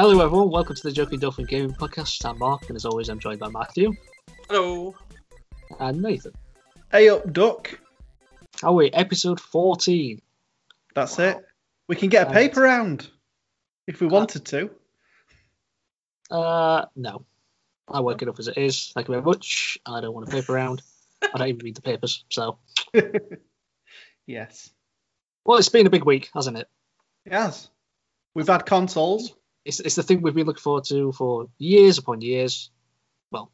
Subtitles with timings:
[0.00, 0.48] Hello, everyone.
[0.50, 2.24] Welcome to the Joking Dolphin Gaming Podcast.
[2.24, 3.92] I'm Mark, and as always, I'm joined by Matthew
[4.48, 4.94] Hello.
[5.78, 6.32] and Nathan.
[6.90, 7.78] Hey up, duck.
[8.62, 8.90] How are we?
[8.92, 10.22] Episode 14.
[10.94, 11.24] That's Wow.
[11.26, 11.44] it.
[11.86, 12.34] We can get a Right.
[12.48, 13.10] paper round
[13.86, 14.70] if we wanted to.
[16.30, 17.26] Uh, no.
[17.86, 18.92] I work it up as it is.
[18.94, 19.76] Thank you very much.
[19.84, 20.80] I don't want a paper round.
[21.22, 22.24] I don't even read the papers.
[22.30, 22.58] So,
[24.26, 24.70] yes.
[25.44, 26.70] well, it's been a big week, hasn't it?
[27.26, 27.68] Yes.
[28.32, 29.34] We've had consoles.
[29.64, 32.70] It's, it's the thing we've been looking forward to for years upon years.
[33.30, 33.50] Well,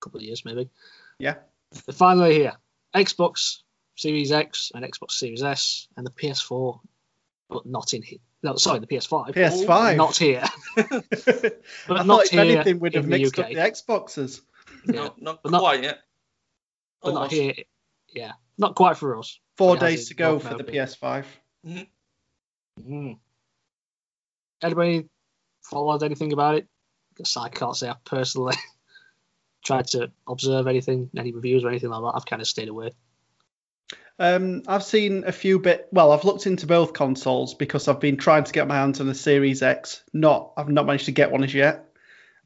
[0.00, 0.70] a couple of years maybe.
[1.18, 1.34] Yeah.
[1.86, 2.52] They're finally here.
[2.94, 3.58] Xbox
[3.96, 6.80] Series X and Xbox Series S and the PS4,
[7.48, 8.18] but not in here.
[8.42, 9.34] No, sorry, the PS5.
[9.34, 9.96] PS5.
[9.96, 10.42] Not here.
[10.76, 13.44] I But thought not if here anything would have in the mixed UK.
[13.44, 14.40] up the Xboxes.
[14.86, 14.92] Yeah.
[14.94, 15.98] No, not But not- quite yet.
[17.02, 17.54] but not here.
[18.14, 19.38] Yeah, not quite for us.
[19.56, 20.96] Four It days to go for the America.
[21.66, 21.86] PS5.
[22.88, 23.18] Mm.
[24.62, 25.08] Anybody
[25.62, 26.66] followed anything about it?
[27.14, 28.56] Because I can't say I've personally
[29.64, 32.16] tried to observe anything, any reviews or anything like that.
[32.16, 32.92] I've kind of stayed away.
[34.18, 35.88] Um, I've seen a few bit.
[35.90, 39.06] Well, I've looked into both consoles because I've been trying to get my hands on
[39.06, 40.02] the Series X.
[40.12, 41.86] Not, I've not managed to get one as yet.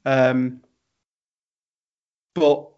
[0.05, 0.63] Um,
[2.35, 2.69] but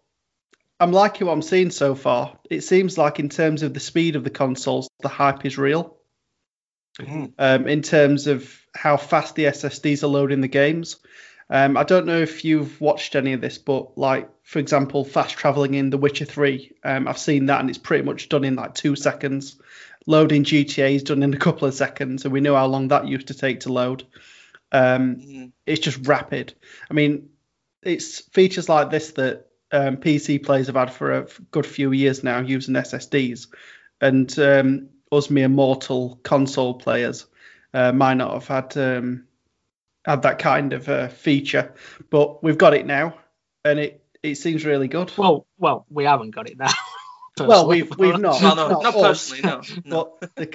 [0.79, 2.37] I'm liking what I'm seeing so far.
[2.49, 5.98] It seems like in terms of the speed of the consoles, the hype is real.
[6.97, 7.33] Mhm.
[7.37, 10.97] Um, in terms of how fast the SSDs are loading the games.
[11.49, 15.35] Um, I don't know if you've watched any of this, but like for example, fast
[15.37, 18.55] traveling in The Witcher Three, um, I've seen that and it's pretty much done in
[18.55, 19.59] like two seconds.
[20.05, 23.07] Loading GTA is done in a couple of seconds, and we know how long that
[23.07, 24.03] used to take to load.
[24.71, 25.51] Um, Mhm.
[25.65, 26.53] it's just rapid.
[26.89, 27.29] I mean,
[27.83, 32.23] it's features like this that um, PC players have had for a good few years
[32.23, 33.47] now using SSDs,
[34.01, 37.25] and um, us mere mortal console players
[37.73, 39.25] uh, might not have had um,
[40.05, 41.73] had that kind of uh, feature,
[42.09, 43.17] but we've got it now,
[43.65, 45.11] and it it seems really good.
[45.17, 46.71] Well, well, we haven't got it now.
[47.39, 48.41] Well, we've we've not.
[48.41, 49.61] No, no, not not us, personally, no.
[49.85, 50.13] no.
[50.19, 50.45] But the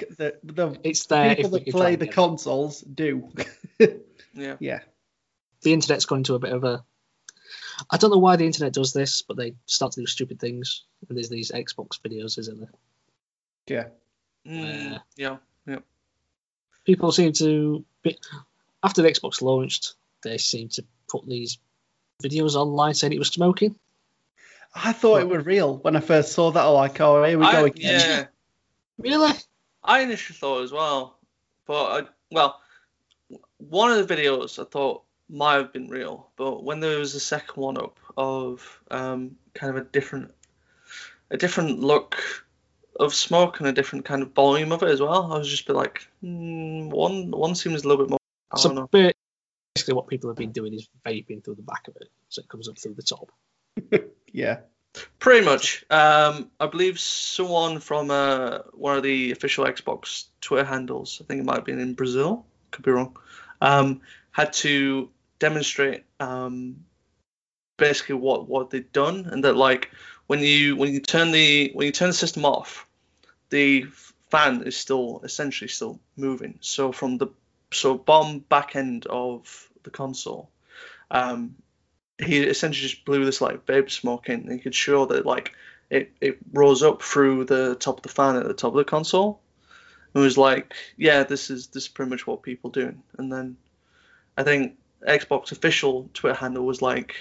[0.43, 1.35] the, the It's there.
[1.35, 2.11] people if that play the it.
[2.11, 3.31] consoles do.
[4.35, 4.57] Yeah.
[4.59, 4.79] yeah.
[5.63, 6.83] the internet's gone into a bit of a.
[7.89, 10.83] I don't know why the internet does this, but they start to do stupid things.
[11.09, 12.69] And there's these Xbox videos, isn't there?
[13.67, 13.87] Yeah.
[14.47, 15.37] Mm, Uh, yeah.
[16.85, 18.17] people seem to be,
[18.83, 21.57] after the Xbox launched, they seem to put these
[22.23, 23.75] videos online saying it was smoking.
[24.73, 26.65] I thought it was real when I first saw that.
[26.65, 27.99] I'm like, oh, here we I, go again.
[27.99, 28.25] yeah.
[28.97, 29.31] Really?
[29.83, 31.17] I initially thought as well,
[31.65, 32.59] but I, well,
[33.57, 37.19] one of the videos I thought might have been real, but when there was a
[37.19, 40.33] second one up of um, kind of a different,
[41.31, 42.44] a different look
[42.99, 45.63] of smoke and a different kind of volume of it as well, I was just
[45.63, 48.19] a bit like, hmm, one one seems a little bit more.
[48.51, 48.87] I don't So know.
[49.75, 52.49] basically, what people have been doing is vaping through the back of it, so it
[52.49, 53.31] comes up through the top.
[54.35, 54.59] Yeah.
[55.19, 55.85] Pretty much.
[55.89, 61.39] Um, I believe someone from uh, one of the official Xbox Twitter handles, I think
[61.39, 63.15] it might have been in Brazil, could be wrong,
[63.61, 64.01] um,
[64.31, 66.83] had to demonstrate um,
[67.77, 69.91] basically what, what they'd done, and that like
[70.27, 72.87] when you when you turn the when you turn the system off,
[73.49, 73.85] the
[74.29, 76.57] fan is still essentially still moving.
[76.61, 77.27] So from the
[77.71, 80.49] so bottom back end of the console,
[81.11, 81.55] um,
[82.17, 84.41] he essentially just blew this like vape smoke in.
[84.41, 85.53] And he could show that like
[85.89, 88.83] it, it rose up through the top of the fan at the top of the
[88.83, 89.39] console.
[90.13, 93.03] And was like, yeah, this is this is pretty much what people doing.
[93.17, 93.57] And then
[94.37, 97.15] I think Xbox official Twitter handle was like,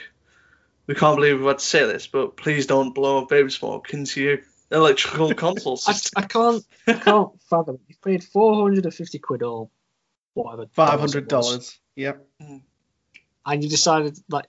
[0.86, 4.20] we can't believe we had to say this, but please don't blow vape smoke into
[4.22, 4.38] your
[4.70, 6.22] electrical console I, system.
[6.22, 7.78] I can't, I can't fathom.
[7.88, 9.68] You paid four hundred and fifty quid or
[10.34, 11.80] whatever, Five dollars it hundred was, dollars.
[11.96, 12.26] Yep.
[12.40, 12.56] Hmm.
[13.46, 14.46] and you decided like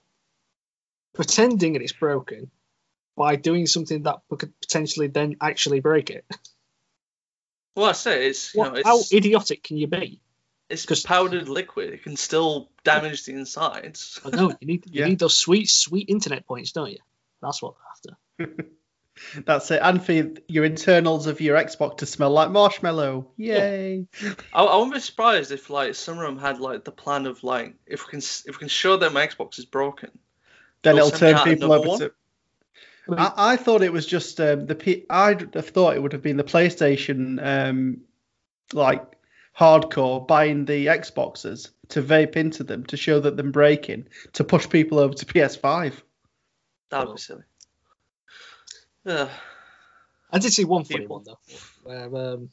[1.14, 2.50] pretending that it's broken
[3.16, 6.24] by doing something that could potentially then actually break it.
[7.74, 10.20] Well, I say it's you What, know how idiotic can you be?
[10.68, 11.92] It's 'cause- powdered liquid.
[11.94, 14.20] It can still damage the insides.
[14.24, 15.06] I know you need you Yeah.
[15.08, 16.98] need those sweet sweet internet points, don't you?
[17.42, 17.74] That's what
[18.38, 18.64] they're after.
[19.46, 19.80] That's it.
[19.82, 20.12] And for
[20.46, 23.28] your internals of your Xbox to smell like marshmallow.
[23.38, 24.06] Yay.
[24.52, 27.42] I, I wouldn't be surprised if like some of them had like the plan of
[27.42, 30.10] like if we can if we can show that my Xbox is broken.
[30.82, 31.98] Then it'll turn people over one.
[32.00, 32.12] to.
[33.08, 35.06] I I, I thought it was just um, the P.
[35.08, 38.02] I'd have thought it would have been the PlayStation, um,
[38.74, 39.02] like
[39.58, 44.68] hardcore buying the Xboxes to vape into them to show that them breaking to push
[44.68, 45.94] people over to PS5.
[46.90, 47.42] That would be silly.
[49.06, 49.30] Ugh.
[50.30, 51.38] I did see one funny one though,
[51.84, 52.50] where um,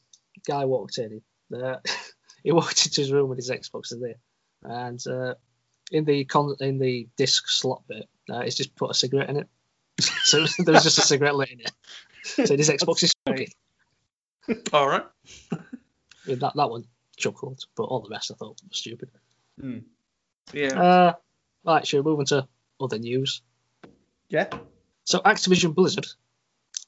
[0.47, 1.21] guy walked in.
[1.53, 1.77] Uh,
[2.44, 4.15] he walked into his room with his Xbox in there,
[4.61, 5.33] and uh,
[5.91, 9.38] in the con in the disc slot bit, uh, it's just put a cigarette in
[9.38, 9.47] it.
[9.99, 11.71] so there was just a cigarette lit in it.
[12.23, 13.49] So this Xbox is smoking.
[14.71, 15.06] All right.
[16.25, 16.85] Yeah, that that one
[17.18, 19.10] chuckled, but all the rest I thought was stupid.
[19.60, 19.80] Hmm.
[20.54, 20.81] Yeah.
[20.81, 21.13] Uh,
[21.65, 22.48] right, should we move on to
[22.80, 23.42] other news?
[24.30, 24.50] Yeah.
[25.06, 26.07] So Activision Blizzard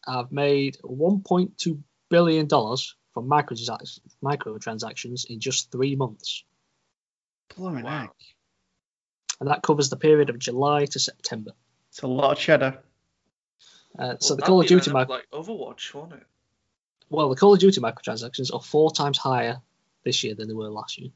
[0.08, 1.80] have made 1.2
[2.10, 6.44] billion dollars from microtrans- microtransactions in just three months,
[7.56, 8.02] Blooming Wow.
[8.02, 8.16] heck.
[9.40, 11.52] and that covers the period of July to September.
[11.90, 12.82] It's a lot of cheddar.
[13.98, 16.24] Uh, so Well, the Call of Duty, enough mic- like Overwatch, won't it?
[17.10, 19.62] well, the Call of Duty microtransactions are four times higher
[20.06, 21.10] this year than they were last year.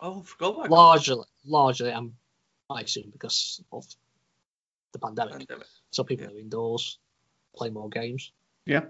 [0.00, 2.12] Oh, I forgot about Largely, largely, and
[2.68, 3.86] I assume because of
[4.92, 5.38] the pandemic.
[5.38, 5.66] Pandemic.
[5.90, 6.32] So people Yeah.
[6.32, 6.98] are indoors,
[7.56, 8.32] play more games.
[8.66, 8.86] Yeah.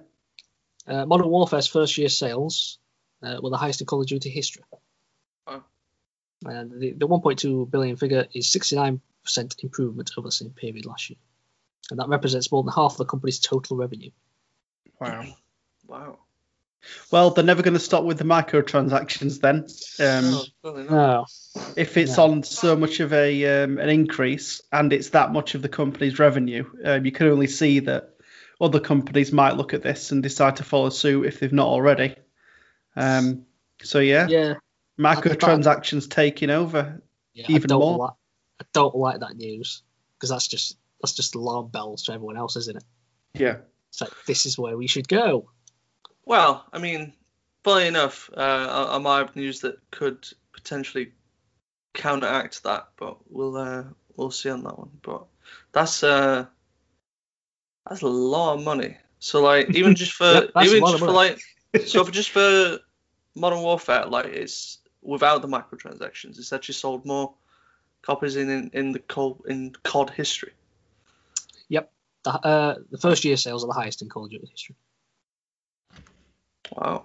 [0.86, 2.78] Uh, Modern Warfare's first year sales
[3.22, 4.64] uh, were the highest in Call of Duty history.
[5.46, 5.64] Wow.
[6.44, 9.00] And the, the 1.2 billion figure is 69%
[9.62, 11.18] improvement over the same period last year.
[11.90, 14.10] And that represents more than half of the company's total revenue.
[15.00, 15.24] Wow.
[15.86, 16.18] Wow.
[17.10, 19.66] Well, they're never going to stop with the microtransactions then.
[19.98, 20.30] Um,
[20.62, 20.82] No.
[20.82, 21.24] No.
[21.76, 22.24] if it's No.
[22.24, 26.18] on so much of a um, an increase and it's that much of the company's
[26.18, 28.10] revenue, um, you can only see that
[28.60, 32.14] other companies might look at this and decide to follow suit if they've not already.
[32.94, 33.46] Um,
[33.82, 34.54] so yeah, Yeah.
[34.98, 37.02] microtransactions taking over.
[37.34, 37.98] yeah Even I don't more.
[37.98, 38.14] Like,
[38.60, 39.82] I don't like that news
[40.14, 42.84] because that's just that's just alarm bells to everyone else, isn't it?
[43.34, 43.58] Yeah,
[43.90, 45.50] It's like this is where we should go.
[46.26, 47.12] Well, I mean,
[47.62, 48.40] funny enough, uh,
[48.90, 51.12] I, I might have news that could potentially
[51.94, 53.84] counteract that, but we'll uh,
[54.16, 54.90] we'll see on that one.
[55.02, 55.24] But
[55.72, 56.46] that's uh,
[57.88, 58.96] that's a lot of money.
[59.20, 61.36] So like, even just for Yep, even just for money.
[61.74, 62.80] like, so for just for
[63.36, 67.34] Modern Warfare, like it's without the microtransactions, it's actually sold more
[68.02, 70.52] copies in in, in the COD in COD history.
[71.68, 71.92] Yep,
[72.24, 74.74] the, uh, the first year sales are the highest in Call of Duty history.
[76.72, 77.04] Wow.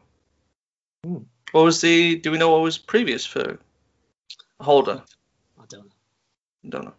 [1.03, 1.17] Hmm.
[1.51, 2.15] What was the?
[2.15, 3.59] Do we know what was previous for
[4.59, 5.03] Holder?
[5.59, 5.91] I don't know.
[6.65, 6.93] I Don't know.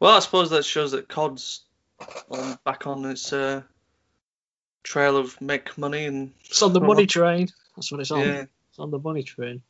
[0.00, 1.60] Well, I suppose that shows that COD's
[2.28, 3.62] on, back on its uh,
[4.82, 7.48] trail of make money and It's on the money train.
[7.76, 8.20] That's what it's on.
[8.20, 8.44] yeah.
[8.70, 9.62] It's on the money train.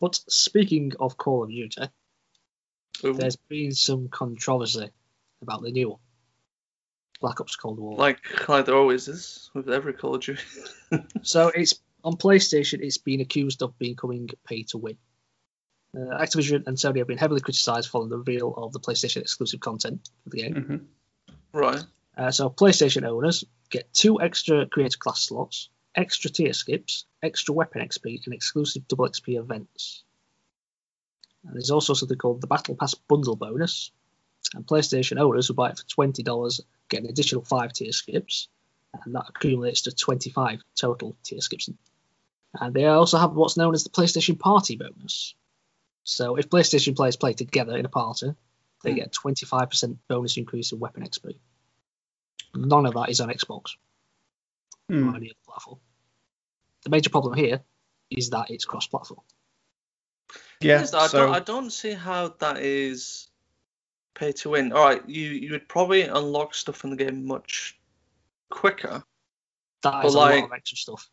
[0.00, 1.88] But speaking of Call of Duty,
[3.04, 4.90] Ooh, there's been some controversy
[5.40, 6.00] about the new one.
[7.20, 7.96] Black Ops Cold War.
[7.96, 10.42] like like there always is with every Call of Duty.
[11.22, 12.80] So it's on PlayStation.
[12.80, 14.96] It's been accused of becoming pay to win.
[15.94, 19.60] Uh, Activision and Sony have been heavily criticised following the reveal of the PlayStation exclusive
[19.60, 20.54] content for the game.
[20.54, 20.76] hmm
[21.52, 21.82] right.
[22.16, 27.82] Uh, so PlayStation owners get two extra creator class slots, extra tier skips, extra weapon
[27.82, 30.02] XP, and exclusive double XP events.
[31.44, 33.92] And there's also something called the Battle Pass bundle bonus.
[34.54, 38.48] And PlayStation owners who buy it for twenty dollars get an additional five tier skips,
[39.04, 41.70] and that accumulates to twenty-five total tier skips.
[42.54, 45.34] And they also have what's known as the PlayStation Party bonus.
[46.02, 48.34] So if PlayStation players play together in a party,
[48.82, 48.96] they Hmm.
[48.96, 51.38] get a twenty-five percent bonus increase in weapon XP.
[52.54, 53.76] None of that is on Xbox
[54.88, 55.14] or Hmm.
[55.14, 55.78] any other platform.
[56.82, 57.62] The major problem here
[58.08, 59.20] is that it's cross-platform.
[60.60, 60.80] Yeah.
[60.80, 63.29] Yes, I, so don't, I don't see how that is
[64.20, 64.72] pay to win.
[64.72, 67.78] All right, you you would probably unlock stuff in the game much
[68.50, 69.02] quicker.
[69.82, 71.10] That is But a lot of extra stuff.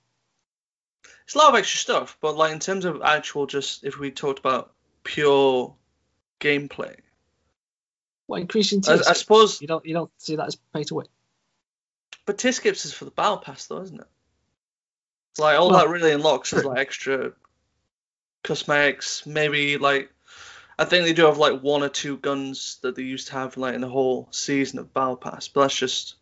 [1.23, 4.11] It's a lot of extra stuff, but like in terms of actual, just if we
[4.11, 4.73] talked about
[5.03, 5.75] pure
[6.39, 6.95] gameplay,
[8.27, 9.61] Well, increasing I, tier I skips, suppose.
[9.61, 11.07] you don't you don't see that as pay to win.
[12.25, 14.07] But tier skips is for the battle pass, though, isn't it?
[15.31, 17.33] It's like all Well, that really unlocks is like extra
[18.43, 19.25] cosmetics.
[19.25, 20.11] Maybe like
[20.79, 23.57] I think they do have like one or two guns that they used to have
[23.57, 26.15] like in the whole season of battle pass, but that's just.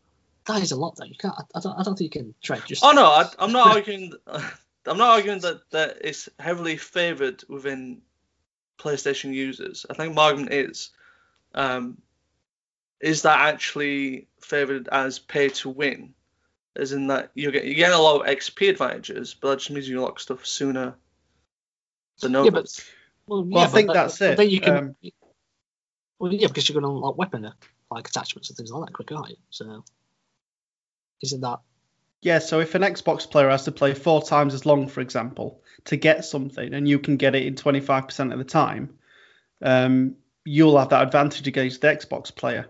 [0.45, 1.05] That is a lot, though.
[1.05, 1.35] You can't.
[1.55, 1.77] I, don't.
[1.77, 2.83] I don't think you can trade just.
[2.83, 4.13] Oh no, I, I'm not arguing.
[4.27, 8.01] I'm not arguing that that it's heavily favoured within
[8.77, 9.85] PlayStation users.
[9.89, 10.91] I think my argument is,
[11.55, 11.97] um,
[13.01, 16.13] is that actually favoured as pay to win,
[16.75, 19.71] as in that you get you get a lot of XP advantages, but that just
[19.71, 20.95] means you unlock stuff sooner
[22.21, 22.85] than Yeah, but-
[23.27, 23.43] others.
[23.43, 24.37] Well, Well, I think that- that's but it.
[24.37, 24.77] Then you can.
[24.77, 24.95] Um,
[26.19, 27.51] well, yeah, because you're going to unlock weapon uh,
[27.91, 29.37] like attachments and things like that quicker, aren't you?
[29.49, 29.83] So,
[31.21, 31.59] isn't that?
[32.21, 35.61] Yeah, so if an Xbox player has to play four times as long, for example,
[35.85, 38.97] to get something, and you can get it in 25% of the time,
[39.61, 42.67] um, you'll have that advantage against the Xbox player.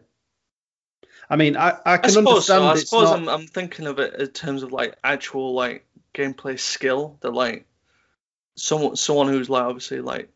[1.29, 2.67] I mean, I, I I can suppose understand so.
[2.67, 3.19] I suppose not.
[3.19, 7.65] I'm I'm thinking of it in terms of like actual like gameplay skill that like
[8.55, 10.29] someone someone who's like obviously like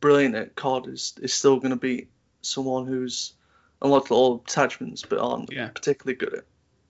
[0.00, 2.08] brilliant at COD is is still going to be
[2.42, 3.34] someone who's
[3.82, 5.68] unlocked all attachments but aren't Yeah.
[5.68, 6.44] particularly good at.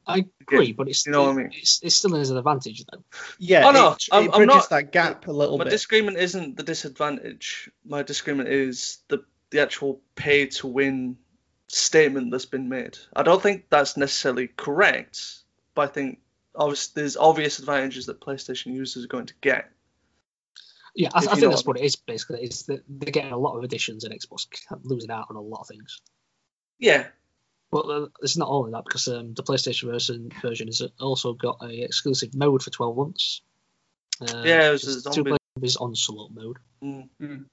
[0.07, 1.51] I agree, but it's You know what I mean?
[1.55, 3.05] It's, it's still is an advantage though.
[3.39, 5.71] Yeah, Oh, no, it, I'm- it I'm bridges not- that gap a little My bit.
[5.71, 7.71] My disagreement isn't the disadvantage.
[7.85, 11.17] My disagreement is the the actual pay to win
[11.69, 12.99] statement that's been made.
[13.15, 15.39] I don't think that's necessarily correct,
[15.75, 16.21] but I think
[16.55, 19.71] obviously there's obvious advantages that PlayStation users are going to get.
[20.95, 22.43] Yeah, I, I think that's what what it is basically.
[22.43, 24.47] It's that they're getting a lot of additions and Xbox
[24.83, 26.01] losing out on a lot of things.
[26.79, 27.07] Yeah,
[27.71, 31.59] But uh, it's not only that because um, the PlayStation version version has also got
[31.63, 33.43] a exclusive mode for 12 months.
[34.21, 36.57] Uh, Yeah, it was which a zombie- two player zombies onslaught mode.
[36.83, 37.09] Mm.
[37.21, 37.45] Mm.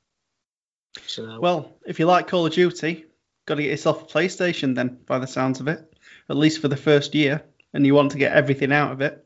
[1.06, 3.06] So Well, if you like Call of Duty,
[3.46, 5.94] got to get yourself a PlayStation then, by the sounds of it,
[6.30, 9.26] at least for the first year, and you want to get everything out of it.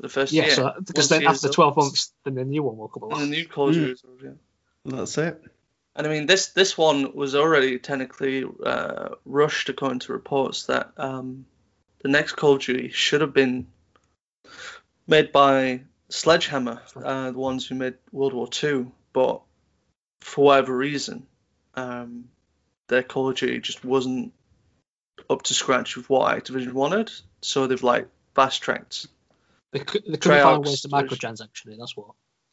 [0.00, 0.54] The first yeah, year.
[0.54, 3.22] so because then years after up, 12 months, then the new one will come and
[3.22, 3.86] the new Call of Mm.
[3.86, 4.02] Duty.
[4.22, 4.30] Yeah.
[4.84, 5.42] That's it.
[5.94, 10.92] And I mean, this this one was already technically uh, rushed according to reports that
[10.98, 11.46] um,
[12.02, 13.66] the next Call of Duty should have been
[15.06, 19.40] made by Sledgehammer, uh, the ones who made World War Two, but
[20.20, 21.26] for whatever reason,
[21.74, 22.28] um,
[22.88, 24.34] their Call of Duty just wasn't
[25.30, 27.10] up to scratch with what Activision wanted,
[27.40, 29.06] so they've like fast tracked.
[29.78, 32.12] They, cou- they couldn't find ways to microtransaction it, that's what.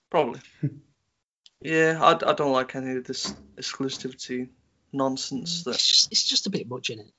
[0.09, 0.41] Probably.
[1.61, 4.49] yeah, I, I don't like any of this exclusivity
[4.91, 7.11] nonsense that It's just, it's just a bit much in it.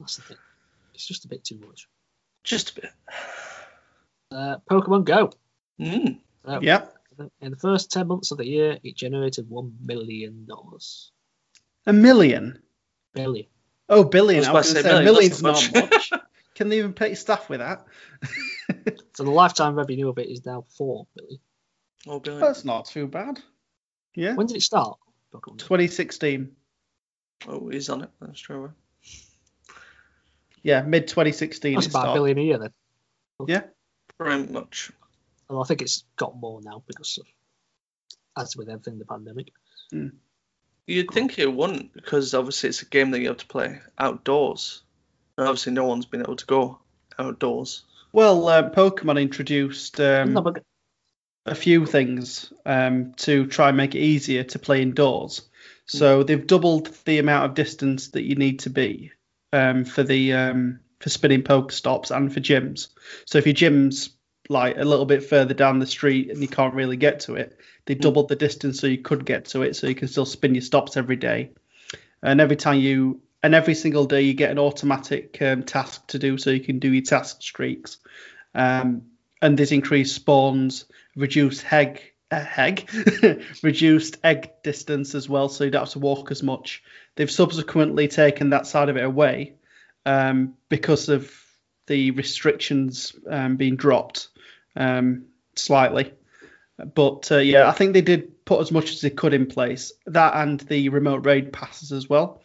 [0.00, 0.36] That's the thing.
[0.94, 1.86] It's just a bit too much.
[2.44, 2.90] just a bit.
[4.30, 5.32] Uh, Pokemon Go.
[5.78, 6.18] Mm.
[6.44, 6.96] Uh, Yep.
[7.42, 10.48] In the first 10 months of the year, it generated $1 million.
[11.86, 12.58] A million.
[13.12, 13.46] Billion.
[13.90, 14.44] Oh, billion.
[14.46, 16.10] I I was was going to to say, say a million's that's not not much.
[16.62, 17.84] Can they even pay staff with that?
[19.14, 21.40] So the lifetime revenue of it is now $4 billion.
[22.06, 22.40] Oh, billion.
[22.40, 23.40] That's not too bad.
[24.14, 24.36] Yeah.
[24.36, 24.96] When did it start?
[25.32, 26.52] 2016.
[27.48, 28.10] Oh, he's on it.
[28.20, 28.72] That's true.
[30.62, 31.74] Yeah, mid 2016.
[31.74, 32.70] That's it about a billion a year then.
[33.48, 33.62] Yeah.
[34.16, 34.92] Very much.
[35.50, 37.26] And I think it's got more now because of,
[38.40, 39.48] as with everything, the pandemic.
[39.90, 40.08] Hmm.
[40.86, 44.82] You'd think it wouldn't, because obviously it's a game that you have to play outdoors.
[45.42, 46.78] And obviously, no one's been able to go
[47.18, 47.82] outdoors.
[48.12, 50.62] Well, uh, Pokemon introduced um, no, but
[51.46, 55.42] a few things um, to try and make it easier to play indoors.
[55.86, 59.10] So they've doubled the amount of distance that you need to be
[59.52, 62.90] um, for the um, for spinning poke stops and for gyms.
[63.24, 64.10] So if your gym's
[64.48, 67.58] like a little bit further down the street and you can't really get to it,
[67.86, 70.54] they doubled the distance so you could get to it, so you can still spin
[70.54, 71.50] your stops every day.
[72.22, 76.18] And every time you and every single day you get an automatic um, task to
[76.18, 77.98] do, so you can do your task streaks.
[78.54, 79.02] Um,
[79.40, 80.84] and there's increased spawns,
[81.16, 82.88] reduced egg, uh, egg
[83.62, 86.82] reduced egg distance as well, so you don't have to walk as much.
[87.16, 89.54] They've subsequently taken that side of it away
[90.06, 91.32] um, because of
[91.86, 94.28] the restrictions um, being dropped
[94.76, 96.14] um, slightly.
[96.94, 99.92] But uh, yeah, I think they did put as much as they could in place.
[100.06, 102.42] That and the remote raid passes as well.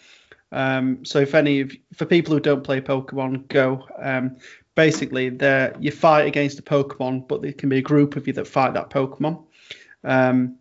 [0.51, 4.37] Um, so if any of for people who don't play Pokemon Go, um,
[4.75, 8.33] basically they you fight against a Pokemon, but there can be a group of you
[8.33, 9.43] that fight that Pokemon.
[10.03, 10.57] Um,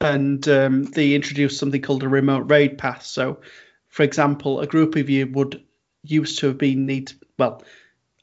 [0.00, 3.06] and um, they introduced something called a remote raid pass.
[3.06, 3.40] So,
[3.88, 5.62] for example, a group of you would
[6.04, 7.62] used to have been need well,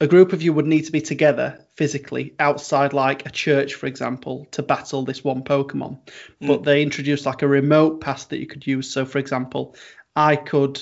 [0.01, 3.88] a group of you would need to be together physically outside like a church, for
[3.88, 6.00] example, to battle this one Pokemon.
[6.41, 8.89] But they introduced like a remote pass that you could use.
[8.89, 9.75] So, for example,
[10.19, 10.81] I could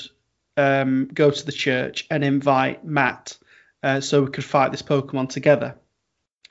[0.57, 3.37] um, go to the church and invite Matt
[3.83, 5.75] uh, so we could fight this Pokemon together.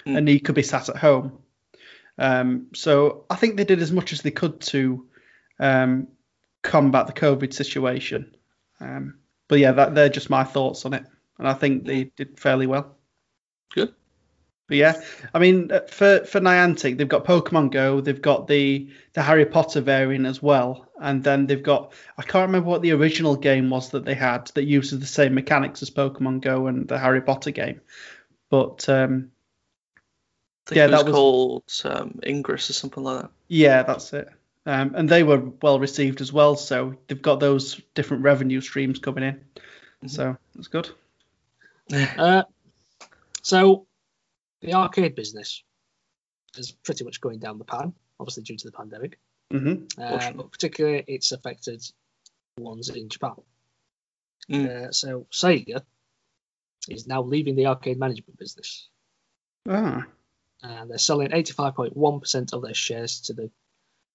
[0.07, 0.19] Mm.
[0.19, 1.41] And he could be sat at home.
[2.17, 5.05] Um, so I think they did as much as they could to
[5.59, 6.07] um,
[6.63, 8.37] combat the COVID situation.
[8.79, 11.05] Um, but yeah, that, they're just my thoughts on it.
[11.39, 12.97] And I think they did fairly well.
[13.75, 13.93] Good.
[14.69, 15.01] But yeah,
[15.33, 19.47] I mean, uh, for for Niantic, they've got Pokemon Go, they've got the the Harry
[19.47, 23.71] Potter variant as well, and then they've got I can't remember what the original game
[23.71, 27.21] was that they had that uses the same mechanics as Pokemon Go and the Harry
[27.21, 27.81] Potter game.
[28.51, 29.31] But um,
[30.67, 33.31] I think Yeah, it was, that was- called um, Ingress or something like that.
[33.49, 34.29] yeah, that's it.
[34.69, 38.99] Um, and they were well received as well, so they've got those different revenue streams
[38.99, 40.09] coming in.
[40.09, 40.91] So that's good.
[42.19, 42.43] Uh,
[43.43, 43.87] so
[44.67, 45.63] the arcade business
[46.57, 49.19] is pretty much going down the pan, obviously due to the pandemic.
[49.51, 51.83] hmm Uh, but particularly, it's affected
[52.59, 53.37] ones in Japan.
[54.51, 54.67] Mm.
[54.69, 55.83] Uh, so Sega
[56.89, 58.89] is now leaving the arcade management business,
[59.69, 60.07] Ah,
[60.63, 63.51] and they're selling 85.1% of their shares to the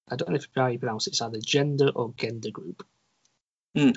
[0.09, 1.11] I don't know if how you pronounce it.
[1.11, 2.85] It's either Genda or Genda Group.
[3.75, 3.91] Hmm.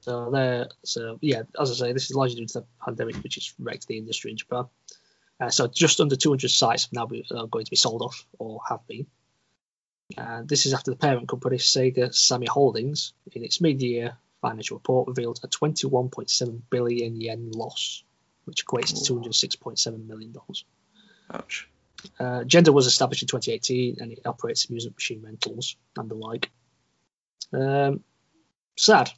[0.00, 1.42] So they're so yeah.
[1.60, 4.32] As I say, this is largely due to the pandemic, which has wrecked the industry
[4.32, 4.64] in Japan.
[5.42, 8.24] Uh, so just under 200 sites have now be, are going to be sold off
[8.38, 9.06] or have been.
[10.16, 15.08] Uh, this is after the parent company Sega Sammy Holdings, in its mid-year financial report,
[15.08, 18.04] revealed a 21.7 billion yen loss,
[18.44, 20.64] which equates to 206.7 million dollars.
[21.32, 21.68] Ouch.
[22.20, 26.50] Uh, Genda was established in 2018 and it operates amusement machine rentals and the like.
[27.52, 28.04] Um,
[28.76, 29.10] sad,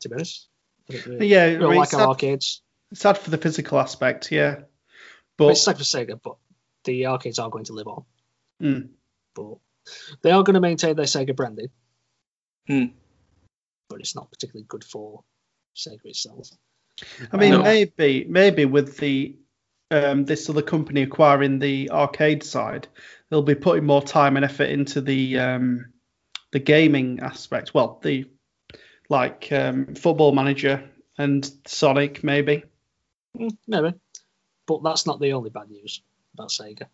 [0.00, 0.48] to be honest.
[0.90, 2.62] I Yeah, I like sad, our arcades.
[2.94, 4.60] sad for the physical aspect, yeah.
[5.38, 6.36] But But it's sad for Sega, but
[6.84, 8.04] the arcades are going to live on.
[8.60, 8.88] mm,
[9.34, 9.56] But
[10.20, 11.70] they are going to maintain their Sega branding.
[12.66, 12.86] Hmm.
[13.88, 15.22] But it's not particularly good for
[15.74, 16.50] Sega itself.
[17.32, 17.62] I mean, No.
[17.62, 19.36] maybe maybe with the
[19.90, 22.88] um, this other company acquiring the arcade side,
[23.30, 25.86] they'll be putting more time and effort into the um,
[26.50, 27.72] the gaming aspect.
[27.72, 28.26] Well, the
[29.08, 32.64] like um, Football Manager and Sonic, maybe.
[33.38, 33.94] Mm, maybe.
[34.68, 36.02] But that's not the only bad news
[36.34, 36.86] about Sega.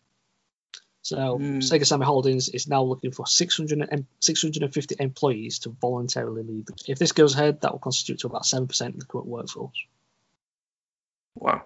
[1.03, 1.59] So Hmm.
[1.59, 6.67] Sega Sammy Holdings is now looking for 600 650 employees to voluntarily leave.
[6.89, 9.77] If this goes ahead, that will constitute to about 7% of the current workforce.
[11.35, 11.65] Wow.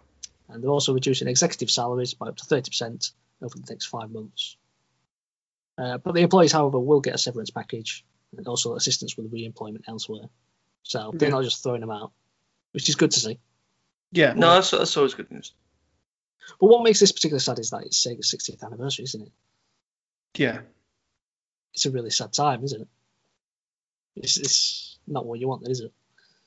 [0.49, 3.13] And they're also reducing executive salaries by up to 30%
[3.43, 4.57] over the next five months.
[5.77, 8.05] Uh, but the employees, however, will get a severance package
[8.37, 10.29] and also assistance with re-employment elsewhere.
[10.83, 11.35] So they're Yeah.
[11.35, 12.13] not just throwing them out,
[12.73, 13.39] which is good to see.
[14.11, 14.33] Yeah.
[14.33, 15.53] No, that's, that's always good news.
[16.61, 19.33] But what makes this particularly sad is that it's Sega's 60th anniversary, isn't it?
[20.37, 20.61] Yeah.
[21.75, 22.89] It's a really sad time, isn't it?
[24.17, 25.93] It's, it's not what you want, is it?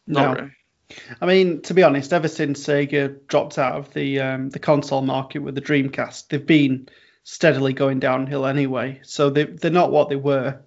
[0.07, 0.41] Not No.
[0.41, 0.51] really.
[1.21, 5.01] I mean, to be honest, ever since Sega dropped out of the um, the console
[5.01, 6.89] market with the Dreamcast, they've been
[7.23, 8.99] steadily going downhill anyway.
[9.03, 10.59] So they they're not what they were.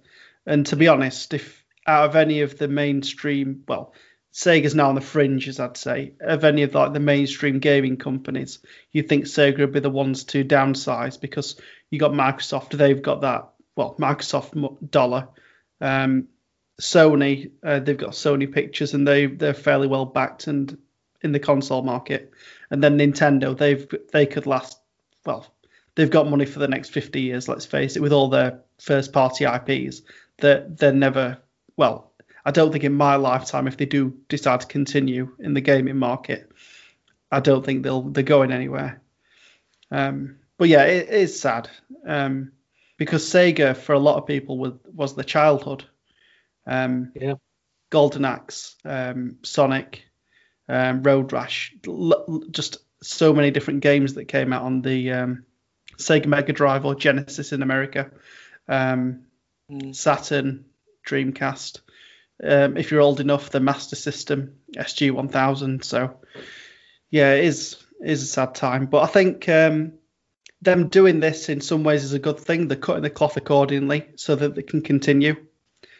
[0.47, 3.93] And to be honest, if out of any of the mainstream, well,
[4.35, 8.59] Sega's now on the fringes, I'd say, of any of like the mainstream gaming companies,
[8.91, 11.55] you think Sega would be the ones to downsize because
[11.89, 15.29] you got Microsoft, they've got that, well, Microsoft dollar.
[15.79, 16.27] Um,
[16.81, 20.77] Sony, uh, they've got Sony Pictures, and they they're fairly well backed and
[21.21, 22.33] in the console market.
[22.69, 24.77] And then Nintendo, they've they could last
[25.25, 25.47] well,
[25.95, 27.47] they've got money for the next 50 years.
[27.47, 30.01] Let's face it, with all their first party IPs,
[30.39, 31.37] that they're never
[31.77, 32.11] well.
[32.45, 35.97] I don't think in my lifetime, if they do decide to continue in the gaming
[35.97, 36.51] market,
[37.31, 39.01] I don't think they'll they're going anywhere.
[39.91, 41.69] Um, but yeah, it is sad
[42.05, 42.51] um,
[42.97, 45.85] because Sega for a lot of people was was the childhood.
[46.67, 47.35] Um, Yeah.
[47.91, 50.03] Golden Axe, um, Sonic,
[50.67, 55.45] um, Road Rash, l- just so many different games that came out on the um,
[55.97, 58.11] Sega Mega Drive or Genesis in America,
[58.67, 59.21] um,
[59.71, 59.95] Mm.
[59.95, 60.65] Saturn,
[61.07, 61.79] Dreamcast.
[62.43, 65.83] Um, if you're old enough, the Master System, SG 1000.
[65.83, 66.19] So,
[67.09, 68.87] yeah, it is it is a sad time.
[68.87, 69.93] But I think um,
[70.61, 72.67] them doing this in some ways is a good thing.
[72.67, 75.35] They're cutting the cloth accordingly so that they can continue.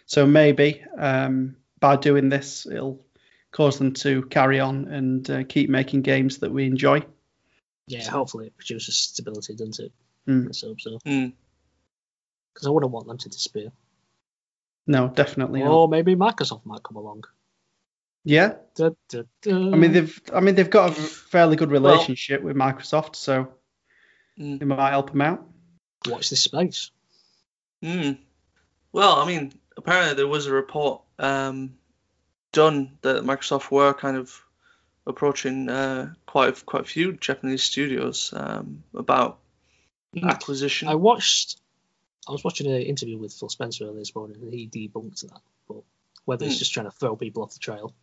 [0.06, 3.06] So maybe um, by doing this, it'll
[3.52, 7.04] cause them to carry on and uh, keep making games that we enjoy.
[7.88, 9.92] Yeah, hopefully it produces stability, doesn't it?
[10.28, 10.46] Mm.
[10.48, 11.00] Let's hope so.
[11.06, 11.34] Mm.
[12.54, 13.72] Because I wouldn't want them to disappear.
[14.88, 15.72] No, definitely not.
[15.72, 17.24] Or maybe Microsoft might come along.
[18.24, 19.52] Yeah, Da, da, da.
[19.54, 23.48] I mean they've I mean they've got a fairly good relationship with Microsoft, so
[24.40, 24.62] Mm.
[24.62, 25.48] it might help them out.
[26.10, 26.92] watch this space.
[27.82, 28.18] Mm.
[28.92, 31.78] Well, I mean, apparently there was a report um,
[32.52, 34.38] done that Microsoft were kind of
[35.08, 39.40] approaching uh, quite a, quite a few Japanese studios um, about
[40.22, 40.88] acquisition.
[40.90, 41.62] I watched.
[42.28, 45.42] I was watching an interview with Phil Spencer earlier this morning, and he debunked that.
[45.68, 45.78] But
[46.26, 46.60] whether he's Hmm.
[46.60, 47.94] just trying to throw people off the trail,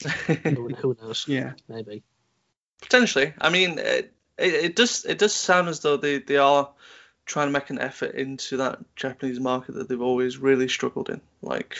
[0.44, 1.24] who, who knows?
[1.28, 2.02] Yeah, Maybe.
[2.80, 3.32] Potentially.
[3.40, 6.70] I mean, it, it, it does it does sound as though they, they are
[7.26, 11.20] trying to make an effort into that Japanese market that they've always really struggled in.
[11.42, 11.76] Like,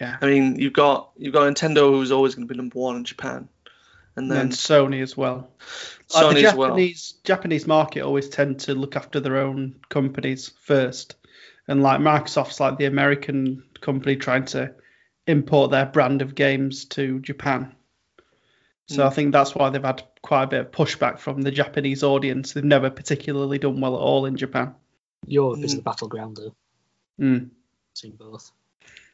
[0.00, 0.16] yeah.
[0.20, 3.04] I mean, you've got you've got Nintendo, who's always going to be number one in
[3.04, 3.48] Japan,
[4.16, 5.48] and And then Sony as well.
[6.14, 6.68] Like Sony the as well.
[6.70, 11.16] Japanese Japanese market always tend to look after their own companies first,
[11.68, 14.74] and like Microsoft's like the American company trying to
[15.26, 17.74] import their brand of games to Japan.
[18.88, 19.08] So Hmm.
[19.08, 22.52] I think that's why they've had quite a bit of pushback from the Japanese audience.
[22.52, 24.74] They've never particularly done well at all in Japan.
[25.26, 25.76] Europe is Mm.
[25.78, 26.54] the battleground, though.
[27.20, 27.50] Mm,
[27.94, 28.52] Seen both.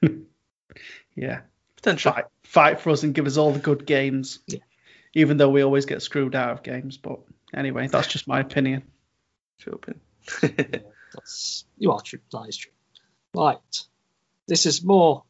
[1.17, 1.41] yeah,
[1.77, 2.13] potentially.
[2.15, 4.41] fight, fight for us and give us all the good games.
[4.47, 4.59] Yeah.
[5.15, 7.21] Even though we always get screwed out of games, but
[7.55, 8.83] anyway, that's just my opinion.
[9.59, 10.01] Philippine.
[11.13, 12.21] That's you are true.
[12.33, 12.73] That is true.
[13.35, 13.59] Right.
[14.49, 15.25] This is more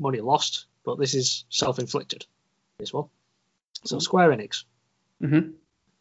[0.00, 2.24] money lost, but this is self-inflicted.
[2.78, 3.08] This one.
[3.84, 4.64] So Square Enix,
[5.20, 5.50] hmm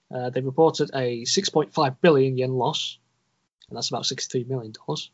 [0.10, 2.98] uh, they reported a 6.5 billion yen loss,
[3.68, 5.12] and that's about 63 million dollars.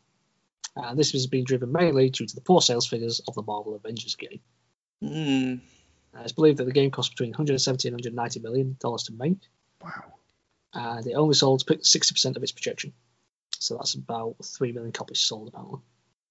[0.76, 3.74] And this has been driven mainly due to the poor sales figures of the Marvel
[3.74, 4.40] Avengers game.
[5.00, 5.54] Hmm.
[6.16, 9.38] Uh, it's believed that the game cost between 170 and 190 million dollars to make,
[9.82, 10.04] Wow.
[10.72, 12.92] and it only sold 60% of its projection.
[13.58, 15.80] So that's about 3 million copies sold about.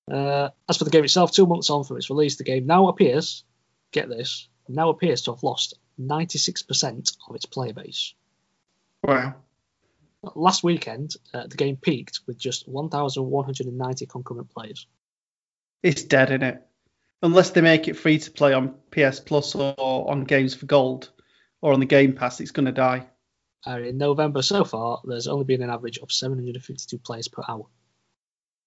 [0.09, 2.87] Uh, as for the game itself, two months on from its release, the game now
[2.87, 3.43] appears,
[3.91, 8.13] get this, now appears to have lost 96% of its player base.
[9.03, 9.35] Wow.
[10.35, 14.87] Last weekend, uh, the game peaked with just 1,190 concurrent players.
[15.81, 16.67] It's dead, is it?
[17.23, 19.73] Unless they make it free to play on PS Plus or
[20.11, 21.09] on Games for Gold
[21.61, 23.07] or on the Game Pass, it's going to die.
[23.65, 27.65] And in November so far, there's only been an average of 752 players per hour.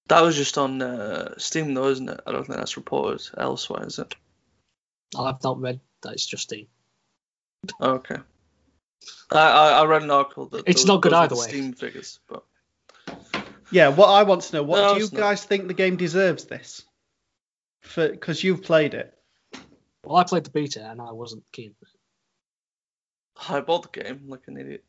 [0.09, 2.21] That was just on uh, Steam, though, isn't it?
[2.27, 4.14] I don't think that's reported elsewhere, is it?
[5.19, 6.66] I've not read that it's just Steam.
[7.81, 8.16] Okay.
[9.33, 11.49] I, I, I read an article that It's those- not good either the way.
[11.49, 12.45] Steam figures, but
[13.71, 15.19] Yeah, what I want to know, what No, do you it's not.
[15.21, 16.85] guys think the game deserves this?
[17.87, 19.12] For Because you've played it.
[20.05, 21.75] Well, I played the beta and I wasn't keen.
[23.49, 24.85] I bought the game like an idiot.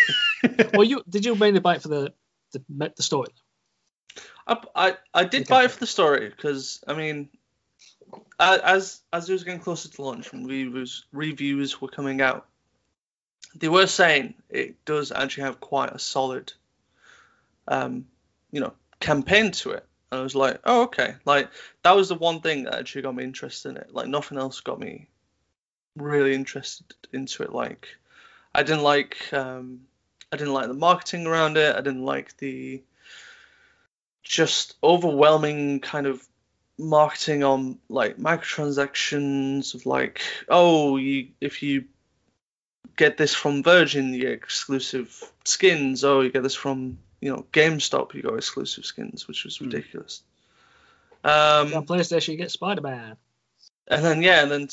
[0.72, 2.12] well, you did you mainly buy it for the
[2.52, 3.30] the, the story?
[4.46, 5.54] I, I, I did Okay.
[5.54, 7.28] buy it for the story because I mean,
[8.38, 12.46] as as it was getting closer to launch and reviews reviews were coming out,
[13.54, 16.52] they were saying it does actually have quite a solid,
[17.66, 18.06] um,
[18.50, 19.87] you know, campaign to it.
[20.10, 21.50] I was like, oh okay, like
[21.82, 23.92] that was the one thing that actually got me interested in it.
[23.92, 25.08] Like nothing else got me
[25.96, 27.52] really interested into it.
[27.52, 27.88] Like
[28.54, 29.80] I didn't like um,
[30.32, 31.74] I didn't like the marketing around it.
[31.76, 32.82] I didn't like the
[34.22, 36.26] just overwhelming kind of
[36.78, 41.84] marketing on like microtransactions of like oh you if you
[42.96, 47.46] get this from Virgin you get exclusive skins oh you get this from you know
[47.52, 49.64] GameStop you got exclusive skins which was Hmm.
[49.66, 50.22] ridiculous
[51.24, 53.16] um on PlayStation, you get Spider Man.
[53.88, 54.68] and then yeah, and then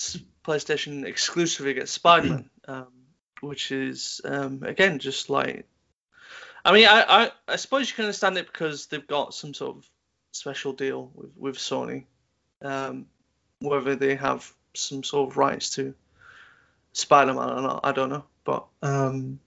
[0.46, 2.88] PlayStation exclusively gets Spider-Man, um,
[3.42, 5.68] which is um, again just like,
[6.64, 9.78] I mean, I, I I suppose you can understand it because they've got some sort
[9.78, 9.90] of
[10.34, 12.06] special deal with with Sony,
[12.62, 13.08] um,
[13.60, 15.96] whether they have some sort of rights to
[16.94, 19.40] Spider-Man or not, I don't know, but um,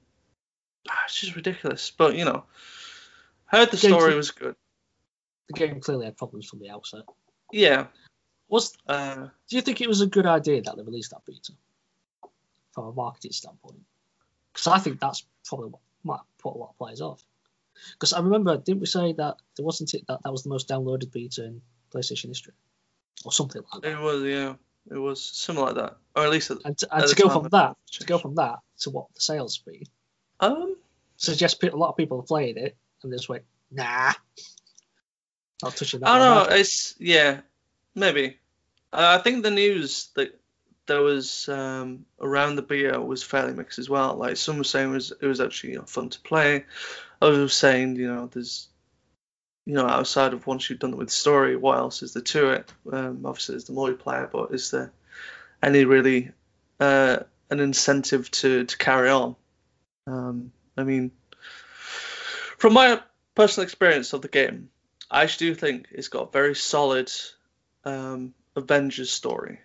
[0.88, 1.92] ah, it's just ridiculous.
[1.96, 2.44] But you know,
[3.48, 4.54] heard the Okay, story was good.
[5.48, 7.02] The game clearly had problems from the outset.
[7.52, 7.86] Yeah.
[8.48, 11.52] Was Uh, do you think it was a good idea that they released that beta
[12.72, 13.80] from a marketing standpoint?
[14.52, 17.22] Because I think that's probably what might put a lot of players off.
[17.92, 20.68] Because I remember, didn't we say that there wasn't it that that was the most
[20.68, 22.54] downloaded beta in PlayStation history,
[23.24, 23.92] or something like that?
[23.92, 24.54] it was yeah,
[24.90, 27.28] it was something like that, or at least at, And to, and the to go
[27.28, 29.88] from that, to go from that to what the sales speed
[30.40, 30.76] um.
[31.16, 34.12] suggests a lot of people have played it and they just went, nah,
[35.62, 36.08] not touching that.
[36.08, 36.56] I don't back." know.
[36.56, 37.40] It's yeah,
[37.94, 38.36] maybe.
[38.92, 40.38] Uh, I think the news that
[40.86, 44.14] there was um, around the beta was fairly mixed as well.
[44.14, 46.64] Like some were saying it was it was actually you know, fun to play.
[47.22, 48.68] Others were saying you know there's
[49.66, 52.50] you know outside of once you've done it with story, what else is there to
[52.50, 52.72] it?
[52.90, 54.92] Um, obviously there's the multiplayer, but is there
[55.62, 56.32] any really
[56.80, 57.18] uh,
[57.50, 59.36] an incentive to to carry on?
[60.06, 61.10] Um, I mean,
[62.58, 63.00] from my
[63.34, 64.68] personal experience of the game,
[65.10, 67.10] I do think it's got a very solid
[67.84, 69.60] um, Avengers story,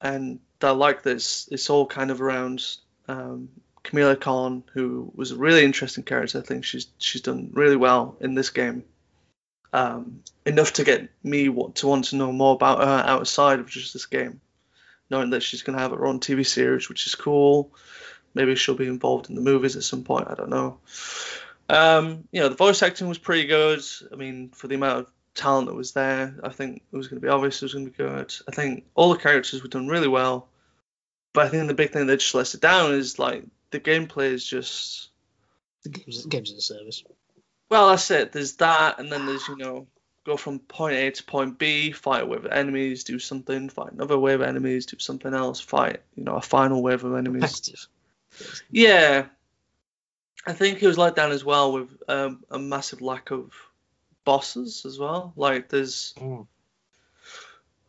[0.00, 1.48] and I like this.
[1.50, 2.64] It's all kind of around
[3.08, 3.48] um,
[3.82, 6.38] Kamala Khan, who was a really interesting character.
[6.38, 8.84] I think she's she's done really well in this game.
[9.72, 13.92] Um, enough to get me to want to know more about her outside of just
[13.92, 14.40] this game,
[15.10, 17.72] knowing that she's going to have her own TV series, which is cool.
[18.34, 20.28] Maybe she'll be involved in the movies at some point.
[20.28, 20.78] I don't know.
[21.68, 23.82] Um, you know, the voice acting was pretty good.
[24.12, 27.20] I mean, for the amount of talent that was there, I think it was going
[27.20, 28.34] to be obvious it was going to be good.
[28.46, 30.48] I think all the characters were done really well.
[31.32, 34.30] But I think the big thing that just lets it down is like the gameplay
[34.32, 35.08] is just
[35.82, 37.02] The game's, game's in the service.
[37.70, 38.30] well, that's it.
[38.30, 39.88] There's that, and then there's you know
[40.24, 44.40] go from point A to point B, fight with enemies, do something, fight another wave
[44.42, 47.86] of enemies, do something else, fight you know a final wave of enemies.
[48.70, 49.26] Yeah,
[50.46, 53.52] I think it was let down as well with um, a massive lack of
[54.24, 55.32] bosses as well.
[55.36, 56.46] Like there's Mm.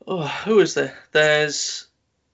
[0.08, 0.98] oh, who is there?
[1.12, 1.88] There's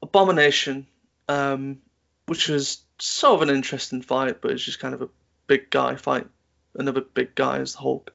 [0.03, 0.87] Abomination,
[1.27, 1.81] um,
[2.25, 5.09] which was sort of an interesting fight, but it's just kind of a
[5.47, 6.27] big guy fight,
[6.75, 8.13] another big guy as the Hulk.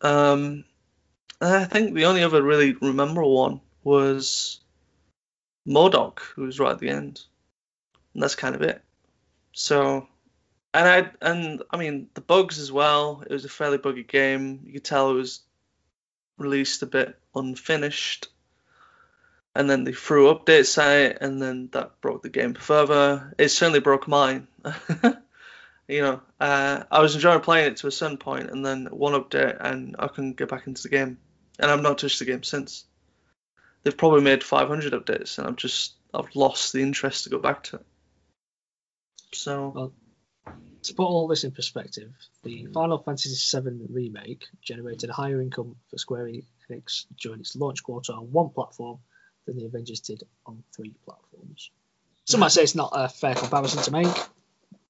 [0.00, 0.64] Um,
[1.40, 4.60] I think the only other really memorable one was
[5.66, 7.22] MODOK, who was right at the end,
[8.14, 8.82] and that's kind of it.
[9.52, 10.08] So,
[10.76, 13.24] and I and I mean the bugs as well.
[13.26, 14.60] It was a fairly buggy game.
[14.66, 15.40] You could tell it was
[16.36, 18.28] released a bit unfinished,
[19.54, 23.34] and then they threw updates at it, and then that broke the game further.
[23.38, 24.48] It certainly broke mine.
[25.88, 29.14] you know, uh, I was enjoying playing it to a certain point, and then one
[29.14, 31.16] update, and I couldn't get back into the game,
[31.58, 32.84] and I've not touched the game since.
[33.82, 37.62] They've probably made 500 updates, and I've just I've lost the interest to go back
[37.64, 37.86] to it.
[39.32, 39.92] So, Well,
[40.86, 45.76] to put all this in perspective, the Final Fantasy VII remake generated a higher income
[45.90, 46.28] for Square
[46.70, 48.98] Enix during its launch quarter on one platform
[49.46, 51.70] than the Avengers did on three platforms.
[52.24, 54.16] Some might say it's not a fair comparison to make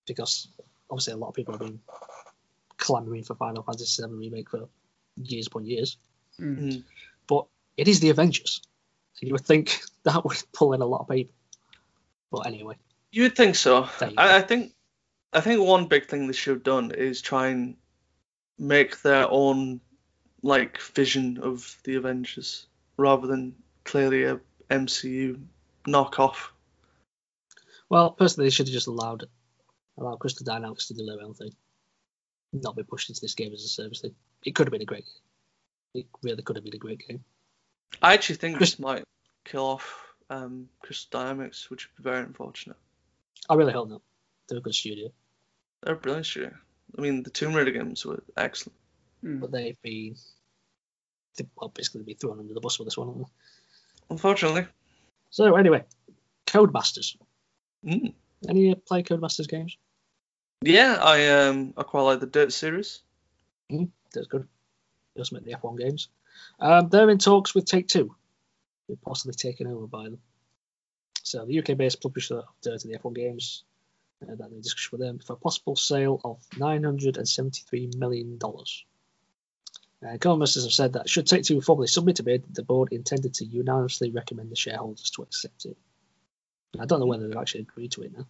[0.06, 0.48] because
[0.90, 1.80] obviously a lot of people have been
[2.78, 4.68] clamoring for Final Fantasy VII remake for
[5.22, 5.96] years upon years,
[6.40, 6.59] Mm.
[6.61, 6.82] mm,
[7.26, 7.46] but
[7.78, 8.61] it is the Avengers,
[9.20, 11.35] and you would think that would pull in a lot of people.
[12.30, 12.76] But anyway,
[13.11, 13.88] you would think so.
[13.98, 14.22] There you go.
[14.22, 14.72] I, I think
[15.37, 17.77] I think one big thing they should have done is try and
[18.59, 19.83] make their own
[20.42, 25.38] like vision of the Avengers rather than clearly a MCU
[25.87, 26.49] knockoff.
[27.90, 29.27] Well, personally, they should have just allowed
[29.99, 31.55] allowed Crystal Dynamics to do their own thing,
[32.55, 34.14] not be pushed into this game as a service thing.
[34.42, 36.03] It could have been a great game.
[36.03, 37.22] It really could have been a great game.
[38.01, 39.05] I actually think Chris- this might
[39.44, 42.79] kill off um, Crystal Dynamics, which would be very unfortunate.
[43.51, 44.01] I really hope not.
[44.49, 45.11] They're a good studio,
[45.87, 46.53] They're brilliant studio.
[46.99, 48.77] I mean, the Tomb Raider games were excellent.
[49.25, 49.40] Mm.
[49.40, 50.14] but they've been
[51.37, 53.09] they've well, basically been thrown under the bus with this one.
[53.09, 53.29] haven't they?
[54.11, 54.66] Unfortunately.
[55.31, 55.85] So anyway,
[56.46, 57.16] Codemasters.
[57.85, 58.12] Mm.
[58.49, 59.77] Any uh, play Codemasters games?
[60.61, 63.03] Yeah, I um I quite like the Dirt series.
[63.70, 64.46] That's good.
[65.14, 66.09] They also make the F1 games.
[66.61, 68.14] Um, they're in talks with Take Two,
[68.87, 70.18] They're possibly taken over by them.
[71.22, 73.64] So the UK-based publisher of Dirt and the F1 games,
[74.22, 78.85] uh, that in discussion with them for a possible sale of 973 million dollars.
[80.02, 83.35] Uh, Codemasters have said that should Take Two formally submit a bid, the board intended
[83.35, 85.76] to unanimously recommend the shareholders to accept it.
[86.79, 88.26] I don't know whether they've actually agreed to it now.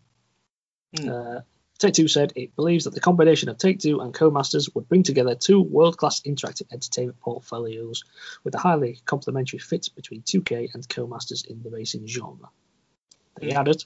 [0.96, 1.09] Hmm.
[1.09, 1.40] Uh,
[1.79, 5.03] Take Two said it believes that the combination of Take Two and Codemasters would bring
[5.03, 8.05] together two world class interactive entertainment portfolios
[8.44, 12.49] with a highly complementary fit between 2K and Codemasters in the racing genre.
[13.38, 13.85] They added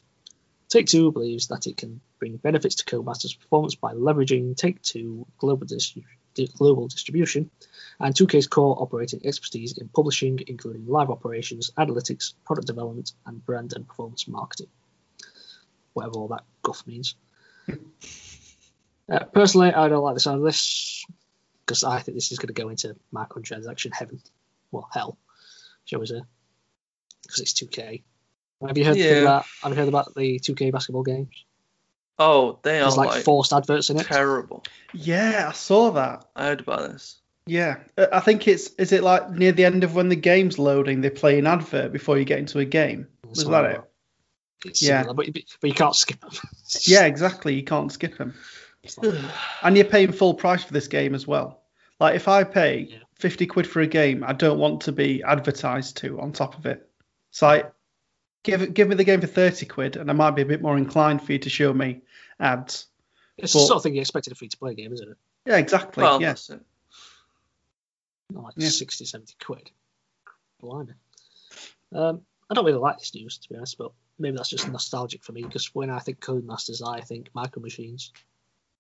[0.71, 5.27] Take Two believes that it can bring benefits to Codemasters' performance by leveraging Take Two
[5.37, 5.67] global,
[6.57, 7.51] global distribution
[7.99, 13.73] and 2K's core operating expertise in publishing, including live operations, analytics, product development, and brand
[13.75, 14.69] and performance marketing.
[15.93, 17.17] Whatever all that guff means.
[19.11, 21.05] Uh, personally, I don't like the sound of this
[21.67, 24.23] because I think this is going to go into microtransaction heaven.
[24.71, 25.19] Well, hell,
[25.85, 26.23] shall we say?
[27.23, 28.05] Because it's 2K.
[28.67, 29.23] Have you heard the thing Yeah.
[29.23, 29.45] about?
[29.63, 31.45] Have you heard about the 2K basketball games?
[32.19, 34.05] Oh, they are There's like, like, forced adverts in it.
[34.07, 34.63] terrible.
[34.93, 36.27] Yeah, I saw that.
[36.37, 37.17] I heard about this.
[37.47, 40.59] Yeah, Uh, I think it's is it like near the end of when the game's
[40.59, 43.09] loading, they play an advert before you get into a game.
[43.27, 43.81] Was that it?
[44.67, 45.01] It's Yeah.
[45.01, 46.31] similar, but, you- but you can't skip them.
[46.83, 47.55] Yeah, exactly.
[47.55, 48.35] You can't skip them,
[49.63, 51.63] and you're paying full price for this game as well.
[51.99, 52.99] Like if I pay Yeah.
[53.15, 56.67] fifty quid for a game, I don't want to be advertised to on top of
[56.67, 56.89] it.
[57.31, 57.73] So like
[58.43, 60.77] give give me the game for thirty quid, and I might be a bit more
[60.77, 62.03] inclined for you to show me
[62.39, 62.87] ads.
[63.37, 65.09] It's But- the sort of thing you expect in a free to play game, isn't
[65.09, 65.17] it?
[65.47, 66.03] Yeah, exactly.
[66.03, 66.29] Well, yeah.
[66.29, 66.51] that's.
[68.33, 68.69] Not like Yeah.
[68.69, 69.71] 60, 70 quid.
[70.61, 70.93] Blimey.
[71.93, 75.25] Um, I don't really like this news, to be honest, but maybe that's just nostalgic
[75.25, 78.13] for me because when I think Codemasters, I think Micro Machines.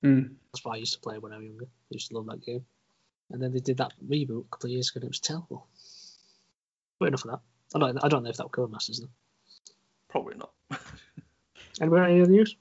[0.05, 0.35] Mm.
[0.53, 1.64] That's why I used to play when I was younger.
[1.66, 2.64] I used to love that game.
[3.31, 5.66] And then they did that reboot a couple of years ago and it was terrible.
[6.99, 7.40] But enough of that.
[7.75, 9.09] I don't, I don't know if that was Codemasters though.
[10.11, 10.53] Probably not.
[11.81, 12.57] Anywhere any other news?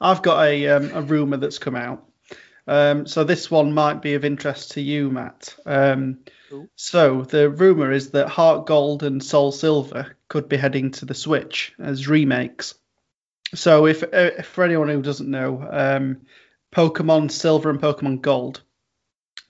[0.00, 2.04] I've got a um, a rumor that's come out.
[2.66, 5.54] Um, so this one might be of interest to you, Matt.
[5.66, 6.20] Um,
[6.76, 11.14] so the rumor is that Heart Gold and Soul Silver could be heading to the
[11.14, 12.74] Switch as remakes.
[13.54, 16.22] So if, uh, for anyone who doesn't know, um,
[16.74, 18.62] Pokemon Silver and Pokemon Gold,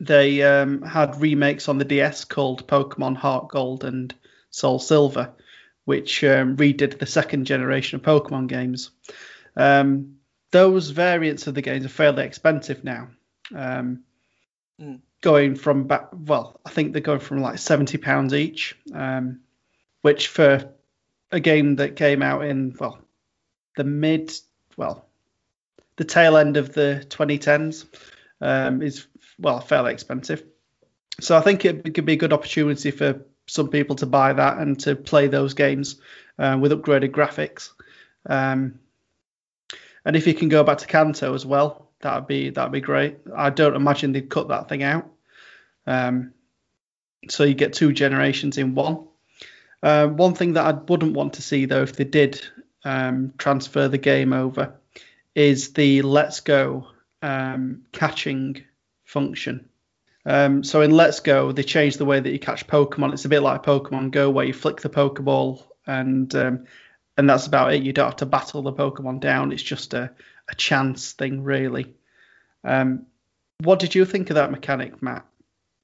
[0.00, 4.14] they um, had remakes on the DS called Pokemon Heart Gold and
[4.50, 5.32] Soul Silver,
[5.84, 8.90] which um, redid the second generation of Pokemon games.
[9.56, 10.16] Um,
[10.50, 13.08] those variants of the games are fairly expensive now.
[13.54, 14.04] Um,
[14.80, 15.00] Mm.
[15.20, 19.40] Going from back, well, I think they're going from like seventy pounds each, um,
[20.02, 20.72] which for
[21.30, 22.98] a game that came out in well,
[23.76, 24.32] the mid,
[24.76, 25.06] well,
[25.96, 27.86] the tail end of the 2010s
[28.40, 29.06] um, is
[29.38, 30.44] well fairly expensive.
[31.20, 34.58] so I think it could be a good opportunity for some people to buy that
[34.58, 36.00] and to play those games
[36.38, 37.70] uh, with upgraded graphics.
[38.26, 38.78] Um,
[40.04, 43.18] and if you can go back to Kanto as well, that'd be that'd be great.
[43.34, 45.10] I don't imagine they'd cut that thing out.
[45.86, 46.32] Um,
[47.28, 49.06] so you get two generations in one.
[49.82, 52.40] Uh, one thing that I wouldn't want to see though, if they did
[52.84, 54.74] um, transfer the game over,
[55.34, 56.88] is the Let's Go
[57.22, 58.62] um, catching
[59.04, 59.68] function.
[60.26, 63.12] Um, so in Let's Go, they changed the way that you catch Pokemon.
[63.12, 66.64] It's a bit like Pokemon Go, where you flick the Pokeball and um,
[67.16, 67.82] and that's about it.
[67.82, 69.52] You don't have to battle the Pokemon down.
[69.52, 70.10] It's just a,
[70.48, 71.94] a chance thing, really.
[72.64, 73.06] Um,
[73.62, 75.26] what did you think of that mechanic, Matt?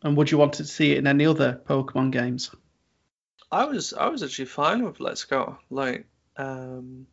[0.02, 2.50] And would you want to see it in any other Pokemon games?
[3.52, 5.58] I was I was actually fine with Let's Go.
[5.68, 7.06] Like, um,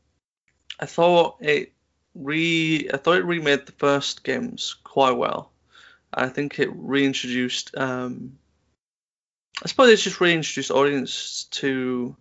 [0.80, 1.74] I thought it
[2.16, 5.52] re I thought it remade the first games quite well.
[6.18, 7.78] I think it reintroduced.
[7.78, 8.38] Um,
[9.64, 12.16] I suppose it's just reintroduced audience to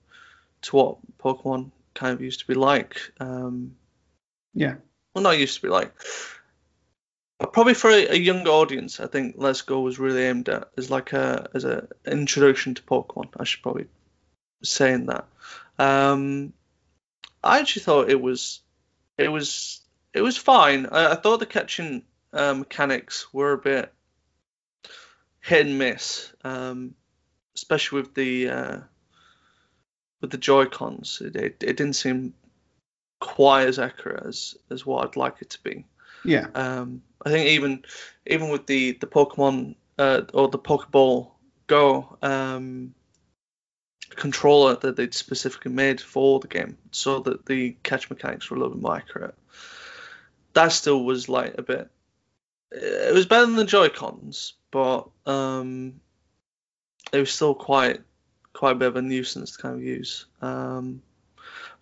[0.63, 3.13] to what Pokemon kind of used to be like.
[3.21, 3.77] Um,
[4.55, 4.77] yeah.
[5.15, 5.93] Well, not used to be like.
[7.53, 10.91] Probably for a, a younger audience, I think Let's Go was really aimed at as
[10.91, 13.29] like a as a introduction to Pokemon.
[13.39, 13.87] I should probably
[14.63, 15.27] saying that.
[15.79, 16.53] Um,
[17.43, 18.61] I actually thought it was
[19.19, 19.81] it was
[20.15, 20.87] it was fine.
[20.87, 22.03] I, I thought the catching
[22.37, 23.93] uh, mechanics were a bit
[25.41, 26.95] hit and miss, um,
[27.55, 28.79] especially with the uh,
[30.21, 31.23] with the Joy Cons.
[31.25, 32.35] It, it, it didn't seem
[33.21, 35.87] quite as accurate as as what I'd like it to be.
[36.25, 36.49] Yeah.
[36.55, 37.85] Um, I think even
[38.27, 41.31] even with the the Pokemon uh, or the Pokeball
[41.67, 42.95] Go um,
[44.11, 48.61] controller that they'd specifically made for the game, so that the catch mechanics were a
[48.61, 49.35] little bit more accurate.
[50.53, 51.91] That still was like a bit.
[52.73, 56.01] It was better than the Joy Cons, but um,
[57.13, 58.01] it was still quite
[58.53, 60.27] quite a bit of a nuisance to kind of use.
[60.41, 61.03] Um,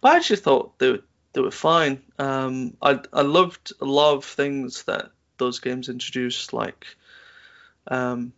[0.00, 2.02] but I actually thought they were they were fine.
[2.18, 6.86] Um, I I loved a lot of things that those games introduced, like
[7.88, 8.32] um,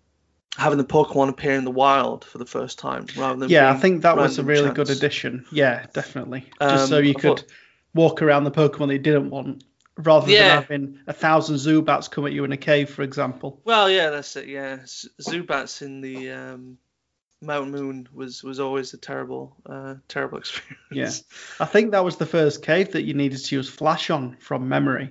[0.56, 3.76] having the Pokemon appear in the wild for the first time, rather than yeah, I
[3.76, 4.76] think that was a really chance.
[4.76, 5.44] good addition.
[5.52, 6.46] Yeah, definitely.
[6.60, 7.44] Just so um, you I could thought...
[7.94, 9.64] walk around the Pokemon that you didn't want,
[9.96, 10.48] rather yeah.
[10.48, 13.60] than having a thousand Zubats come at you in a cave, for example.
[13.64, 14.48] Well, yeah, that's it.
[14.48, 16.78] Yeah, Zubats in the um,
[17.42, 20.78] Mount Moon was was always a terrible, uh, terrible experience.
[20.90, 21.10] Yeah,
[21.60, 24.68] I think that was the first cave that you needed to use Flash on from
[24.68, 25.10] memory.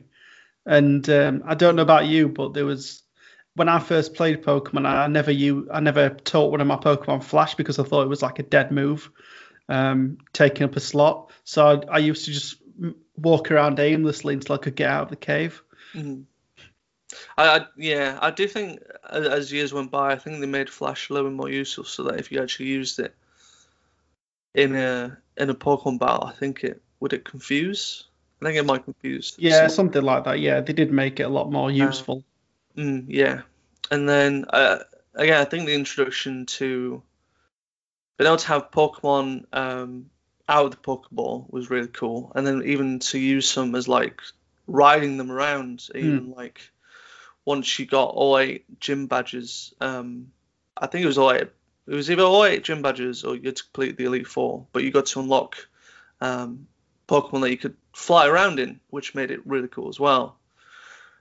[0.65, 3.03] And um, I don't know about you, but there was
[3.55, 7.23] when I first played Pokemon, I never you I never taught one of my Pokemon
[7.23, 9.09] Flash because I thought it was like a dead move,
[9.69, 11.31] um, taking up a slot.
[11.43, 12.57] So I, I, used to just
[13.17, 15.61] walk around aimlessly until I could get out of the cave.
[15.93, 16.21] Mm-hmm.
[17.37, 20.69] I, I, yeah, I do think as, as, years went by, I think they made
[20.69, 23.15] Flash a little bit more useful, so that if you actually used it
[24.53, 28.05] in a in a Pokemon battle, I think it would it confuse.
[28.41, 29.35] I think it might confuse.
[29.37, 30.39] Yeah, something like that.
[30.39, 32.23] Yeah, they did make it a lot more uh, useful.
[32.77, 33.41] Uh, mm, yeah,
[33.91, 34.79] and then uh,
[35.13, 37.01] again, I think the introduction to
[38.17, 40.09] being able to have Pokemon um,
[40.47, 44.21] out of the Pokeball was really cool, and then even to use some as like
[44.67, 46.35] riding them around, even mm.
[46.35, 46.71] like
[47.45, 50.31] once you got all eight gym badges, um,
[50.77, 51.49] I think it was all eight.
[51.87, 54.65] It was either all eight gym badges or you had to complete the Elite Four,
[54.71, 55.55] but you got to unlock
[56.21, 56.67] um,
[57.07, 60.37] Pokemon that you could fly around in, which made it really cool as well.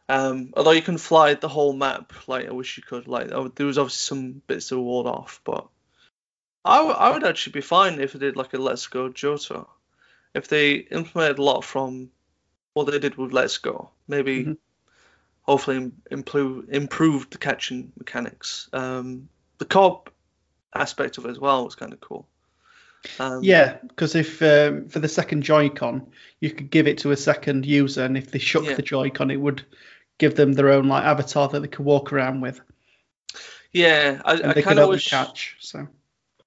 [0.09, 3.09] Um, although you can fly the whole map, like I wish you could.
[3.09, 5.67] Like there was obviously some bits to ward off, but
[6.65, 9.67] I, w- I would actually be fine if they did like a Let's Go Johto.
[10.35, 12.11] If they implemented a lot from
[12.73, 14.53] what they did with Let's Go, maybe mm-hmm
[15.45, 18.69] hopefully improve improved the catching mechanics.
[18.73, 20.11] Um, the co-op
[20.75, 22.27] aspect of it as well was kind of cool.
[23.21, 26.07] Um, yeah, because if um, for the second Joy-Con,
[26.41, 28.75] you could give it to a second user, and if they shook yeah.
[28.75, 29.65] the Joy-Con, it would
[30.17, 32.61] give them their own like avatar that they could walk around with.
[33.73, 35.11] Yeah, I, and I they could of wish...
[35.11, 35.57] catch.
[35.61, 35.87] So.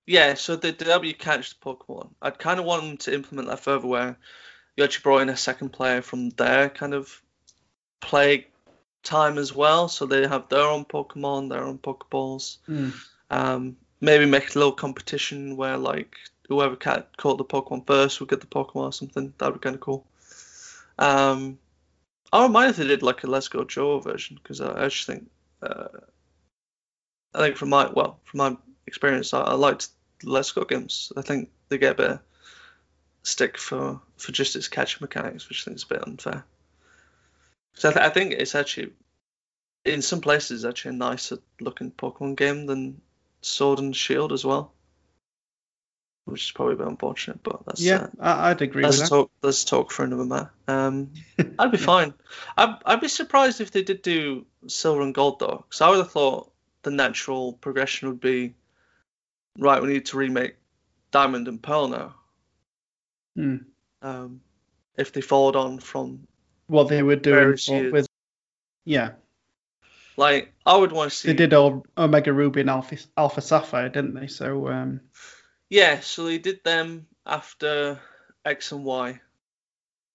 [0.07, 2.09] Yeah, so the, the W catch the Pokemon.
[2.21, 4.17] I'd kind of want them to implement that further, where
[4.75, 7.21] you actually brought in a second player from their kind of
[7.99, 8.47] play
[9.03, 12.57] time as well, so they have their own Pokemon, their own Pokeballs.
[12.69, 12.93] Mm.
[13.29, 16.15] Um, maybe make a little competition where like
[16.47, 19.33] whoever caught the Pokemon first would get the Pokemon or something.
[19.37, 20.05] That would be kind of cool.
[20.99, 21.59] Um,
[22.31, 25.15] I don't mind if they did like a Let's Go Joe version because I actually
[25.15, 25.29] think
[25.61, 25.87] uh,
[27.33, 29.89] I think from my well from my experience I, I liked
[30.23, 31.11] Let's Go games.
[31.15, 32.19] I think they get a bit
[33.23, 36.45] stick for for just its catch mechanics, which I think is a bit unfair.
[37.75, 38.93] So I, th- I think it's actually
[39.85, 43.01] in some places actually a nicer looking Pokemon game than
[43.41, 44.73] Sword and Shield as well.
[46.25, 49.15] Which is probably a bit unfortunate, but that's Yeah, uh, I'd agree that's with that.
[49.15, 49.31] talk.
[49.41, 50.51] That's a talk for another matter.
[50.67, 51.11] Um,
[51.59, 52.13] I'd be fine.
[52.57, 55.99] I'd, I'd be surprised if they did do silver and gold though, because I would
[55.99, 56.51] have thought
[56.83, 58.55] the natural progression would be,
[59.57, 60.55] right, we need to remake
[61.11, 62.15] Diamond and Pearl now.
[63.35, 63.57] Hmm.
[64.01, 64.41] Um,
[64.97, 66.27] if they followed on from
[66.67, 68.07] What they were doing for- with,
[68.85, 69.11] yeah,
[70.17, 71.27] like, I would want to see.
[71.29, 74.27] they did all Omega Ruby and Alpha, Alpha Sapphire, didn't they?
[74.27, 75.01] So um,
[75.69, 77.99] Yeah, so they did them after
[78.45, 79.19] X and Y.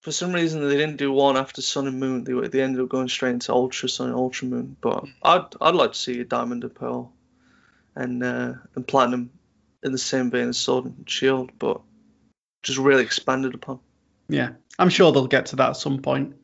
[0.01, 2.24] For some reason, they didn't do one after Sun and Moon.
[2.24, 4.76] They they ended up going straight into Ultra Sun and Ultra Moon.
[4.80, 7.12] But I'd I'd like to see a Diamond and Pearl,
[7.95, 9.30] and uh, and Platinum
[9.82, 11.80] in the same vein as Sword and Shield, but
[12.62, 13.80] just really expanded upon.
[14.28, 16.36] yeah, I'm sure they'll get to that at some point.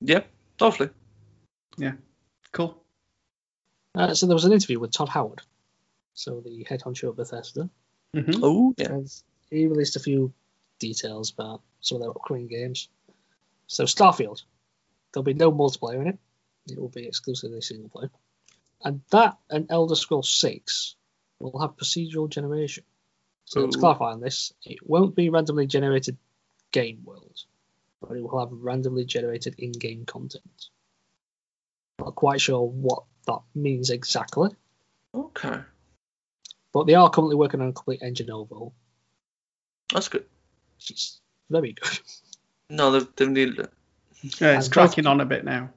[0.00, 0.22] Yeah,
[0.58, 0.90] hopefully.
[1.76, 1.92] Yeah,
[2.52, 2.82] cool.
[3.94, 5.42] Uh, so there was an interview with Todd Howard,
[6.14, 7.68] so the head honcho of Bethesda.
[8.14, 8.40] Mm-hmm.
[8.42, 8.98] Oh yeah.
[9.50, 10.32] He released a few
[10.78, 12.88] details about some of their upcoming games.
[13.66, 14.42] So Starfield,
[15.12, 16.18] there'll be no multiplayer in it.
[16.70, 18.10] It will be exclusively single player.
[18.84, 20.94] And that and Elder Scrolls 6
[21.40, 22.84] will have procedural generation.
[23.44, 23.80] So to Ooh.
[23.80, 26.16] clarify on this, it won't be randomly generated
[26.70, 27.44] game world,
[28.00, 30.66] but it will have randomly generated in-game content.
[31.98, 34.50] Not quite sure what that means exactly,
[35.14, 35.60] Okay,
[36.72, 38.74] but they are currently working on a complete engine overhaul,
[39.92, 40.24] that's good.
[40.76, 41.20] which is
[41.50, 41.98] very good.
[42.70, 43.72] No, they've, they've needed it.
[44.40, 45.70] Yeah, it's And tracking on a bit now.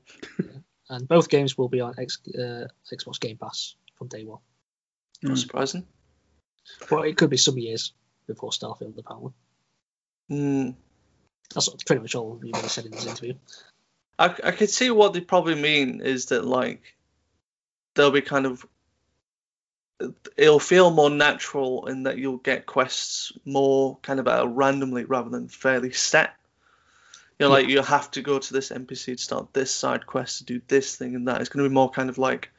[0.91, 4.39] And both games will be on X, uh, Xbox Game Pass from day one.
[5.23, 5.41] Not Mm.
[5.41, 5.87] surprising.
[6.89, 7.93] But it could be some years
[8.27, 9.33] before Starfield, apparently.
[10.29, 10.75] Mm.
[11.53, 13.33] That's pretty much all you really said in this interview.
[14.19, 16.95] I, I could see what they probably mean is that like
[17.95, 18.65] they'll be kind of
[20.37, 25.47] it'll feel more natural in that you'll get quests more kind of randomly rather than
[25.47, 26.35] fairly set.
[27.39, 30.39] You know, like you have to go to this NPC to start this side quest
[30.39, 31.41] to do this thing and that.
[31.41, 32.49] It's going to be more kind of like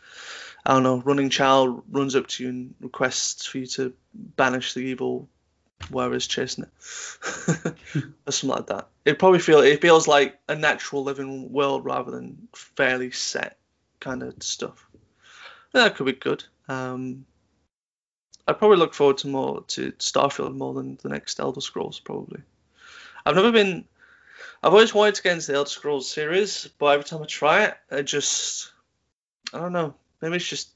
[0.64, 4.74] I don't know, running child runs up to you and requests for you to banish
[4.74, 5.28] the evil
[5.90, 6.70] whereas chasing it,
[8.26, 8.88] or something like that.
[9.04, 13.58] It probably feel it feels like a natural living world rather than fairly set
[14.00, 14.88] kind of stuff.
[15.72, 16.44] That could be good.
[16.68, 17.24] Um,
[18.46, 22.00] I'd probably look forward to more to Starfield more than the next Elder Scrolls.
[22.00, 22.42] Probably.
[23.24, 23.84] I've never been.
[24.62, 27.64] I've always wanted to get into the Elder Scrolls series, but every time I try
[27.64, 28.72] it, I just
[29.52, 29.94] I don't know.
[30.20, 30.70] Maybe it's just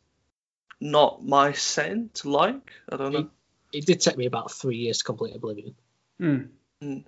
[0.80, 2.72] not my setting to like.
[2.90, 3.30] I don't know.
[3.72, 5.74] It did take me about three years to complete Oblivion
[6.18, 6.98] Hmm.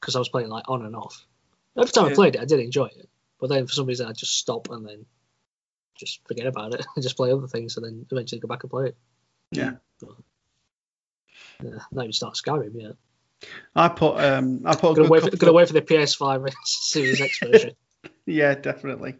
[0.00, 1.24] because I was playing like on and off.
[1.76, 3.08] Every time I played it, I did enjoy it,
[3.38, 5.06] but then for some reason I just stop and then
[5.96, 8.70] just forget about it and just play other things and then eventually go back and
[8.70, 8.96] play it.
[9.52, 9.72] Yeah.
[11.62, 12.96] Yeah, not even start Skyrim yet.
[13.74, 16.52] I put um I put a Gonna good wait, for, gonna wait for the PS5
[16.64, 17.70] Series X version.
[18.26, 19.16] Yeah, definitely.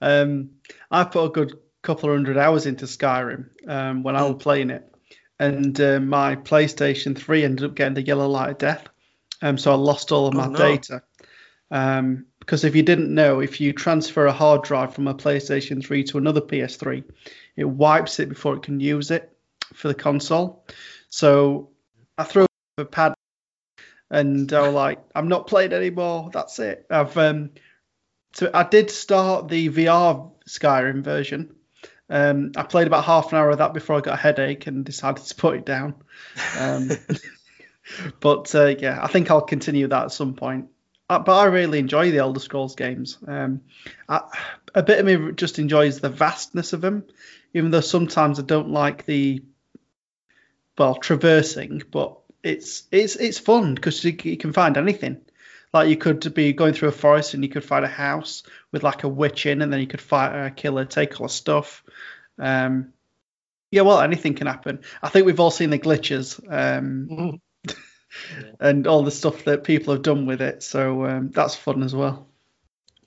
[0.00, 0.50] Um,
[0.90, 4.70] I put a good couple of hundred hours into Skyrim um, when I was playing
[4.70, 4.92] it,
[5.38, 8.88] and uh, my PlayStation 3 ended up getting the yellow light of death,
[9.42, 10.58] um, so I lost all of Oh, my no.
[10.58, 11.02] data.
[11.70, 15.84] Um, because if you didn't know, if you transfer a hard drive from a PlayStation
[15.84, 17.04] 3 to another PS3,
[17.56, 19.30] it wipes it before it can use it
[19.74, 20.64] for the console.
[21.10, 21.70] So
[22.16, 22.46] I threw
[22.78, 23.12] a pad
[24.10, 26.30] and I was like, I'm not playing anymore.
[26.32, 26.86] That's it.
[26.90, 27.50] I've um,
[28.32, 31.54] so I did start the VR Skyrim version.
[32.10, 34.84] Um, I played about half an hour of that before I got a headache and
[34.84, 35.94] decided to put it down.
[36.58, 36.90] Um,
[38.20, 40.68] but uh, yeah, I think I'll continue that at some point.
[41.10, 43.16] Uh, but I really enjoy the Elder Scrolls games.
[43.26, 43.62] Um,
[44.08, 44.20] I,
[44.74, 47.04] a bit of me just enjoys the vastness of them,
[47.54, 49.42] even though sometimes I don't like the
[50.76, 51.82] well traversing.
[51.90, 55.20] But it's it's it's fun because you, you can find anything.
[55.72, 58.82] Like you could be going through a forest and you could find a house with
[58.82, 61.84] like a witch in, and then you could fight a killer, take all the stuff.
[62.38, 62.92] Um,
[63.70, 64.80] yeah, well, anything can happen.
[65.02, 67.40] I think we've all seen the glitches um,
[68.60, 71.94] and all the stuff that people have done with it, so um, that's fun as
[71.94, 72.26] well.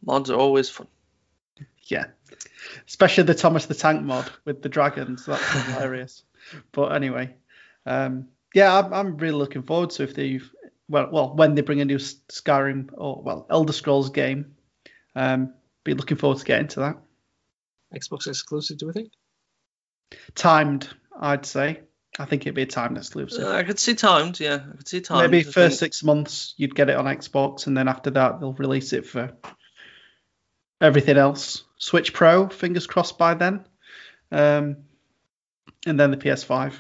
[0.05, 0.87] Mods are always fun.
[1.85, 2.05] Yeah,
[2.87, 5.25] especially the Thomas the Tank mod with the dragons.
[5.25, 6.23] That's hilarious.
[6.71, 7.33] But anyway,
[7.87, 10.39] um, yeah, I'm, I'm really looking forward to if they
[10.89, 14.55] well, well, when they bring a new Skyrim or well Elder Scrolls game.
[15.15, 16.97] Um, be looking forward to getting to that.
[17.93, 19.11] Xbox exclusive, do we think?
[20.35, 20.87] Timed,
[21.19, 21.81] I'd say.
[22.19, 23.45] I think it'd be a timed exclusive.
[23.45, 24.39] Uh, I could see timed.
[24.39, 25.31] Yeah, I could see timed.
[25.31, 28.39] Maybe I first think- six months you'd get it on Xbox, and then after that
[28.39, 29.31] they'll release it for
[30.81, 31.63] everything else.
[31.77, 33.65] Switch Pro, fingers crossed by then.
[34.31, 34.77] Um,
[35.85, 36.73] and then the PS5.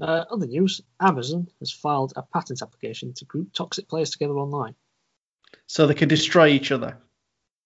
[0.00, 4.74] Uh, other news: Amazon has filed a patent application to group toxic players together online.
[5.66, 6.98] So they can destroy each other.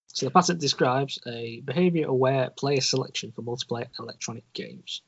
[0.07, 5.01] So the patent describes a behavior-aware player selection for multiplayer electronic games.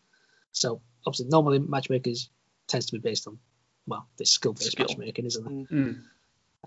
[0.51, 2.29] So obviously, normally matchmakers
[2.67, 3.37] tends to be based on
[3.87, 5.73] well, this skill-based matchmaking, isn't it?
[5.73, 6.01] Mm.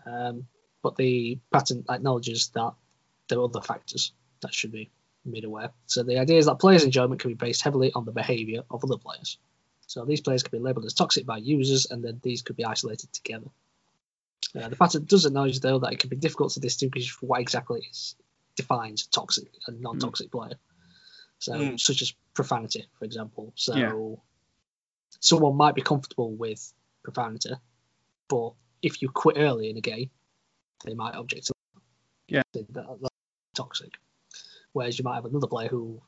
[0.07, 0.47] Um,
[0.83, 2.75] but the patent acknowledges that
[3.29, 4.91] there are other factors that should be
[5.25, 5.71] made aware.
[5.87, 8.85] So the idea is that players' enjoyment can be based heavily on the behaviour of
[8.85, 9.39] other players.
[9.89, 12.65] So these players can be labelled as toxic by users, and then these could be
[12.65, 13.47] isolated together.
[14.55, 17.81] Uh, the pattern does acknowledge, though, that it can be difficult to distinguish what exactly
[17.91, 18.15] is,
[18.55, 20.59] defines a toxic and non-toxic player.
[21.39, 21.81] So, Mm.
[21.81, 23.53] such as profanity, for example.
[23.57, 24.17] So, Yeah.
[25.21, 26.71] someone might be comfortable with
[27.03, 27.55] profanity,
[28.29, 30.11] but if you quit early in a game,
[30.85, 31.55] they might object to
[32.29, 32.43] Yeah.
[32.53, 33.15] that, that- that's
[33.55, 33.99] toxic.
[34.73, 36.03] Whereas you might have another player who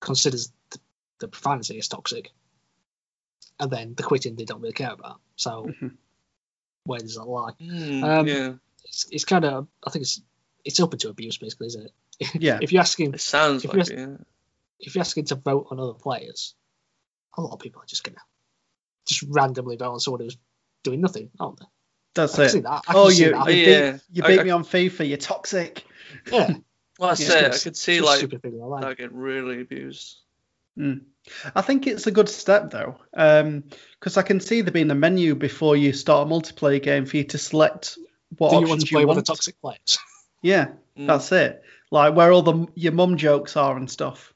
[0.00, 0.78] considers the,
[1.20, 2.32] the profanity as toxic,
[3.60, 5.20] and then the quitting they don't really care about.
[5.36, 5.96] So Mhm.
[6.84, 7.52] where does that lie?
[7.60, 8.54] Mm, Um, yeah,
[8.84, 10.20] It's, it's kind of I think it's
[10.64, 11.92] it's open to abuse basically, isn't it?
[12.42, 12.58] Yeah.
[12.62, 13.98] if you're asking it sounds if like you it.
[13.98, 14.16] Yeah.
[14.80, 16.54] if you're asking to vote on other players,
[17.36, 18.20] a lot of people are just gonna
[19.06, 20.36] just randomly vote on someone who's
[20.82, 21.66] doing nothing, aren't they?
[22.14, 22.62] That's I see it.
[22.62, 22.82] that.
[22.88, 23.46] I Oh, see you, that.
[23.48, 23.90] you Yeah.
[23.92, 25.08] beat, you I- beat I- me on FIFA.
[25.08, 25.84] You're toxic.
[26.32, 26.54] yeah.
[26.98, 27.14] Well, I Yeah.
[27.14, 28.88] say I could see like stupid like that.
[28.88, 30.18] that get really abused.
[30.76, 31.04] Mm.
[31.54, 35.34] I think it's a good step though, because I can see there being a menu
[35.34, 37.98] before you start a multiplayer game for you to select
[38.36, 39.26] what Do you options want to play you with want.
[39.26, 39.98] the toxic players?
[40.42, 41.06] Yeah, Mm.
[41.08, 41.62] that's it.
[41.90, 44.32] Like where all the your mum jokes are and stuff.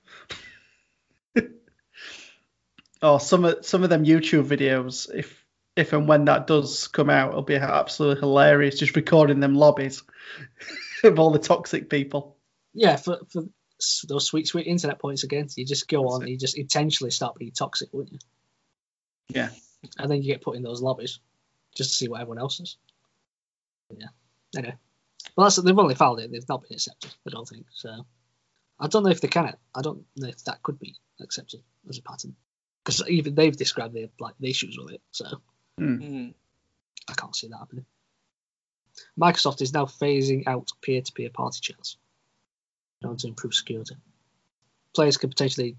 [3.03, 5.45] oh, some of some of them YouTube videos, if
[5.77, 8.79] if and when that does come out, it'll be absolutely hilarious.
[8.79, 10.03] Just recording them lobbies
[11.05, 12.37] of all the toxic people.
[12.75, 13.49] yeah, for for s-
[14.09, 16.25] those sweet sweet internet points again, you just go That's on, it.
[16.25, 18.19] and you just intentionally start being toxic, wouldn't you?
[19.41, 19.51] Yeah.
[19.99, 21.19] And then you get put in those lobbies
[21.75, 22.77] just to see what everyone else is.
[23.97, 24.09] Yeah.
[24.57, 24.75] Anyway,
[25.37, 27.13] well, that's they've only filed it; they've not been accepted.
[27.27, 28.07] I don't think so.
[28.79, 29.55] I don't know if they can.
[29.75, 32.35] I don't know if that could be accepted as a pattern
[32.85, 35.03] because even they've described the like the issues with it.
[35.13, 35.27] So
[35.81, 36.35] Mm.
[37.09, 37.87] I can't see that happening.
[39.19, 41.97] Microsoft is now phasing out peer-to-peer party chats
[43.03, 43.97] in order to improve security.
[44.95, 45.77] Players could potentially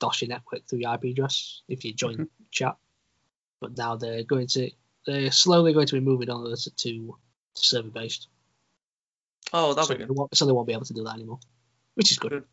[0.00, 2.76] DOS your network through your IP address if you join chat,
[3.60, 4.70] but now they're going to
[5.06, 7.16] they're slowly going to be moving on to, to
[7.54, 8.28] server-based,
[9.52, 10.16] Oh, so that'd they, be good.
[10.16, 11.38] won't, so they won't be able to do that anymore,
[11.94, 12.30] which is good.
[12.30, 12.44] Good.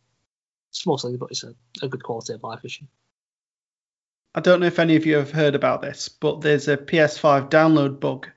[0.71, 2.85] Small thing, but it's a, a good quality of life issue.
[4.35, 7.49] I don't know if any of you have heard about this, but there's a PS5
[7.49, 8.27] download bug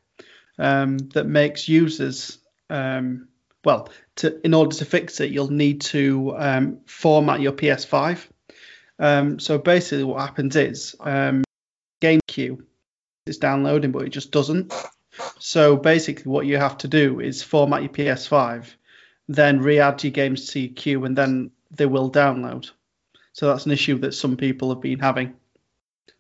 [0.59, 3.29] um, that makes users, um,
[3.67, 8.25] well, to, in order to fix it, you'll need to um, format your PS5.
[9.01, 11.43] Um, so basically, what happens is um,
[12.01, 12.65] game queue
[13.27, 14.73] is downloading, but it just doesn't.
[15.41, 18.73] So basically, what you have to do is format your PS5,
[19.27, 22.71] then re-add your games to your queue, and then they will download.
[23.33, 25.35] So that's an issue that some people have been having.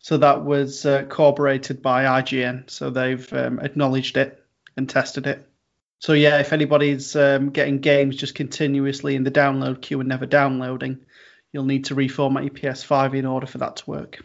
[0.01, 2.69] So that was uh, corroborated by IGN.
[2.71, 4.45] So they've um, acknowledged it
[4.77, 5.49] and tested it.
[5.99, 10.27] So yeah, if anybody's um, getting games just continuously in the download queue and never
[10.27, 10.99] downloading,
[11.53, 14.23] you'll need to reformat your PS5 in order for that to work.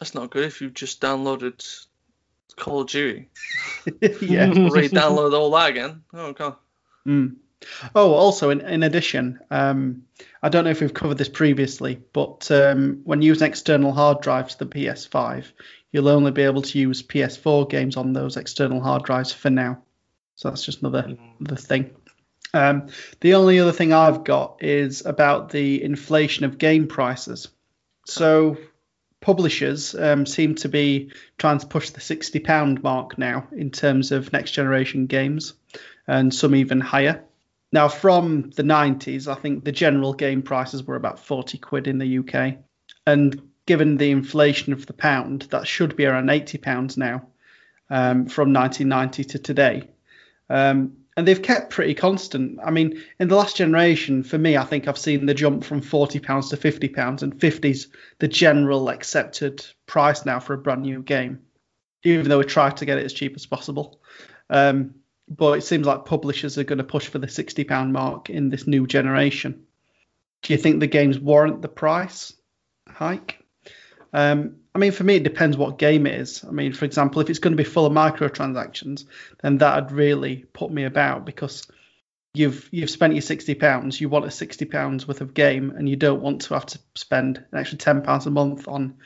[0.00, 1.64] That's not good if you've just downloaded
[2.56, 3.28] Call of Duty.
[4.20, 4.50] yeah.
[4.50, 6.02] Re-download all that again.
[6.12, 6.56] Oh god.
[7.06, 7.36] Mm.
[7.94, 10.02] Oh, also in, in addition, um,
[10.42, 14.56] I don't know if we've covered this previously, but um, when using external hard drives
[14.56, 15.52] to the PS5,
[15.90, 19.82] you'll only be able to use PS4 games on those external hard drives for now.
[20.36, 21.90] So that's just another the thing.
[22.54, 22.88] Um,
[23.20, 27.48] the only other thing I've got is about the inflation of game prices.
[28.06, 28.58] So
[29.20, 34.12] publishers um, seem to be trying to push the sixty pound mark now in terms
[34.12, 35.54] of next generation games,
[36.06, 37.24] and some even higher.
[37.72, 41.98] Now, from the 90s, I think the general game prices were about 40 quid in
[41.98, 42.58] the UK,
[43.06, 47.26] and given the inflation of the pound, that should be around 80 pounds now
[47.90, 49.90] um, from 1990 to today.
[50.48, 52.58] Um, and they've kept pretty constant.
[52.62, 55.80] I mean, in the last generation, for me, I think I've seen the jump from
[55.80, 57.88] 40 pounds to 50 pounds, and 50's
[58.18, 61.40] the general accepted price now for a brand new game,
[62.02, 64.00] even though we try to get it as cheap as possible.
[64.50, 64.96] Um,
[65.28, 68.50] but it seems like publishers are going to push for the 60 pound mark in
[68.50, 69.64] this new generation.
[70.42, 72.32] Do you think the games warrant the price
[72.86, 73.42] hike?
[74.12, 76.44] Um, I mean, for me, it depends what game it is.
[76.44, 79.06] I mean, for example, if it's going to be full of microtransactions,
[79.40, 81.66] then that'd really put me about because
[82.34, 85.88] you've you've spent your sixty pounds, you want a sixty pounds worth of game, and
[85.88, 88.98] you don't want to have to spend an extra ten pounds a month on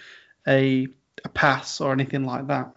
[0.44, 0.88] a
[1.24, 2.72] a pass or anything like that.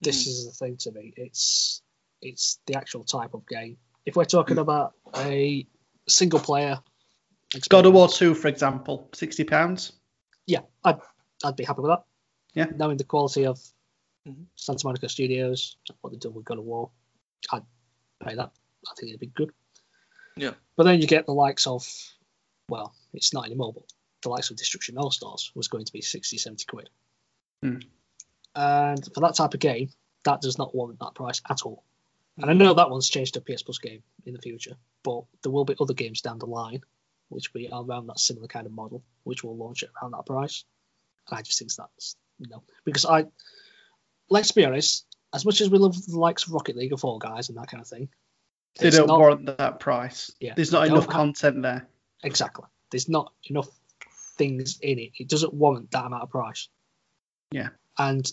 [0.00, 1.12] This is the thing to me.
[1.18, 1.82] It's
[2.22, 3.76] it's the actual type of game.
[4.06, 5.66] If we're talking about a
[6.08, 6.78] single player,
[7.68, 9.92] God of War Two, for example, sixty pounds.
[10.46, 11.00] yeah, I'd
[11.44, 12.04] I'd be happy with that.
[12.54, 12.66] Yeah.
[12.76, 13.60] knowing the quality of
[14.26, 14.46] Mhm.
[14.56, 16.90] Santa Monica Studios, what they done with God of War,
[17.50, 17.66] I'd
[18.20, 18.52] pay that.
[18.88, 19.52] I think it'd be good.
[20.36, 20.54] Yeah.
[20.76, 21.86] But then you get the likes of,
[22.68, 23.92] well, it's not anymore, but
[24.22, 26.90] the likes of Destruction All Stars was going to be 60, 70 quid.
[27.62, 27.78] Hmm.
[28.54, 29.90] And for that type of game,
[30.24, 31.84] that does not warrant that price at all.
[32.36, 35.24] And I know that one's changed to a PS Plus game in the future, but
[35.42, 36.82] there will be other games down the line
[37.28, 40.26] which will be around that similar kind of model, which will launch it around that
[40.26, 40.64] price.
[41.28, 43.26] And I just think that's no, because I
[44.30, 47.18] let's be honest, as much as we love the likes of Rocket League or Fall
[47.18, 48.08] Guys and that kind of thing,
[48.78, 50.30] They don't not- warrant that price.
[50.40, 51.88] Yeah, There's not enough content there.
[52.22, 52.64] exactly.
[52.90, 53.68] There's not enough
[54.36, 55.12] things in it.
[55.18, 56.68] It doesn't warrant that amount of price.
[57.50, 57.68] Yeah.
[57.98, 58.30] And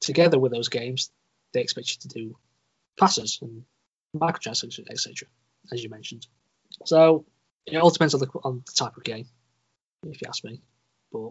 [0.00, 1.10] together with those games,
[1.52, 2.38] they expect you to do
[2.98, 3.64] passes and
[4.16, 5.28] microtransactions, etc.,
[5.72, 6.26] as you mentioned.
[6.84, 7.24] So
[7.66, 9.26] it all depends on the on the type of game,
[10.06, 10.60] if you ask me.
[11.12, 11.30] But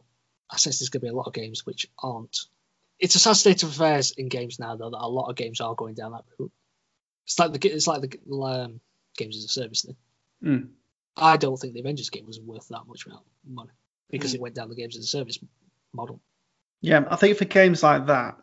[0.53, 2.37] I sense there's going to be a lot of games which aren't.
[2.99, 5.59] It's a sad state of affairs in games now, though, that a lot of games
[5.61, 6.51] are going down that route.
[7.25, 8.79] It's like the it's like the um,
[9.17, 9.95] games as a service thing.
[10.43, 10.69] Mm.
[11.17, 13.07] I don't think the Avengers game was worth that much
[13.47, 13.71] money
[14.09, 14.35] because Mm.
[14.35, 15.39] it went down the games as a service
[15.91, 16.21] model.
[16.81, 18.37] Yeah, I think for games like that,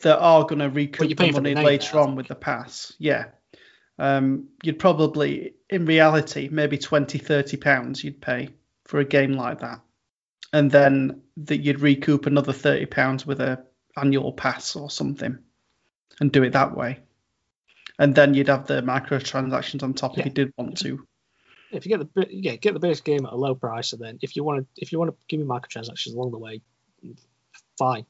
[0.00, 2.92] that are going to recoup the for the money later there, on with the pass.
[2.98, 3.26] Yeah.
[3.98, 8.50] Um, you'd probably, in reality, maybe 20, 30 pounds you'd pay
[8.84, 9.80] for a game like that.
[10.52, 13.64] And then that you'd recoup another 30 pounds with a
[13.96, 15.38] annual pass or something
[16.20, 17.00] and do it that way.
[17.98, 20.20] And then you'd have the microtransactions on top Yeah.
[20.20, 21.06] if you did want to.
[21.72, 24.18] If you get the yeah get the base game at a low price, and then
[24.22, 26.62] if you want to if you want to give me microtransactions along the way,
[27.76, 28.06] fine.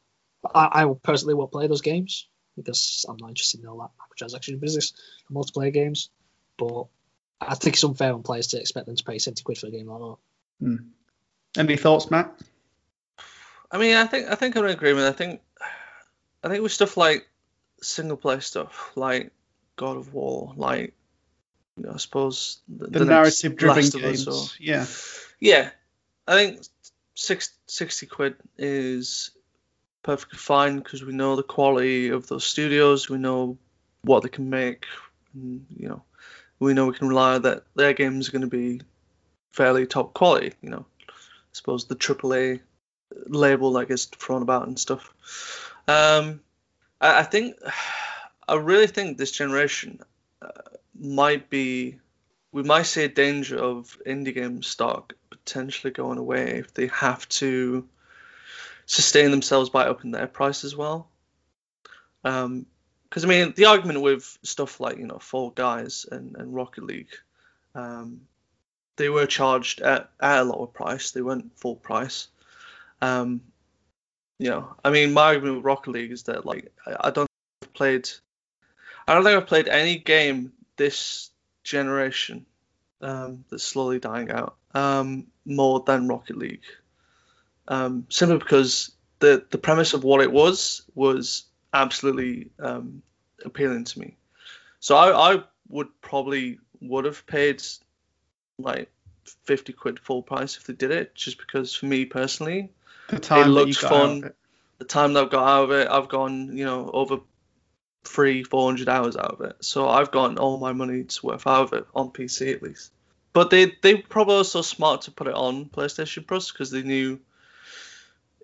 [0.55, 3.91] I, I personally won't play those games because I'm not interested in all that
[4.29, 4.93] microtransaction business
[5.27, 6.11] for multiplayer games.
[6.59, 6.87] But
[7.41, 9.71] I think it's unfair on players to expect them to pay seventy quid for a
[9.71, 10.17] game like that.
[10.61, 10.77] Hmm.
[11.57, 12.33] Any thoughts, Matt?
[13.71, 15.07] I mean, I think I think I'm in agreement.
[15.07, 15.41] I think
[16.43, 17.29] I think with stuff like
[17.83, 19.33] single player stuff, like
[19.77, 20.95] God of War, like
[21.77, 24.29] you know, I suppose the, The, the narrative driven Last of Us games.
[24.29, 24.87] or- Yeah.
[25.41, 25.71] yeah,
[26.27, 26.63] I think
[27.15, 29.31] six, 60 quid is
[30.03, 33.59] perfectly fine because we know the quality of those studios, we know
[34.03, 34.87] what they can make,
[35.35, 36.03] and, you know,
[36.61, 38.81] we know we can rely that their games are going to be
[39.53, 40.55] fairly top quality.
[40.63, 40.87] You know,
[41.57, 42.61] suppose the AAA
[43.27, 45.73] label that gets thrown about and stuff.
[45.89, 46.41] Um,
[47.01, 47.57] I, I think,
[48.49, 50.01] I really think this generation
[50.41, 50.49] uh,
[50.99, 51.99] might be
[52.53, 57.29] we might see a danger of indie game stock potentially going away if they have
[57.29, 57.87] to
[58.87, 61.09] sustain themselves by upping their price as well.
[62.23, 66.85] Because I mean, the argument with stuff like you know Fall Guys and, and Rocket
[66.85, 67.15] League,
[67.75, 68.23] um,
[68.97, 71.11] they were charged at, at a lower price.
[71.11, 72.29] They weren't full price.
[73.01, 73.43] Um,
[74.39, 77.29] you know, I mean, my argument with Rocket League is that like I, I don't
[77.63, 78.09] I've played,
[79.07, 81.31] I don't think I've played any game this
[81.63, 82.47] generation
[83.01, 86.65] um, that's slowly dying out um, more than Rocket League.
[87.69, 93.03] Um, simply because the the premise of what it was was absolutely um,
[93.45, 94.17] appealing to me.
[94.81, 97.63] So I, I would probably would have paid
[98.59, 98.91] like
[99.45, 102.71] fifty quid full price if they did it, just because for me personally,
[103.09, 104.25] The time you looks fun.
[104.25, 104.37] it.
[104.79, 107.19] the time that I've got out of it, I've gone, you know, over
[108.05, 109.57] three, four hundred hours out of it.
[109.61, 112.93] So I've gotten all my money's worth out of it on PC at least.
[113.33, 117.21] But they they probably also smart to put it on PlayStation Plus because they knew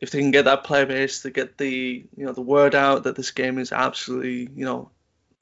[0.00, 3.04] if they can get that player base, they get the you know the word out
[3.04, 4.90] that this game is absolutely you know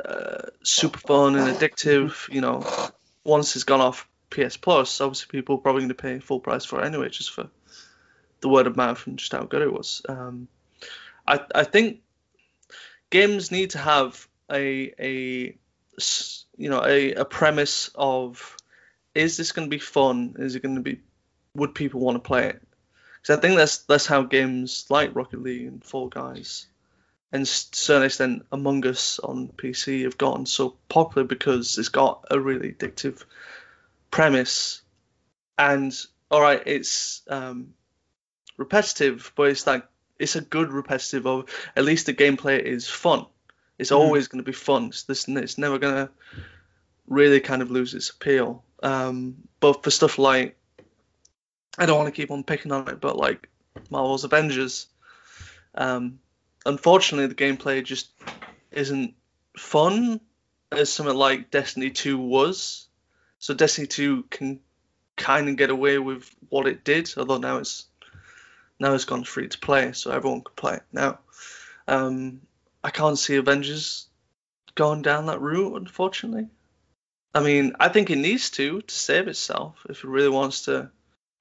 [0.05, 2.33] uh, super fun and addictive.
[2.33, 2.65] You know,
[3.25, 6.65] once it's gone off PS Plus, obviously people are probably going to pay full price
[6.65, 7.49] for it anyway, just for
[8.41, 10.03] the word of mouth and just how good it was.
[10.09, 10.49] Um,
[11.27, 12.01] I I think
[13.11, 15.57] games need to have a a
[16.57, 18.57] you know a, a premise of
[19.15, 20.37] is this going to be fun?
[20.39, 21.01] Is it going to be
[21.55, 22.63] would people want to play it?
[23.21, 26.67] Because I think that's that's how games like Rocket League and Fall Guys
[27.33, 32.27] and to certain extent Among Us on PC have gotten so popular because it's got
[32.31, 33.25] a really addictive
[34.11, 34.83] premise
[35.59, 35.97] and
[36.31, 37.75] all right it's um,
[38.57, 39.87] repetitive but it's like
[40.19, 43.27] it's a good repetitive of at least the gameplay is fun
[43.79, 43.97] it's Mhm.
[43.97, 46.13] always going to be fun it's, this, it's never going to
[47.11, 48.65] really kind of lose its appeal.
[48.83, 50.57] Um, but for stuff like,
[51.77, 53.49] I don't want to keep on picking on it, but like
[53.91, 54.87] Marvel's Avengers,
[55.75, 56.21] um,
[56.65, 58.11] unfortunately the gameplay just
[58.71, 59.15] isn't
[59.57, 60.21] fun
[60.73, 62.87] as something like Destiny 2 was.
[63.41, 64.61] So Destiny 2 can
[65.17, 67.87] kind of get away with what it did, although now it's
[68.79, 71.19] now it's gone free to play, so everyone can play it now.
[71.89, 72.43] Um,
[72.85, 74.07] I can't see Avengers
[74.75, 76.49] going down that route, unfortunately.
[77.35, 80.91] I mean, I think it needs to to save itself if it really wants to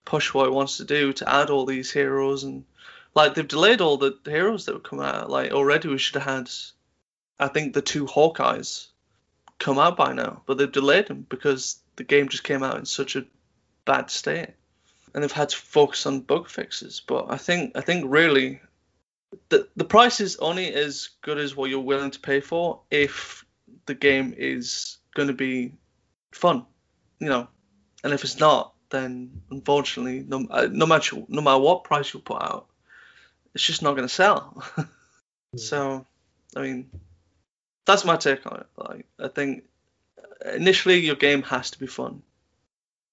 [0.05, 2.65] push what it wants to do to add all these heroes and
[3.13, 5.29] like they've delayed all the heroes that would come out.
[5.29, 6.49] Like already, we should have had,
[7.39, 8.87] I think, the two Hawkeyes
[9.57, 12.85] come out by now, but they've delayed them because the game just came out in
[12.85, 13.25] such a
[13.83, 14.51] bad state,
[15.13, 17.01] and they've had to focus on bug fixes.
[17.05, 18.61] But I think, I think really,
[19.49, 23.45] the the price is only as good as what you're willing to pay for if
[23.85, 25.73] the game is going to be
[26.31, 26.65] fun,
[27.19, 27.49] you know,
[28.05, 32.21] and if it's not, then unfortunately, no, uh, no matter no matter what price you
[32.21, 32.67] put out,
[33.53, 34.63] it's just not going to sell.
[35.57, 36.05] so,
[36.55, 36.89] I mean,
[37.85, 38.67] that's my take on it.
[38.77, 39.65] Like, I think
[40.53, 42.21] initially your game has to be fun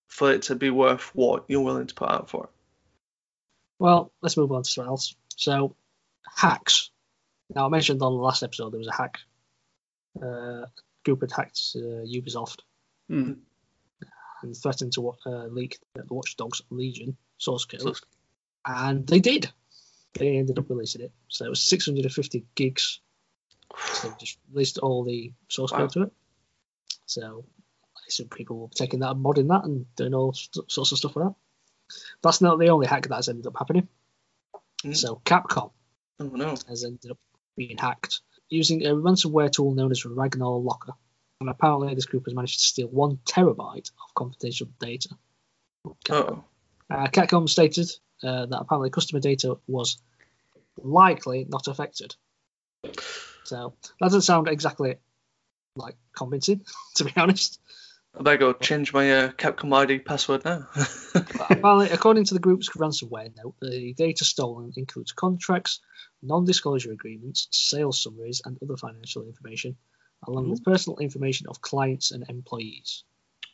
[0.09, 2.51] for it to be worth what you're willing to put out for it.
[3.79, 5.15] Well, let's move on to something else.
[5.37, 5.77] So,
[6.35, 6.91] hacks.
[7.55, 9.19] Now, I mentioned on the last episode there was a hack.
[10.23, 10.67] Uh,
[11.05, 12.61] group had hacked uh, Ubisoft
[13.09, 13.35] Hmm.
[14.43, 18.03] and threatened to uh, leak the Watch Dogs Legion source code, So it's-
[18.65, 19.51] and they did.
[20.15, 21.13] They ended up releasing it.
[21.29, 23.01] So it was 650 gigs.
[23.79, 25.79] So they just released all the source Wow.
[25.79, 26.13] code to it.
[27.07, 27.45] So
[27.97, 30.93] I assume people will be taking that and modding that and doing all st- sorts
[30.93, 31.35] of stuff with that.
[32.23, 33.89] That's not the only hack that's ended up happening.
[34.85, 34.97] Mm.
[34.97, 35.71] So Capcom
[36.19, 36.57] Oh no.
[36.69, 37.19] has ended up
[37.57, 40.93] being hacked using a ransomware tool known as Ragnar Locker.
[41.41, 45.11] And apparently, this group has managed to steal one terabyte of confidential data.
[46.09, 46.45] Oh.
[46.89, 47.91] Uh, Capcom stated
[48.23, 49.99] uh, that apparently customer data was
[50.83, 52.15] likely not affected.
[53.45, 54.97] So that doesn't sound exactly
[55.77, 56.65] like convincing,
[56.97, 57.61] to be honest.
[58.19, 60.67] I better go change my uh, Capcom ID password now.
[61.13, 65.81] But apparently, according to the group's ransomware note, the data stolen includes contracts,
[66.23, 69.77] non-disclosure agreements, sales summaries, and other financial information,
[70.27, 73.05] along with personal information of clients and employees.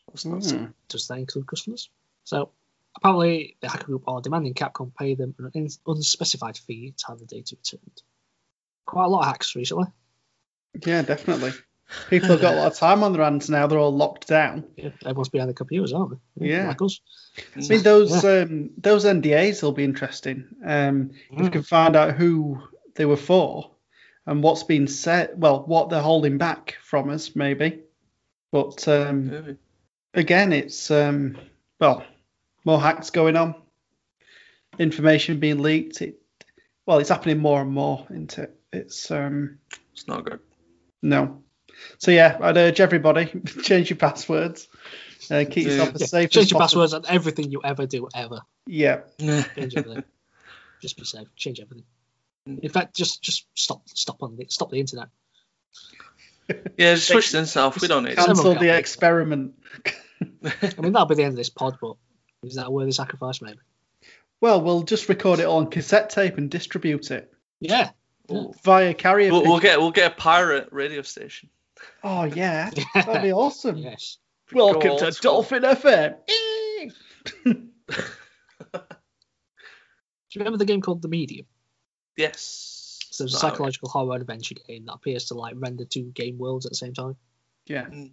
[0.08, 0.66] That's not so- Hmm.
[0.88, 1.88] Does that include customers?
[2.24, 2.50] So
[2.96, 7.26] apparently, the hacker group are demanding Capcom pay them an unspecified fee to have the
[7.26, 8.02] data returned.
[8.86, 9.86] Quite a lot of hacks recently.
[10.86, 11.52] Yeah, definitely.
[12.08, 13.66] People have got a lot of time on their hands now.
[13.66, 14.64] They're all locked down.
[14.76, 16.48] Yeah, everyone's behind the computers, aren't they?
[16.50, 16.68] Yeah.
[16.68, 17.00] Like us.
[17.56, 20.46] I mean, those um, those NDAs will be interesting.
[20.64, 21.52] Um, If you Mm.
[21.52, 22.62] can find out who
[22.94, 23.70] they were for
[24.26, 27.80] and what's been said, well, what they're holding back from us, maybe.
[28.52, 29.56] But um, Maybe.
[30.14, 31.36] again, it's um,
[31.80, 32.04] well,
[32.64, 33.54] more hacks going on,
[34.78, 36.02] information being leaked.
[36.02, 36.18] It,
[36.86, 38.54] well, it's happening more and more, isn't it?
[38.72, 39.58] It's um,
[39.92, 40.40] It's not good.
[41.02, 41.41] no.
[41.98, 43.26] So yeah, I'd urge everybody
[43.62, 44.68] change your passwords.
[45.30, 45.72] Uh, keep Yeah.
[45.74, 46.82] yourself as safe change as your possible.
[46.82, 48.40] passwords on everything you ever do, ever.
[48.66, 50.04] Yeah, Change everything.
[50.80, 51.28] just be safe.
[51.36, 51.84] Change everything.
[52.46, 55.08] In fact, just just stop stop on the stop the internet.
[56.76, 57.80] Yeah, just switch this off.
[57.80, 58.16] We don't need it.
[58.16, 59.54] Cancel cancel the experiment.
[60.44, 61.94] I mean, that'll be the end of this pod, but
[62.42, 63.58] is that a worthy sacrifice, maybe?
[64.40, 67.90] Well, we'll just record it on cassette tape and distribute it Yeah.
[68.30, 68.52] Ooh.
[68.64, 69.30] via carrier.
[69.30, 71.48] We'll, we'll get we'll get a pirate radio station.
[72.04, 73.78] Oh yeah, that'd be awesome.
[73.78, 74.18] Yes.
[74.52, 75.32] Welcome Go to school.
[75.42, 76.16] Dolphin FM.
[77.44, 77.68] Do
[80.34, 81.46] you remember the game called The Medium?
[82.16, 82.98] Yes.
[83.10, 86.38] So it's a No, psychological horror adventure game that appears to like render two game
[86.38, 87.16] worlds at the same time.
[87.66, 87.84] yeah.
[87.86, 88.12] Mm.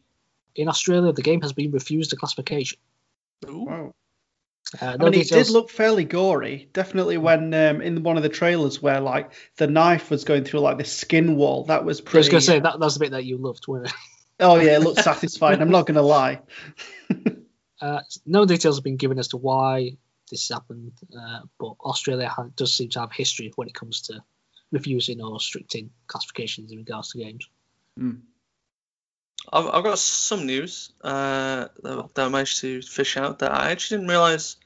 [0.55, 2.79] In Australia, the game has been refused a classification.
[3.47, 3.65] Ooh.
[3.65, 3.93] Wow.
[4.79, 6.69] Uh, I no mean, it did look fairly gory.
[6.73, 10.59] Definitely when um, in one of the trailers where like the knife was going through
[10.59, 11.65] like the skin wall.
[11.65, 12.17] That was pretty.
[12.17, 13.93] I was going to say that that's the bit that you loved, wasn't it?
[14.41, 15.61] Oh yeah, it looked satisfying.
[15.61, 16.39] I'm not going to lie.
[17.81, 19.91] Uh, no details have been given as to why
[20.29, 24.21] this happened, uh, but Australia ha- does seem to have history when it comes to
[24.71, 27.47] refusing or restricting classifications in regards to games.
[29.51, 33.71] I've, I've got some news uh, that, that I managed to fish out that I
[33.71, 34.57] actually didn't realize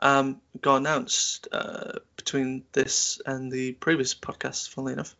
[0.00, 4.70] um, got announced uh, between this and the previous podcast.
[4.70, 5.14] Funnily enough,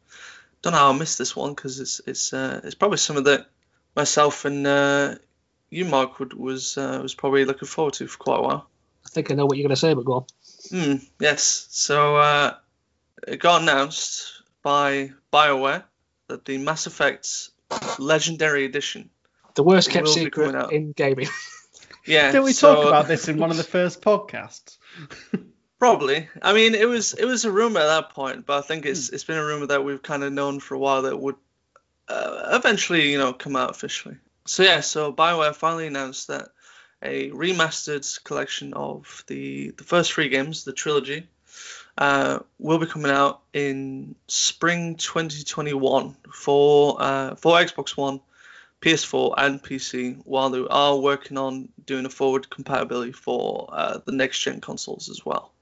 [0.62, 3.46] don't know how I missed this one because it's it's uh, it's probably something that
[3.94, 5.14] myself and uh,
[5.70, 8.68] you, Mark, would, was uh, was probably looking forward to for quite a while.
[9.04, 10.24] I think I know what you're going to say, but go on.
[10.70, 11.04] Hmm.
[11.20, 11.68] Yes.
[11.70, 12.54] So uh,
[13.26, 15.84] it got announced by BioWare
[16.28, 17.50] that the Mass Effect
[17.98, 19.10] Legendary Edition
[19.54, 21.28] The worst kept secret in gaming.
[22.08, 22.30] Yeah.
[22.30, 24.78] Did we so- talk about this in one of the first podcasts?
[25.80, 26.28] Probably.
[26.40, 28.90] I mean, it was it was a rumor at that point, but I think Hmm.
[28.92, 31.34] it's it's been a rumor that we've kind of known for a while that would
[32.08, 34.16] uh, eventually, you know, come out officially.
[34.46, 36.48] So yeah, so Bioware finally announced that
[37.02, 41.28] a remastered collection of the the first three games, the trilogy,
[41.99, 48.20] uh, will be coming out in spring 2021 for uh, for Xbox One,
[48.82, 50.20] PS4, and PC.
[50.24, 55.09] While they are working on doing a forward compatibility for uh, the next gen consoles
[55.09, 55.53] as well.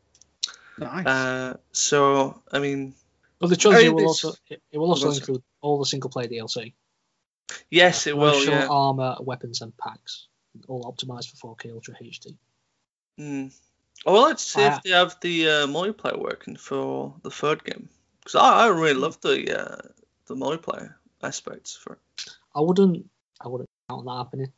[0.79, 1.07] Nice.
[1.07, 2.95] Uh, so I mean,
[3.39, 6.29] But the trilogy Hey, will also it, it will also include all the single player
[6.29, 6.73] DLC.
[7.71, 8.43] yes, it will.
[8.45, 8.67] Yeah.
[8.69, 10.27] armor, weapons, and packs,
[10.67, 12.37] all optimized for 4K Ultra HD.
[13.21, 13.55] Mm.
[14.07, 17.89] Oh, well, let's see if they have the uh, multiplayer working for the third game
[18.21, 19.89] because I, I really love the uh,
[20.27, 22.35] the multiplayer aspects for it.
[22.55, 23.09] I wouldn't
[23.41, 24.53] I wouldn't count on that happening.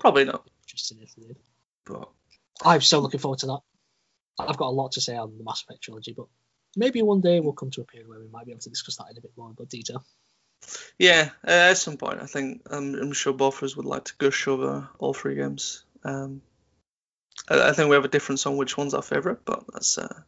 [0.00, 1.38] Probably not, Interesting if they did.
[1.86, 2.08] but
[2.64, 3.60] I'm so looking forward to that.
[4.38, 6.26] I've got a lot to say on the Mass Effect trilogy, but
[6.76, 8.96] maybe one day we'll come to a period where we might be able to discuss
[8.96, 10.04] that in a bit more detail.
[10.98, 14.04] yeah, uh, at some point, I think um, I'm sure both of us would like
[14.04, 15.84] to gush over all three games.
[16.04, 16.42] Um,
[17.48, 20.20] I, I think we have a difference on which one's our favorite, but that's uh,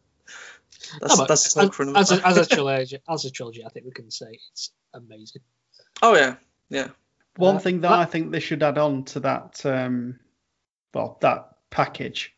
[1.01, 3.69] that's No, that's talk for another as, a, as a trilogy, as a trilogy, I
[3.69, 5.43] think we can say it's amazing.
[6.03, 6.37] oh yeah,
[6.71, 6.89] yeah.
[7.37, 10.19] One uh, thing that that- I think they should add on to that, um,
[10.93, 12.33] well, that package,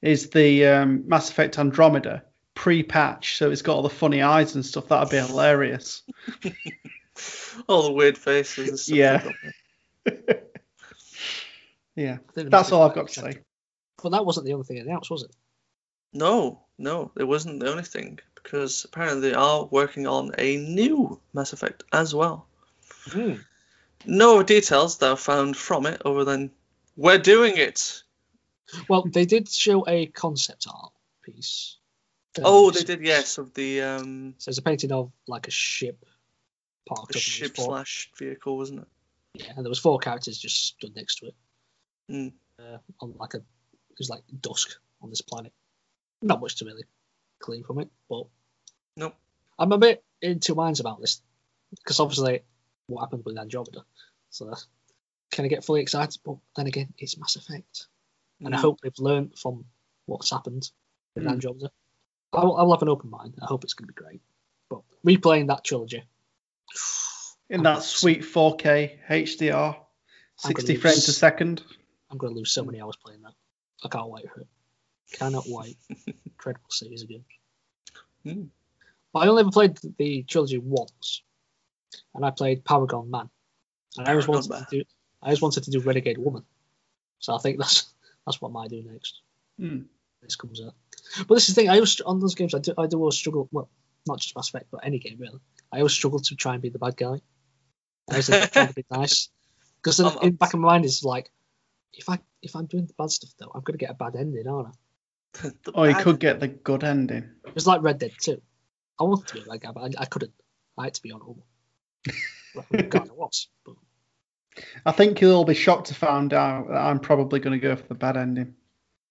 [0.00, 2.22] is the um, Mass Effect Andromeda
[2.54, 3.36] pre-patch.
[3.36, 4.88] So it's got all the funny eyes and stuff.
[4.88, 6.02] That'd be hilarious.
[7.68, 8.68] All the weird faces.
[8.68, 9.18] And stuff Yeah.
[9.18, 10.42] they've got there.
[11.96, 13.38] yeah, I think there that's all I've got to say.
[14.02, 15.30] But that wasn't the only thing announced, was it?
[16.12, 21.20] No, no, it wasn't the only thing because apparently they are working on a new
[21.34, 22.46] Mass Effect as well.
[23.06, 23.34] Hmm.
[24.06, 26.50] No details that are found from it other than
[26.96, 28.02] we're doing it.
[28.88, 30.92] Well, they did show a concept art
[31.22, 31.76] piece.
[32.42, 36.04] Oh, they did, yes, of the um So it's a painting of like a ship
[36.86, 37.22] parked the up.
[37.22, 38.88] and there was ship slash vehicle, wasn't it?
[39.34, 41.34] Yeah, and there was four characters just stood next to it.
[42.10, 42.32] Mm.
[42.58, 43.42] Uh, on like a,
[44.00, 45.52] it like dusk on this planet.
[46.22, 46.84] Not much to really
[47.40, 48.24] glean from it, but
[48.96, 49.14] Nope.
[49.58, 51.20] I'm a bit in two minds about this
[51.70, 52.42] because obviously
[52.86, 53.84] what happened with Andromeda.
[54.30, 54.52] So
[55.30, 56.20] can I get fully excited?
[56.24, 57.86] But then again, it's Mass Effect,
[58.40, 58.62] and I Mm.
[58.62, 59.64] hope they've learned from
[60.06, 60.70] what's happened
[61.14, 61.30] with Mm.
[61.32, 61.70] Andromeda.
[62.32, 63.34] I'll, I'll have an open mind.
[63.40, 64.20] I hope it's going to be great.
[64.68, 66.02] But replaying that trilogy,
[67.50, 69.76] In I'm that gonna- sweet 4K HDR,
[70.36, 71.62] 60 frames a second.
[72.10, 73.34] I'm going to lose so many hours playing that.
[73.84, 74.48] I can't wait for it.
[75.12, 75.76] Cannot wait.
[76.26, 77.24] Incredible series again.
[78.26, 78.48] Mm.
[79.12, 81.22] But I only ever played the trilogy once,
[82.14, 83.30] and I played Paragon Man,
[83.96, 84.84] and I always wanted to do.
[85.22, 86.44] I always wanted to do Renegade Woman,
[87.18, 87.92] so I think that's
[88.26, 89.22] that's what I might do next.
[89.60, 89.86] Mm.
[90.22, 90.74] This comes out.
[91.26, 91.70] But this is the thing.
[91.70, 92.54] I always on those games.
[92.54, 92.74] I do.
[92.76, 93.48] I do always struggle.
[93.50, 93.70] Well,
[94.06, 95.40] not just Mass Effect, but any game really.
[95.72, 97.20] I always struggle to try and be the bad guy.
[98.10, 99.30] I always trying to be nice
[99.82, 101.30] because in the back of my mind is like,
[101.92, 104.16] if I if I'm doing the bad stuff though, I'm going to get a bad
[104.16, 104.72] ending, aren't I?
[105.64, 107.28] The Or you bad- could get the good ending.
[107.46, 108.40] It was like Red Dead 2.
[109.00, 110.32] I wanted to be a bad guy, but I, I couldn't.
[110.76, 111.44] I had to be honourable.
[112.54, 113.48] well, God, I was.
[113.64, 113.74] But
[114.86, 117.76] I think you'll all be shocked to find out that I'm probably going to go
[117.76, 118.54] for the bad ending.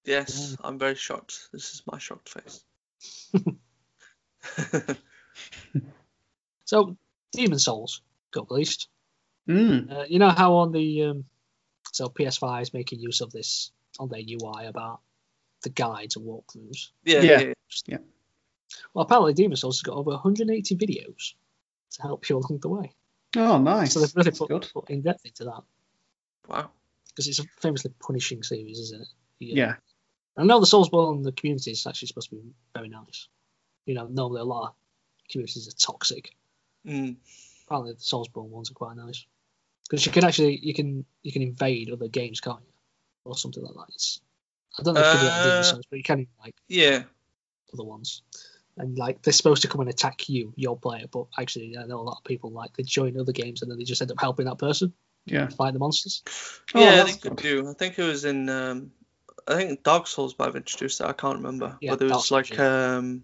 [0.06, 1.50] Yes, I'm very shocked.
[1.54, 2.64] This is my shocked face.
[6.66, 6.98] so,
[7.32, 8.02] Demon Souls
[8.32, 8.88] got released.
[9.48, 9.92] Mm.
[9.92, 11.26] Uh, you know how on the um,
[11.98, 15.02] so PS5 is making use of this on their UI about
[15.64, 16.90] the guides and walkthroughs.
[17.04, 17.40] yeah, Yeah.
[17.40, 17.54] yeah,
[17.88, 17.98] yeah.
[18.94, 21.34] Well, apparently Demon Souls has got over 180 videos
[21.92, 22.92] to help you along the way.
[23.36, 23.94] Oh, nice.
[23.94, 24.70] So they've really put, good.
[24.74, 25.64] put in depth into that
[26.48, 26.70] Wow.
[27.10, 29.08] because it's a famously punishing series, isn't it?
[29.40, 29.76] Yeah.
[30.38, 32.42] I know the Soulsborne the community is actually supposed to be
[32.76, 33.28] very nice.
[33.88, 34.76] You know, normally a lot of
[35.32, 36.36] communities are toxic.
[36.86, 37.16] Mm.
[37.66, 39.26] Apparently, the Soulsborne ones are quite nice
[39.90, 42.74] because you can actually you can you can invade other games, can't you,
[43.26, 43.94] or something like that.
[43.94, 44.22] It's,
[44.80, 47.04] I don't know if you can do Uh, Demon Souls, but you can like Yeah.
[47.74, 48.22] other ones.
[48.78, 52.00] And like they're supposed to come and attack you, your player, but actually I know
[52.00, 54.20] a lot of people like they join other games and then they just end up
[54.20, 54.94] helping that person
[55.26, 55.48] Yeah.
[55.48, 56.22] fight the monsters.
[56.76, 57.64] Oh, yeah, that's they could good.
[57.64, 57.70] do.
[57.70, 58.50] I think it was in.
[58.50, 58.92] Um,
[59.48, 61.08] I think Dark Souls might have introduced that.
[61.08, 61.78] I can't remember.
[61.82, 63.24] Yeah, but there Dark was Souls, like, um,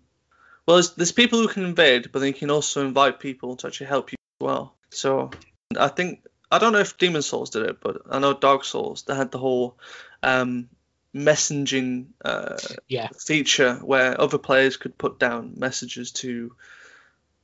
[0.66, 3.68] well, there's, there's people who can invade, but then you can also invite people to
[3.68, 4.76] actually help you as well.
[4.90, 5.32] So
[5.78, 9.04] I think I don't know if Demon Souls did it, but I know Dark Souls
[9.04, 9.76] they had the whole
[10.22, 10.70] um,
[11.16, 16.56] messaging uh, Yeah, feature where other players could put down messages to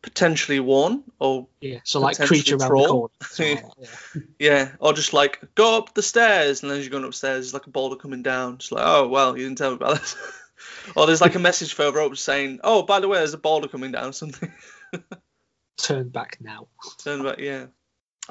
[0.03, 2.87] potentially warn or Yeah, so like creature troll.
[2.87, 3.13] corner.
[3.23, 4.21] something like that, yeah.
[4.37, 7.53] yeah, or just like go up the stairs and then as you're going upstairs, there's
[7.55, 8.55] like a boulder coming down.
[8.55, 10.15] It's like oh well, you didn't tell me about this.
[10.95, 13.67] or there's like a message further up saying oh by the way, there's a boulder
[13.67, 14.53] coming down or something.
[15.77, 16.67] Turn back now.
[16.99, 17.67] Turn back, yeah.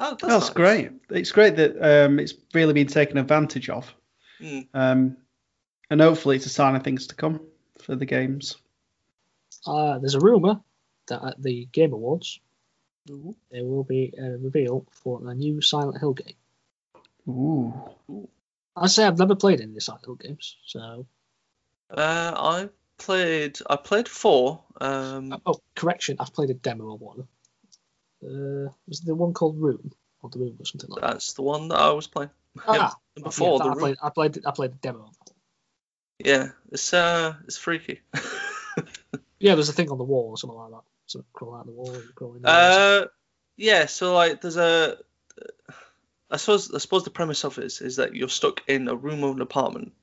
[0.01, 0.49] Oh, that's, That's nice.
[0.51, 0.91] great.
[1.09, 3.93] It's great that um, it's really been taken advantage of.
[4.41, 4.67] Mm.
[4.73, 5.17] Um,
[5.89, 7.41] and hopefully it's a sign of things to come
[7.81, 8.55] for the games.
[9.67, 10.61] Uh, there's a rumor
[11.07, 12.39] that at the Game Awards
[13.51, 16.35] there will be a reveal for a new Silent Hill game.
[17.27, 17.73] Ooh.
[18.75, 21.05] I say I've never played any of the Silent Hill games, so
[21.89, 23.57] Uh, I played.
[23.69, 24.63] I played four.
[24.79, 27.27] Um, oh correction, I've played a demo of one.
[28.23, 29.91] Uh, was the one called Room
[30.21, 31.11] or the Room or something like that?
[31.11, 32.31] that's the one that I was playing.
[32.67, 33.79] Ah, Before yeah, the I room.
[33.79, 35.11] played, I played I played the demo.
[36.19, 38.01] Yeah, it's uh, it's freaky.
[39.39, 40.81] Yeah, there's a thing on the wall or something like that.
[41.05, 42.45] So crawl out the wall, you crawl in.
[42.45, 43.05] uh,
[43.55, 43.85] yeah.
[43.85, 44.97] So like, there's a.
[46.29, 48.95] I suppose I suppose the premise of it is, is that you're stuck in a
[48.95, 49.93] room of an apartment,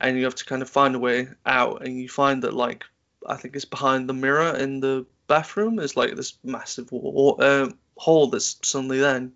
[0.00, 2.84] and you have to kind of find a way out, and you find that like
[3.26, 7.70] I think it's behind the mirror in the bathroom is like this massive wall, uh,
[7.96, 9.32] hole that's suddenly then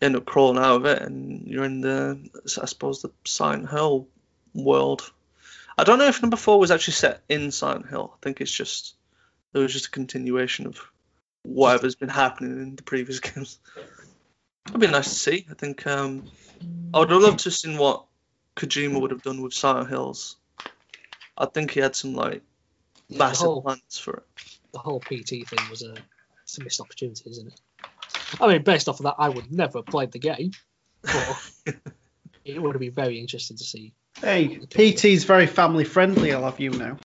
[0.00, 3.70] you end up crawling out of it, and you're in the I suppose the Silent
[3.70, 4.08] Hill
[4.54, 5.10] world.
[5.78, 8.12] I don't know if number four was actually set in Silent Hill.
[8.14, 8.94] I think it's just
[9.54, 10.78] it was just a continuation of
[11.42, 13.58] whatever's been happening in the previous games.
[14.68, 15.46] It'd be nice to see.
[15.50, 16.24] I think um,
[16.92, 18.04] I would have loved to have seen what
[18.56, 20.36] Kojima would have done with Silent Hills.
[21.36, 22.42] I think he had some like
[23.18, 24.22] massive whole plans for it.
[24.72, 25.94] the whole PT thing was a,
[26.42, 27.60] it's a missed opportunity, isn't it?
[28.40, 30.52] I mean, based off of that, I would never have played the game,
[31.02, 31.50] but
[32.44, 33.92] it would have been very interesting to see.
[34.20, 36.96] Hey, PT's very family friendly, I'll have you know.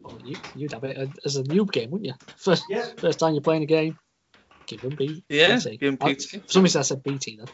[0.00, 2.14] Well, you, you'd have it as a noob game, wouldn't you?
[2.36, 2.86] First, Yeah.
[2.96, 3.98] first time you're playing a game,
[4.66, 5.22] give them B.
[5.28, 5.76] Yeah, BT.
[5.76, 6.30] give 'em I- PT.
[6.30, 7.46] For some reason, I said BT then.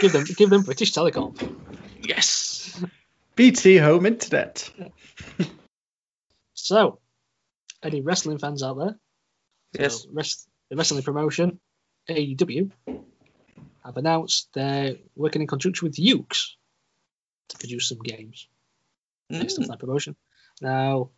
[0.00, 1.36] Give them, give them British Telecom.
[2.02, 2.82] yes.
[3.36, 4.70] BT Home Internet.
[6.68, 6.98] So,
[7.82, 8.98] any wrestling fans out there?
[9.74, 10.06] So, Yes.
[10.12, 11.60] rest, the wrestling promotion,
[12.10, 12.70] AEW,
[13.82, 16.58] have announced they're working in conjunction with Yuke's
[17.48, 18.48] to produce some games
[19.30, 19.68] based off Mm.
[19.68, 20.14] that promotion.
[20.60, 21.10] Now,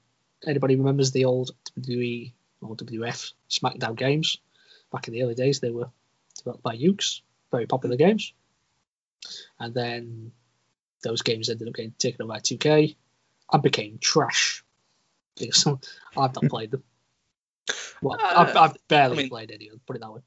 [0.46, 4.36] anybody remembers the old WWE or WF SmackDown games?
[4.92, 5.90] Back in the early days, they were
[6.36, 8.32] developed by Yuke's, very popular games.
[9.59, 10.30] And then
[11.03, 12.96] those games ended up getting taken over by 2K
[13.53, 14.64] and became trash.
[15.39, 15.66] Because
[16.16, 16.83] I've not played them.
[18.03, 20.20] Well, I've, Uh, I've barely I mean- played any of them, put it that way.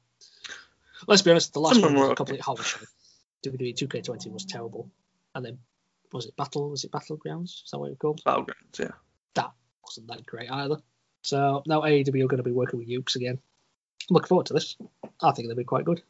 [1.06, 2.80] Let's be honest, the last one was a complete horror show.
[3.44, 4.88] WWE 2K20 was terrible.
[5.34, 5.58] And then,
[6.12, 6.70] was it Battle?
[6.70, 7.64] Was it Battlegrounds?
[7.64, 8.22] Is that what it was called?
[8.24, 8.92] Battlegrounds, yeah.
[9.34, 9.50] That
[9.84, 10.76] wasn't that great either.
[11.22, 13.38] So now AEW are going to be working with Yuke's again.
[14.08, 14.76] I'm looking forward to this.
[15.20, 16.02] I think they'll be quite good.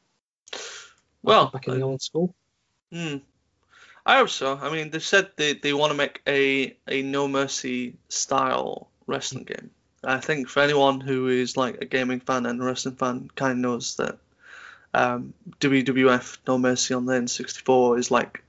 [1.23, 2.35] Well, back in the um, old school.
[2.93, 3.17] Hmm.
[4.07, 4.59] I hope so.
[4.61, 9.45] I mean, they've said they, they want to make a, a No Mercy style wrestling
[9.45, 9.71] game.
[10.03, 13.53] I think for anyone who is like a gaming fan and a wrestling fan, kind
[13.53, 14.19] of knows that
[14.93, 18.43] um, WWF No Mercy on the N64 is like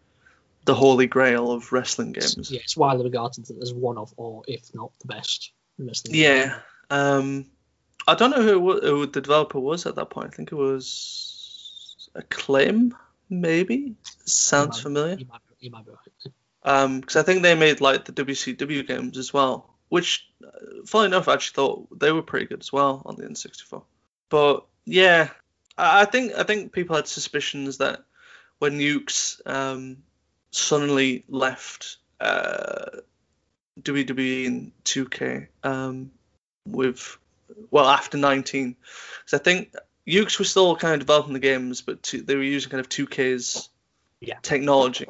[0.66, 2.51] the holy grail of wrestling games.
[2.51, 6.16] Yeah, it's widely regarded as one of, or if not the best wrestling.
[6.16, 6.60] Yeah.
[6.89, 7.45] Um,
[8.08, 10.34] I don't know who, who the developer was at that point.
[10.34, 12.95] I think it was Acclaim,
[13.30, 13.95] maybe.
[14.26, 15.16] Sounds might- familiar.
[15.18, 16.34] You might, you might be right.
[16.64, 21.08] Um, because I think they made like the WCW games as well, which, uh, funnily
[21.08, 23.84] enough, I actually thought they were pretty good as well on the N64.
[24.30, 25.30] But yeah,
[25.78, 28.03] I, I think I think people had suspicions that
[28.60, 29.97] when Yuke's um,
[30.51, 32.86] suddenly left uh,
[33.82, 36.12] WWE and 2K um,
[36.66, 37.18] with
[37.70, 38.76] well after 19,
[39.20, 39.74] because I think
[40.08, 42.89] Yuke's were still kind of developing the games, but two, they were using kind of
[42.89, 43.70] 2K's
[44.22, 44.39] Yeah.
[44.41, 45.08] technology.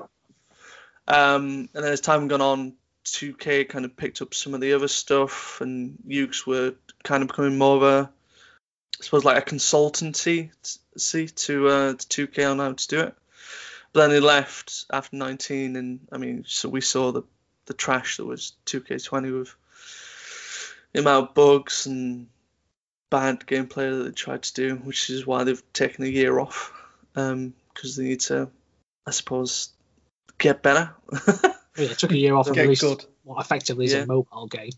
[1.08, 2.74] Um, and then as time gone on,
[3.06, 7.28] 2K kind of picked up some of the other stuff, and Yuke's were kind of
[7.28, 8.10] becoming more of a,
[9.00, 10.52] I suppose, like a consultancy
[10.98, 13.16] see to uh, to 2K on how to do it.
[13.94, 17.24] But then they left after 19, and I mean, so we saw the
[17.66, 19.56] the trash that was 2K20 with
[20.94, 22.28] the amount of bugs and
[23.10, 26.72] bad gameplay that they tried to do, which is why they've taken a year off
[27.14, 28.50] because they need to,
[29.06, 29.70] I suppose,
[30.38, 30.94] get better.
[31.78, 33.04] Yeah, it took a year off and released good.
[33.24, 34.04] what effectively is Yeah.
[34.04, 34.72] a mobile game.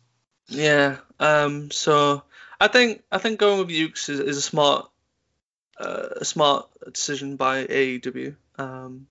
[0.48, 0.98] Yeah.
[1.20, 1.70] Um.
[1.70, 2.24] So
[2.60, 4.90] I think I think going with Yuke's is, is a smart
[5.80, 8.36] uh, a smart decision by AEW.
[8.58, 9.06] Um.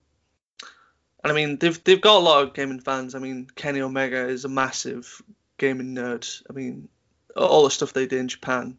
[1.23, 3.15] And I mean they've they've got a lot of gaming fans.
[3.15, 5.21] I mean Kenny Omega is a massive
[5.57, 6.43] gaming nerd.
[6.49, 6.89] I mean
[7.37, 8.75] all the stuff they did in Japan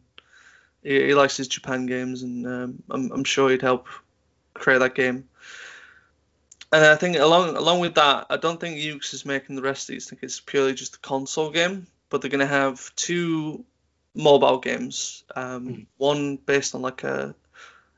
[0.83, 3.87] he, he likes his Japan games, and um, I'm, I'm sure he'd help
[4.53, 5.27] create that game.
[6.71, 9.89] And I think along along with that, I don't think Yuke's is making the rest
[9.89, 10.07] of these.
[10.07, 13.65] I think it's purely just a console game, but they're going to have two
[14.13, 15.23] mobile games.
[15.35, 15.85] Um, Mm.
[15.97, 17.35] One based on like a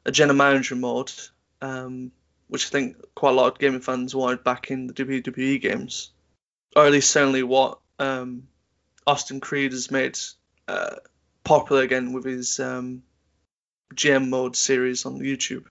[0.05, 1.11] a general manager mode,
[1.61, 2.11] um,
[2.47, 6.11] which I think quite a lot of gaming fans wanted back in the WWE games,
[6.75, 8.47] or at least certainly what um,
[9.05, 10.17] Austin Creed has made
[10.67, 10.95] uh,
[11.43, 13.03] popular again with his um,
[13.93, 15.65] GM mode series on YouTube.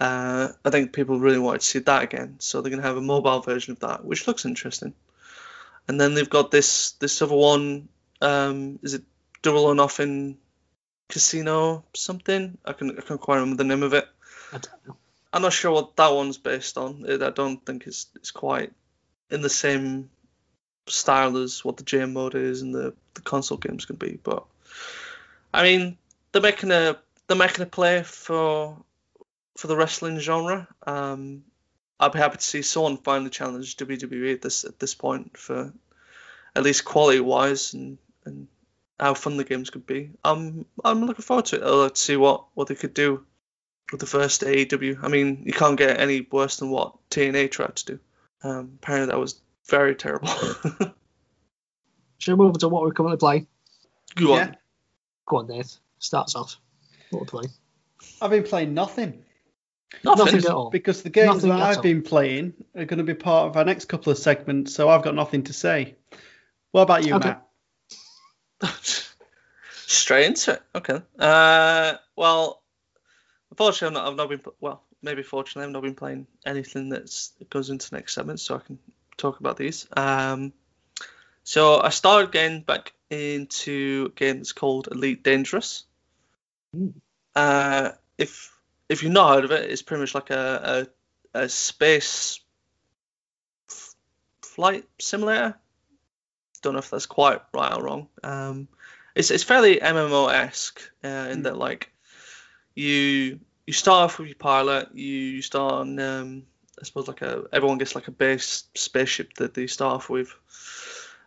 [0.00, 2.96] Uh, I think people really wanted to see that again, so they're going to have
[2.96, 4.94] a mobile version of that, which looks interesting.
[5.88, 7.88] And then they've got this this other one.
[8.20, 9.02] Um, is it
[9.42, 10.38] Double or Nothing
[11.08, 12.58] Casino something?
[12.64, 14.08] I can I can't quite remember the name of it.
[14.52, 14.96] I don't know.
[15.32, 17.04] I'm not sure what that one's based on.
[17.08, 18.72] I don't think it's it's quite
[19.30, 20.10] in the same
[20.88, 24.18] style as what the GM mode is and the, the console games can be.
[24.22, 24.44] But
[25.52, 25.96] I mean,
[26.30, 28.76] they're making a they're making a play for
[29.56, 30.68] for the wrestling genre.
[30.86, 31.44] Um,
[32.00, 35.72] I'd be happy to see someone finally challenge WWE at this at this point for
[36.54, 38.48] at least quality wise and and
[38.98, 40.10] how fun the games could be.
[40.24, 41.62] I'm I'm looking forward to it.
[41.62, 43.24] I'd like to see what what they could do
[43.90, 44.98] with the first AEW.
[45.02, 47.98] I mean, you can't get any worse than what TNA tried to do.
[48.42, 50.28] Um, apparently, that was very terrible.
[52.18, 53.46] Should we move on to what we're currently playing?
[54.14, 54.38] Go on.
[54.38, 54.54] Yeah.
[55.26, 55.78] Go on, Nate.
[55.98, 56.56] Starts off.
[57.10, 57.52] What we're playing.
[58.20, 59.24] I've been playing nothing
[60.04, 60.24] Nothing.
[60.24, 60.70] Nothing at all.
[60.70, 61.82] because the games Nothing that I've all.
[61.82, 65.02] been playing are going to be part of our next couple of segments, so I've
[65.02, 65.94] got nothing to say.
[66.72, 67.34] What about you, Okay.
[68.62, 68.78] Matt?
[69.86, 70.62] Straight into it.
[70.74, 71.02] Okay.
[71.18, 72.62] Uh, well,
[73.50, 74.52] unfortunately, I've not, I've not been.
[74.60, 78.56] Well, maybe fortunately, I've not been playing anything that's that goes into next segment, so
[78.56, 78.78] I can
[79.18, 79.86] talk about these.
[79.96, 80.52] Um,
[81.44, 85.84] so I started getting back into a game that's called Elite Dangerous.
[86.74, 86.88] Hmm.
[87.34, 88.51] Uh, if
[88.92, 90.86] if you've not heard of it, it's pretty much like a
[91.34, 92.40] a, a space
[93.70, 93.94] f-
[94.42, 95.56] flight simulator.
[96.62, 98.08] Don't know if that's quite right or wrong.
[98.22, 98.68] Um,
[99.14, 101.42] it's it's fairly MMO esque uh, in Hmm.
[101.42, 101.92] that like
[102.74, 106.42] you you start off with your pilot, you start on um,
[106.80, 110.34] I suppose like a everyone gets like a base spaceship that they start off with,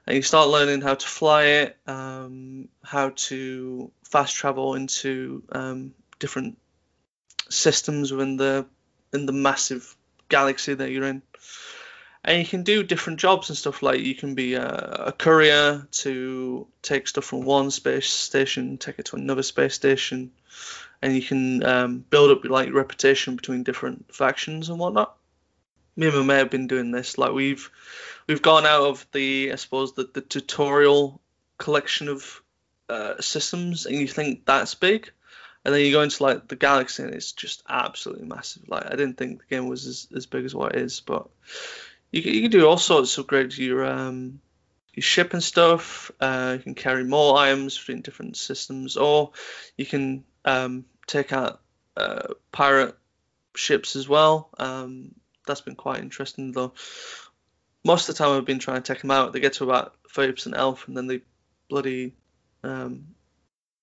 [0.05, 5.93] and you start learning how to fly it, um, how to fast travel into um,
[6.19, 6.57] different
[7.49, 8.65] systems within the
[9.13, 9.95] in the massive
[10.29, 11.21] galaxy that you're in.
[12.23, 14.65] And you can do different jobs and stuff like you can be a,
[15.07, 20.31] a courier to take stuff from one space station, take it to another space station,
[21.03, 25.15] and you can um, build up like reputation between different factions and whatnot.
[25.95, 27.19] Me and my mate have been doing this.
[27.19, 27.69] Like we've
[28.27, 31.21] we've gone out of the I suppose the, the tutorial
[31.59, 32.41] collection of
[32.89, 35.11] uh, systems, and you think that's big,
[35.65, 38.69] and then you go into like the galaxy, and it's just absolutely massive.
[38.69, 41.27] Like I didn't think the game was as, as big as what it is, but
[42.11, 43.57] you you can do all sorts of upgrades.
[43.57, 44.39] Your um
[44.93, 46.11] your ship and stuff.
[46.19, 49.31] Uh, you can carry more items between different systems, or
[49.75, 51.59] you can um, take out
[51.97, 52.95] uh, pirate
[53.55, 54.49] ships as well.
[54.57, 56.73] Um, that's been quite interesting, though.
[57.83, 59.33] Most of the time, I've been trying to take them out.
[59.33, 61.21] They get to about thirty percent health, and then they
[61.69, 62.13] bloody
[62.63, 63.07] um,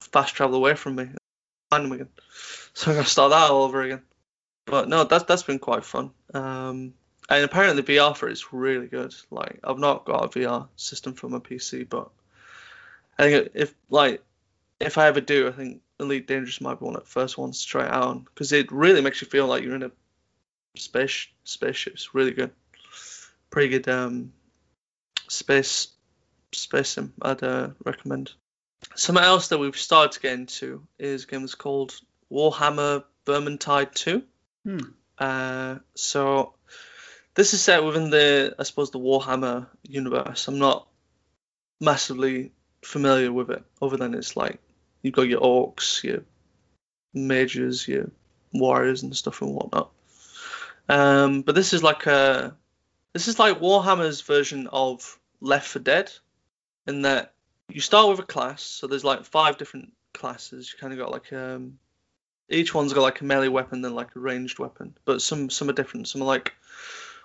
[0.01, 1.11] fast travel away from me.
[1.73, 2.09] Find again.
[2.75, 4.03] So I'm gonna start that all over again.
[4.65, 6.11] But no, that's that's been quite fun.
[6.33, 6.95] Um,
[7.29, 9.15] and apparently VR is really good.
[9.31, 12.11] Like I've not got a VR system for my PC, but
[13.19, 14.23] I think if like
[14.81, 17.63] if I ever do, I think Elite Dangerous might be one of the first ones
[17.63, 19.93] to try out on because it really makes you feel like you're in a
[20.77, 21.95] space spaceship.
[21.95, 22.53] It's really good,
[23.51, 24.33] pretty good um,
[25.29, 25.89] space
[26.53, 27.13] space sim.
[27.21, 28.33] I'd uh, recommend.
[28.95, 31.99] Something else that we've started to get into is a game that's called
[32.31, 34.23] Warhammer Vermintide 2.
[34.65, 34.79] Hmm.
[35.19, 36.55] Uh, so
[37.35, 40.49] this is set within the, I suppose, the Warhammer universe.
[40.49, 40.87] I'm not
[41.81, 42.53] massively
[42.83, 44.59] familiar with it, other than it's like
[45.03, 46.25] you've got your orcs, your
[47.15, 48.11] mages, your
[48.53, 49.91] warriors, and stuff and whatnot.
[50.89, 52.57] Um, but this is like a,
[53.13, 56.13] this is like Warhammer's version of Left 4 Dead,
[56.87, 57.33] in that
[57.69, 58.63] you start with a class.
[58.63, 60.73] So there's like five different classes.
[60.73, 61.79] You kind of got like um,
[62.49, 65.69] each one's got like a melee weapon then like a ranged weapon, but some some
[65.69, 66.09] are different.
[66.09, 66.55] Some are like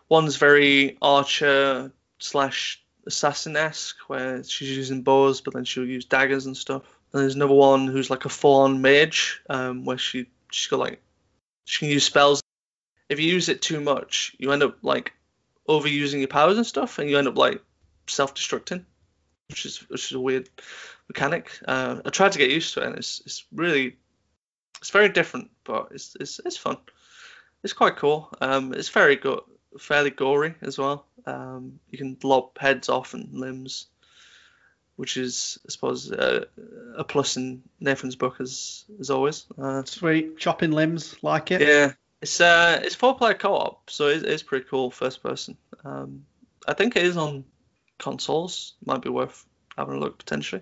[0.09, 6.45] one's very archer slash assassin esque, where she's using bows, but then she'll use daggers
[6.45, 6.83] and stuff.
[7.11, 10.79] And there's another one who's like a full on mage, um, where she she's got
[10.79, 11.01] like
[11.65, 12.41] she can use spells.
[13.09, 15.13] If you use it too much, you end up like
[15.67, 17.61] overusing your powers and stuff, and you end up like
[18.07, 18.83] self destructing.
[19.49, 20.49] Which is which is a weird
[21.07, 21.51] mechanic.
[21.67, 23.97] Uh, I tried to get used to it, and it's it's really
[24.79, 26.77] it's very different, but it's it's it's fun.
[27.63, 28.29] It's quite cool.
[28.39, 29.39] Um, it's very good,
[29.79, 31.05] fairly gory as well.
[31.25, 33.87] Um, you can lop heads off and limbs,
[34.95, 36.45] which is I suppose uh,
[36.97, 39.45] a plus in Nathan's book as as always.
[39.57, 41.61] Uh, Sweet chopping limbs, like it.
[41.61, 45.57] yeah, it's uh it's four player co op, so it's, it's pretty cool first person.
[45.83, 46.25] Um,
[46.67, 47.45] I think it is on
[47.97, 48.73] consoles.
[48.85, 49.45] Might be worth
[49.77, 50.61] having a look potentially.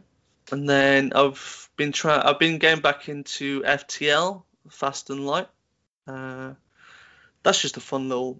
[0.51, 2.21] And then I've been trying.
[2.21, 5.47] I've been getting back into FTL, Fast and Light.
[6.07, 6.53] Uh,
[7.43, 8.39] that's just a fun little.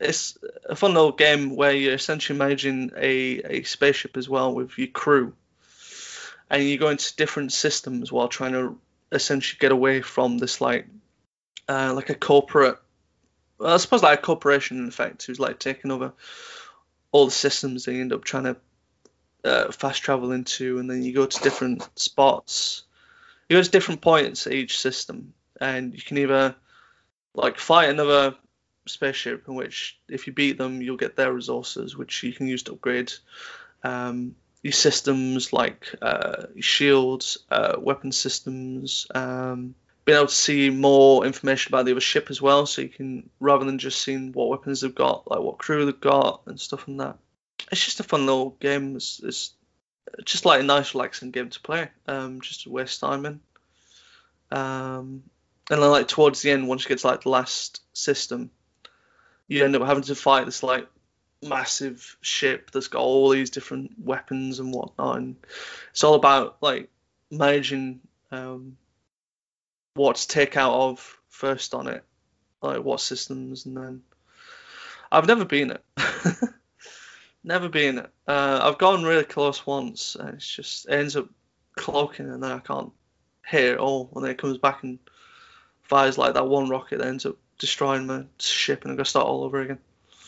[0.00, 0.38] It's
[0.68, 4.88] a fun little game where you're essentially managing a, a spaceship as well with your
[4.88, 5.34] crew,
[6.50, 8.78] and you go into different systems while trying to
[9.12, 10.86] essentially get away from this like
[11.68, 12.78] uh, like a corporate.
[13.58, 16.12] Well, I suppose like a corporation in effect who's like taking over
[17.12, 18.56] all the systems they end up trying to
[19.44, 22.84] uh, fast travel into, and then you go to different spots.
[23.48, 26.54] You go to different points at each system, and you can either
[27.34, 28.34] like fight another
[28.86, 32.62] spaceship, in which if you beat them, you'll get their resources, which you can use
[32.64, 33.12] to upgrade
[33.82, 39.06] um, your systems, like uh, shields, uh, weapon systems.
[39.14, 39.74] Um,
[40.08, 43.28] being able to see more information about the other ship as well, so you can
[43.40, 46.88] rather than just seeing what weapons they've got, like what crew they've got and stuff
[46.88, 47.18] like that
[47.70, 48.96] it's just a fun little game.
[48.96, 49.54] It's, it's
[50.24, 51.88] just like a nice, relaxing game to play.
[52.06, 53.40] Um, just to waste time in.
[54.50, 55.22] Um,
[55.70, 58.50] and then like towards the end, once you get to like the last system,
[59.46, 60.88] you end up having to fight this like
[61.42, 65.18] massive ship that's got all these different weapons and whatnot.
[65.18, 65.36] And
[65.90, 66.88] it's all about like
[67.30, 68.76] managing um,
[69.98, 72.04] what to take out of first on it,
[72.62, 74.02] like what systems, and then
[75.10, 75.84] I've never been it.
[77.44, 78.00] Never been.
[78.26, 81.28] Uh, I've gone really close once, and it's just it ends up
[81.76, 82.92] cloaking, and then I can't
[83.46, 84.10] hit it all.
[84.14, 84.98] And then it comes back and
[85.82, 89.10] fires like that one rocket that ends up destroying my ship, and I got to
[89.10, 89.78] start all over again.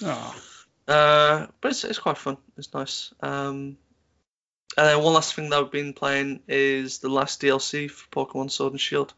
[0.03, 0.43] Oh.
[0.89, 2.37] Uh, but it's, it's quite fun.
[2.57, 3.13] It's nice.
[3.21, 3.77] Um,
[4.77, 8.51] and then one last thing that I've been playing is the last DLC for Pokemon
[8.51, 9.13] Sword and Shield,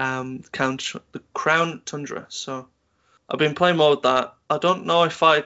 [0.00, 0.78] um, the Crown,
[1.12, 2.26] the Crown Tundra.
[2.30, 2.68] So
[3.28, 4.34] I've been playing more with that.
[4.48, 5.44] I don't know if I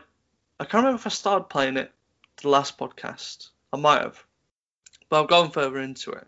[0.61, 1.93] I can't remember if I started playing it
[2.41, 3.49] the last podcast.
[3.73, 4.23] I might have,
[5.09, 6.27] but I've gone further into it.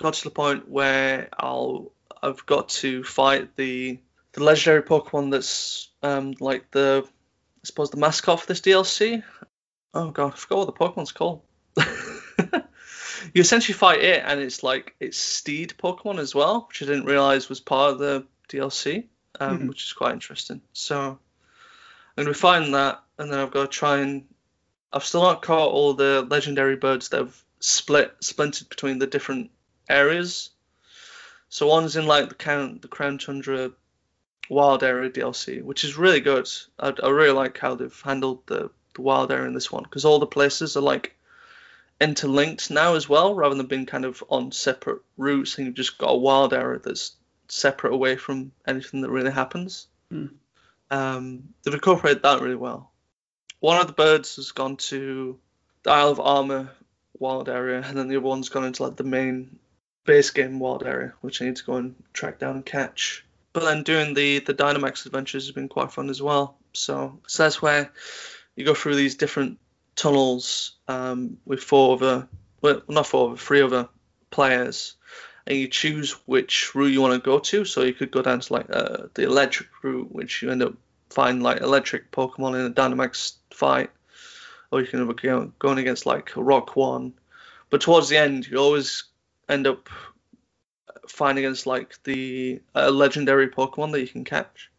[0.00, 1.90] Got to the point where I'll
[2.22, 3.98] I've got to fight the
[4.32, 9.24] the legendary Pokemon that's um like the I suppose the mascot for this DLC.
[9.92, 11.42] Oh god, I forgot what the Pokemon's called.
[13.34, 17.04] You essentially fight it, and it's like it's Steed Pokemon as well, which I didn't
[17.06, 19.04] realize was part of the DLC,
[19.40, 19.68] um, Mhm.
[19.68, 20.60] which is quite interesting.
[20.72, 21.18] So
[22.16, 24.26] I'm gonna be that, and then I've got to try and.
[24.90, 29.50] I've still not caught all the legendary birds that have split splintered between the different
[29.88, 30.48] areas.
[31.50, 33.70] So one's in like the Crown, the Crown Tundra
[34.48, 36.48] wild area DLC, which is really good.
[36.78, 40.06] I, I really like how they've handled the, the wild area in this one because
[40.06, 41.14] all the places are like
[42.00, 45.58] interlinked now as well, rather than being kind of on separate routes.
[45.58, 47.12] And you've just got a wild area that's
[47.48, 49.86] separate away from anything that really happens.
[50.10, 50.26] Hmm.
[50.90, 52.92] Um, they've incorporated that really well.
[53.60, 55.38] One of the birds has gone to
[55.82, 56.70] the Isle of Armor
[57.18, 59.58] wild area, and then the other one's gone into like the main
[60.04, 63.24] base game wild area, which I need to go and track down and catch.
[63.52, 66.56] But then doing the the Dynamax adventures has been quite fun as well.
[66.72, 67.90] So, so that's where
[68.54, 69.58] you go through these different
[69.98, 72.28] tunnels um, with four other,
[72.62, 73.88] well, not four, three other
[74.30, 74.94] players,
[75.46, 77.64] and you choose which route you want to go to.
[77.64, 80.74] So you could go down to like uh, the electric route, which you end up
[81.10, 83.90] finding like electric Pokemon in a Dynamax fight,
[84.70, 87.12] or you can end up go- going against like a Rock one.
[87.70, 89.04] But towards the end, you always
[89.48, 89.88] end up
[91.08, 94.70] fighting against like the uh, legendary Pokemon that you can catch.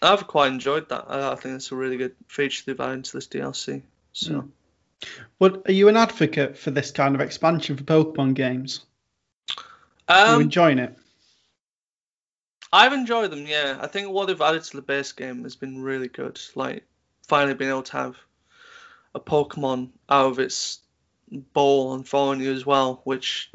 [0.00, 1.06] I've quite enjoyed that.
[1.08, 3.82] I, I think it's a really good feature they've added to this DLC.
[4.14, 4.30] So.
[4.30, 4.50] Mm.
[5.38, 8.80] But are you an advocate for this kind of expansion for Pokemon games?
[10.08, 10.96] Are you Um, enjoying it?
[12.72, 13.46] I've enjoyed them.
[13.46, 16.40] Yeah, I think what they've added to the base game has been really good.
[16.54, 16.84] Like
[17.28, 18.16] finally being able to have
[19.14, 20.80] a Pokemon out of its
[21.52, 23.50] bowl and following you as well, which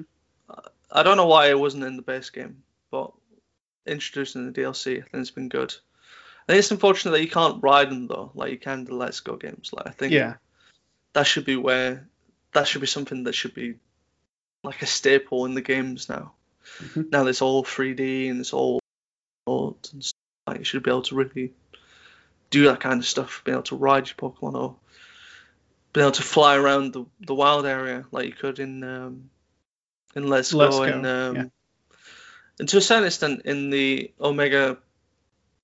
[0.49, 0.61] uh,
[0.91, 3.11] I don't know why it wasn't in the base game, but
[3.85, 5.73] introducing the DLC, I think it's been good.
[6.47, 9.19] I think it's unfortunate that you can't ride them though, like you can the Let's
[9.19, 9.71] Go games.
[9.73, 10.35] Like I think Yeah.
[11.13, 12.07] That should be where
[12.53, 13.75] that should be something that should be
[14.63, 16.33] like a staple in the games now.
[16.79, 17.11] Mhm.
[17.11, 18.79] Now it's all 3D and it's all
[19.47, 21.53] and stuff, like you should be able to really
[22.49, 24.75] do that kind of stuff, be able to ride your Pokemon or
[25.93, 29.29] being able to fly around the, the wild area like you could in um,
[30.15, 31.45] in Let's, Let's Go, Go, and um, yeah.
[32.59, 34.77] and to a certain extent in the Omega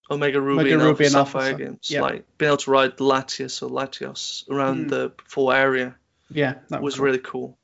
[0.09, 2.01] Omega Ruby Omega and Ruby Alpha and Sapphire Alpha, games, yeah.
[2.01, 4.89] like being able to ride Latias or Latios around Mm.
[4.89, 5.95] the full area
[6.29, 7.05] Yeah, that was cool.
[7.05, 7.57] really cool.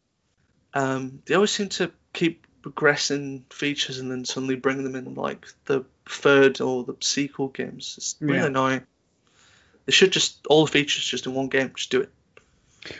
[0.73, 5.47] Um, they always seem to keep progressing features and then suddenly bring them in like
[5.65, 7.95] the third or the sequel games.
[7.97, 8.45] It's really Yeah.
[8.47, 8.81] annoying.
[9.85, 11.71] They should just all the features just in one game.
[11.75, 12.09] Just do it.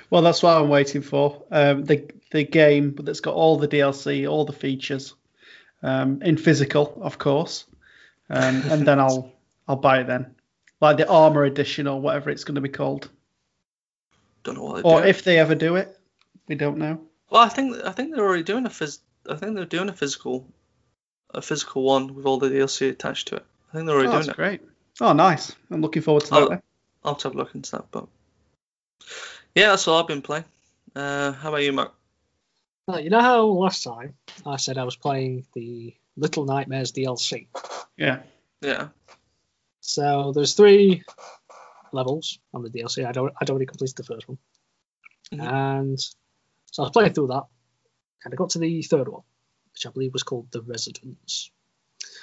[0.09, 1.43] Well, that's what I'm waiting for.
[1.51, 5.13] Um, the the game that's got all the DLC, all the features,
[5.83, 7.65] um, in physical, of course,
[8.31, 9.31] um, and then I'll
[9.67, 10.33] I'll buy it then,
[10.81, 13.09] like the Armor Edition or whatever it's going to be called.
[14.43, 15.07] Don't know what Or do.
[15.07, 15.99] if they ever do it,
[16.47, 16.99] we don't know.
[17.29, 18.99] Well, I think I think they're already doing a phys.
[19.29, 20.47] I think they're doing a physical,
[21.33, 23.45] a physical one with all the DLC attached to it.
[23.69, 24.35] I think they're already Oh, doing that's it.
[24.35, 24.61] great.
[24.99, 25.55] Oh, nice.
[25.69, 26.39] I'm looking forward to Oh.
[26.41, 26.49] that.
[26.49, 26.61] then.
[27.03, 27.85] I'll have to have a look into that.
[27.91, 28.07] But
[29.55, 30.45] yeah, that's all I've been playing.
[30.95, 31.93] Uh, how about you, Mark?
[32.87, 37.47] Now, you know how last time I said I was playing the Little Nightmares DLC?
[37.97, 38.19] Yeah.
[38.61, 38.89] Yeah.
[39.79, 41.03] So there's three
[41.91, 43.05] levels on the DLC.
[43.05, 44.37] I don't I'd already completed the first one.
[45.33, 45.41] Mhm.
[45.41, 45.99] And
[46.71, 47.45] so I was playing through that.
[48.23, 49.23] And I got to the third one,
[49.73, 51.49] which I believe was called The Residence.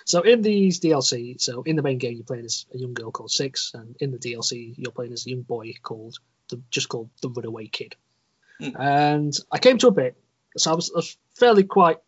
[0.04, 3.10] So in these DLC, so in the main game you're playing as a young girl
[3.10, 6.18] called Six, and in the DLC you're playing as a young boy called
[6.50, 7.96] the just called the Runaway Kid.
[8.60, 8.80] Hmm.
[8.80, 10.16] And I came to a bit,
[10.56, 11.98] so I was, I was fairly quite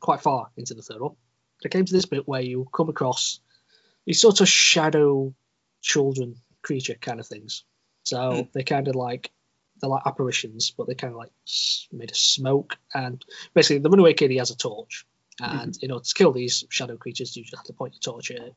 [0.00, 1.16] quite far into the third one.
[1.64, 3.40] I came to this bit where you come across
[4.04, 5.34] these sort of shadow
[5.82, 7.64] children creature kind of things.
[8.04, 8.40] So Hmm.
[8.52, 9.30] they're kind of like
[9.80, 11.30] they're like apparitions, but they're kind of like
[11.92, 12.76] made of smoke.
[12.94, 15.06] And basically, the runaway kid he has a torch,
[15.40, 18.30] and in order to kill these shadow creatures, you just have to point your torch
[18.32, 18.54] at it,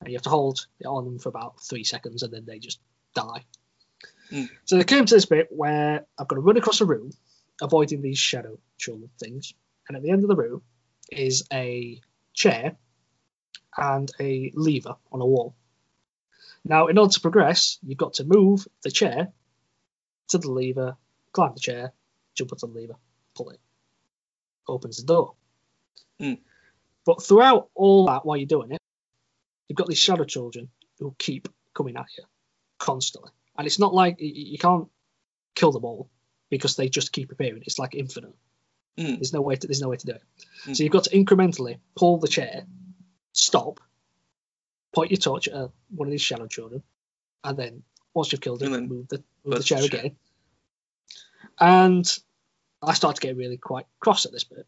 [0.00, 2.60] and you have to hold it on them for about three seconds, and then they
[2.60, 2.78] just
[3.14, 3.44] die.
[4.30, 4.44] Hmm.
[4.64, 7.10] So they came to this bit where I've got to run across a room,
[7.60, 9.54] avoiding these shadow children things,
[9.88, 10.62] and at the end of the room
[11.10, 12.00] is a
[12.32, 12.76] chair
[13.76, 15.54] and a lever on a wall.
[16.64, 19.32] Now, in order to progress, you've got to move the chair
[20.28, 20.96] to the lever,
[21.32, 21.92] climb the chair,
[22.34, 22.96] jump onto the lever,
[23.34, 23.60] pull it.
[24.66, 25.34] Opens the door.
[26.20, 26.38] Mm.
[27.04, 28.80] But throughout all that, while you're doing it,
[29.68, 32.24] you've got these shadow children who keep coming at you
[32.78, 33.30] constantly.
[33.58, 34.88] And it's not like you can't
[35.54, 36.08] kill them all
[36.48, 37.62] because they just keep appearing.
[37.66, 38.34] It's like infinite.
[38.98, 39.16] Mm.
[39.16, 40.22] There's no way to there's no way to do it.
[40.66, 40.76] Mm.
[40.76, 42.64] So you've got to incrementally pull the chair,
[43.32, 43.80] stop,
[44.94, 46.82] point your torch at one of these shadow children,
[47.42, 47.82] and then
[48.14, 50.00] once you've killed it, then move the move the chair the chair.
[50.00, 50.16] again.
[51.58, 52.18] And
[52.82, 54.66] I start to get really quite cross at this bit.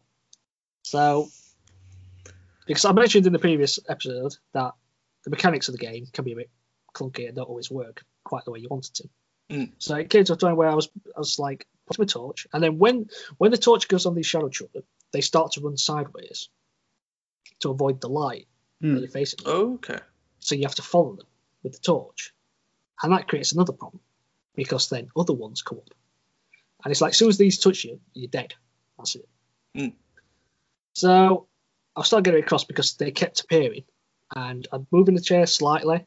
[0.83, 1.29] So
[2.65, 4.73] because I mentioned in the previous episode that
[5.23, 6.49] the mechanics of the game can be a bit
[6.93, 9.09] clunky and don't always work quite the way you want it to.
[9.51, 9.71] Mm.
[9.77, 12.47] So it came to a time where I was I was like putting my torch,
[12.53, 15.77] and then when when the torch goes on these shadow children, they start to run
[15.77, 16.49] sideways
[17.61, 18.47] to avoid the light
[18.81, 18.97] that Hmm.
[18.97, 19.39] you're facing.
[19.45, 19.97] Okay.
[20.39, 21.25] So you have to follow them
[21.63, 22.33] with the torch,
[23.01, 24.01] and that creates another problem
[24.55, 25.89] because then other ones come up,
[26.83, 28.53] and it's like as soon as these touch you, you're dead.
[28.97, 29.27] That's it.
[29.75, 29.93] Mm.
[30.93, 31.47] So
[31.95, 33.83] I started getting across because they kept appearing,
[34.35, 36.05] and I'm moving the chair slightly,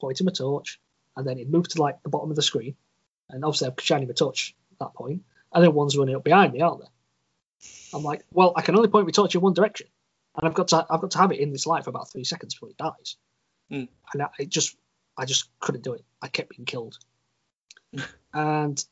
[0.00, 0.80] pointing my torch,
[1.16, 2.76] and then it moved to like the bottom of the screen,
[3.28, 5.22] and obviously I'm shining my torch that point,
[5.52, 6.88] and then one's running up behind me, aren't they?
[7.94, 9.86] I'm like, well, I can only point my torch in one direction,
[10.36, 12.24] and I've got to I've got to have it in this light for about three
[12.24, 13.16] seconds before it dies,
[13.70, 13.88] Mm.
[14.12, 14.76] and I, it just
[15.16, 16.04] I just couldn't do it.
[16.20, 16.98] I kept being killed,
[18.32, 18.84] and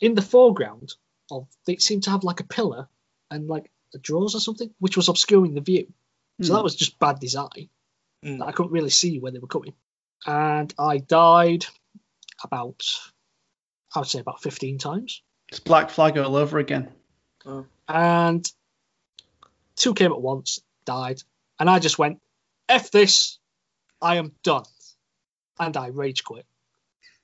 [0.00, 0.94] in the foreground
[1.30, 2.88] of they seemed to have like a pillar
[3.30, 5.92] and like a drawers or something, which was obscuring the view.
[6.40, 6.54] So Hmm.
[6.56, 7.68] that was just bad design.
[8.24, 8.38] Mm.
[8.38, 9.74] That I couldn't really see where they were coming,
[10.26, 11.66] and I died
[12.44, 12.82] about
[13.94, 15.22] I would say about 15 times.
[15.52, 16.90] It's Black Flag all over again.
[17.44, 17.66] Oh.
[17.86, 18.42] and
[19.76, 21.20] two came at once, died,
[21.60, 22.22] and I just went,
[22.70, 23.38] "F this,
[24.00, 24.64] I am done,"
[25.60, 26.46] and I rage quit.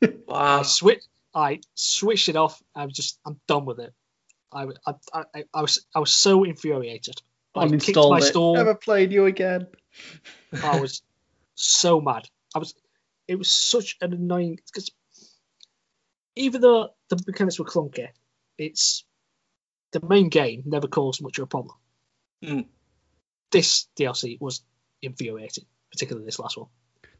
[0.02, 0.10] wow.
[0.28, 0.62] I Wow.
[0.64, 1.02] switch,
[1.34, 2.62] I switched it off.
[2.74, 3.94] I was just, I'm done with it.
[4.52, 7.14] I, I, I, I was, I was so infuriated.
[7.56, 8.22] I kicked my Uninstalled it.
[8.24, 8.54] stool.
[8.56, 9.68] Never played you again.
[10.62, 11.00] I was
[11.54, 12.28] so mad.
[12.54, 12.74] I was.
[13.26, 14.90] It was such an annoying because
[16.36, 18.08] even though the mechanics were clunky,
[18.58, 19.04] it's
[19.92, 21.76] the main game never caused much of a problem.
[22.44, 22.66] Mm.
[23.50, 24.62] This DLC was
[25.00, 26.68] infuriating, particularly this last one.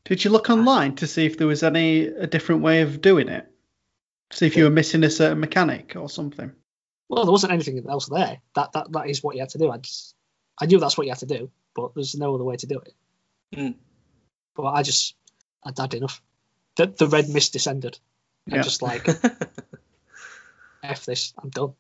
[0.04, 3.28] Did you look online to see if there was any a different way of doing
[3.28, 3.46] it?
[4.32, 6.52] See if you were missing a certain mechanic or something.
[7.08, 8.38] Well, there wasn't anything else there.
[8.54, 9.70] That that that is what you had to do.
[9.70, 10.14] I just,
[10.60, 12.80] I knew that's what you had to do, but there's no other way to do
[12.80, 12.94] it.
[13.56, 13.74] Mm.
[14.54, 15.14] But I just,
[15.64, 16.20] I'd had enough.
[16.76, 17.98] The the red mist descended.
[18.50, 18.62] I'm Yeah.
[18.62, 19.06] just like,
[20.82, 21.74] F this, I'm done.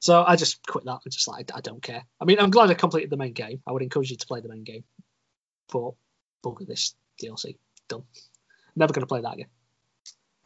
[0.00, 1.00] So I just quit that.
[1.04, 2.04] I'm just like, I don't care.
[2.20, 3.62] I mean, I'm glad I completed the main game.
[3.66, 4.84] I would encourage you to play the main game.
[5.72, 5.92] But
[6.44, 7.56] bugger this DLC.
[7.88, 8.02] Done.
[8.76, 9.46] Never going to play that again.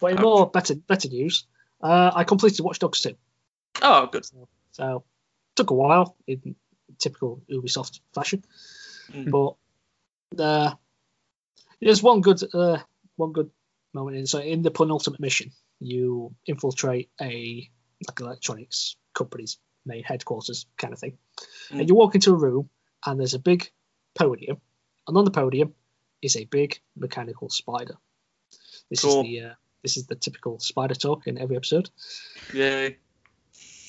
[0.01, 1.47] But in more better better news,
[1.82, 3.14] uh, I completed Watch Dogs 2.
[3.82, 4.26] Oh, good.
[4.72, 5.02] So
[5.56, 6.55] took a while in
[6.98, 8.44] typical Ubisoft fashion,
[9.12, 9.30] Mm.
[9.30, 10.74] but uh,
[11.80, 12.78] there's one good uh,
[13.16, 13.51] one good
[13.94, 14.26] moment in.
[14.26, 17.68] So in the penultimate mission, you infiltrate a
[18.06, 21.16] like electronics company's main headquarters kind of thing,
[21.70, 21.80] Mm.
[21.80, 22.68] and you walk into a room
[23.06, 23.70] and there's a big
[24.14, 24.60] podium,
[25.06, 25.74] and on the podium
[26.22, 27.96] is a big mechanical spider.
[28.90, 29.20] This Cool.
[29.20, 31.88] is the uh, this is the typical spider talk in every episode.
[32.52, 32.98] Yay.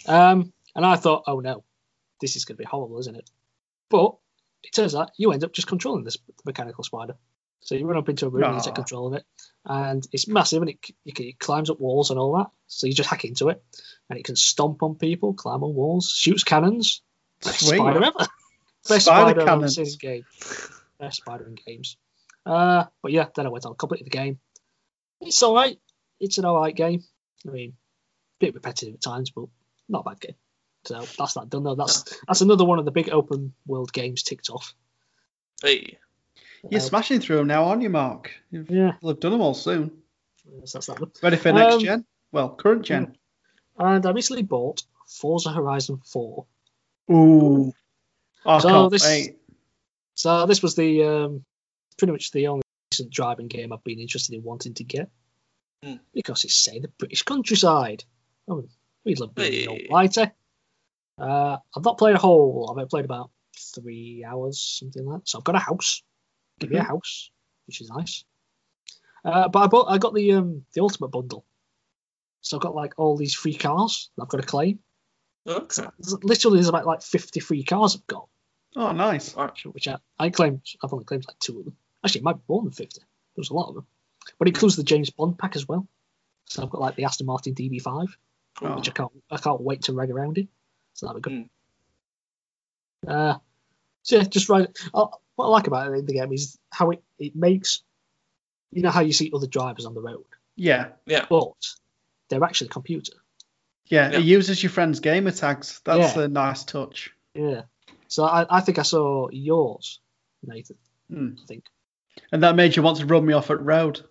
[0.07, 1.63] Um, and I thought, oh no,
[2.21, 3.29] this is going to be horrible, isn't it?
[3.89, 4.15] But
[4.63, 7.15] it turns out you end up just controlling this mechanical spider.
[7.61, 9.25] So you run up into a room and you take control of it,
[9.65, 12.47] and it's massive and it, it, it climbs up walls and all that.
[12.67, 13.63] So you just hack into it,
[14.09, 17.01] and it can stomp on people, climb on walls, shoots cannons.
[17.43, 17.77] Best Sweet.
[17.77, 18.17] spider ever.
[18.87, 19.75] Best Spider spider, I've cannons.
[19.75, 20.25] seen in game.
[20.99, 21.97] Best spider in games.
[22.45, 24.39] Uh, but yeah, then I went on completed the game.
[25.21, 25.77] It's all right.
[26.19, 27.03] It's an all right game.
[27.47, 27.73] I mean,
[28.41, 29.45] a bit repetitive at times, but
[29.87, 30.35] not a bad game.
[30.85, 31.75] So that's that done though.
[31.75, 34.73] That's that's another one of the big open world games ticked off.
[35.61, 35.97] Hey.
[36.69, 38.31] You're Uh, smashing through them now, aren't you, Mark?
[38.51, 40.01] You've, Yeah, you'll have done them all soon.
[40.65, 41.11] so that's that one.
[41.23, 42.05] Ready for next Um, gen?
[42.31, 43.17] Well, current gen.
[43.77, 46.45] And I recently bought Forza Horizon 4.
[47.11, 47.73] Ooh.
[48.45, 49.35] I So can't this- wait.
[50.15, 51.45] So this was the um,
[51.97, 55.09] pretty much the only recent driving game I've been interested in wanting to get
[55.83, 55.95] Hmm.
[56.13, 58.03] because it's say the British countryside.
[58.49, 58.67] Oh,
[59.05, 59.77] we love being Hey.
[59.83, 59.87] hey.
[59.89, 60.33] lighter.
[61.17, 62.67] Uh, I've not played a whole.
[62.69, 65.29] I've only played about three hours, something like that.
[65.29, 66.03] So I've got a house.
[66.59, 66.87] Give me a Mhm.
[66.87, 67.31] house,
[67.67, 68.23] which is nice.
[69.25, 69.87] Uh, but I bought.
[69.89, 71.45] I got the um the ultimate bundle.
[72.41, 74.79] So I've got like all these free cars that I've got to claim.
[75.47, 75.87] Okay.
[76.23, 78.27] Literally, there's about like 50 free cars I've got
[78.75, 79.35] Oh, nice.
[79.65, 81.75] which I, I claimed I've only claimed like two of them.
[82.03, 83.01] Actually, it might be more than fifty.
[83.35, 83.87] There's a lot of them,
[84.37, 85.87] but it includes the James Bond pack as well.
[86.45, 88.07] So I've got like the Aston Martin DB5,
[88.61, 88.75] Oh.
[88.75, 90.47] which I can't I can't wait to rag around in.
[90.93, 91.49] So that'll be good.
[93.05, 93.09] Hmm.
[93.09, 93.37] Uh,
[94.03, 94.67] so yeah, just right.
[94.93, 95.07] Uh,
[95.39, 97.81] what I like about it in the game is how it, it makes
[98.71, 100.25] you know how you see other drivers on the road,
[100.55, 100.89] Yeah.
[101.05, 101.25] Yeah.
[101.29, 101.53] But
[102.27, 103.13] they're actually a computer.
[103.85, 104.11] yeah.
[104.11, 104.17] Yeah.
[104.19, 105.81] It uses your friend's gamer tags.
[105.85, 106.23] That's Yeah.
[106.23, 107.11] a nice touch.
[107.33, 107.61] Yeah.
[108.09, 109.99] So I, I think I saw yours,
[110.43, 110.77] Nathan.
[111.09, 111.29] Hmm.
[111.41, 111.65] I think.
[112.31, 114.01] And that made you want to run me off at road.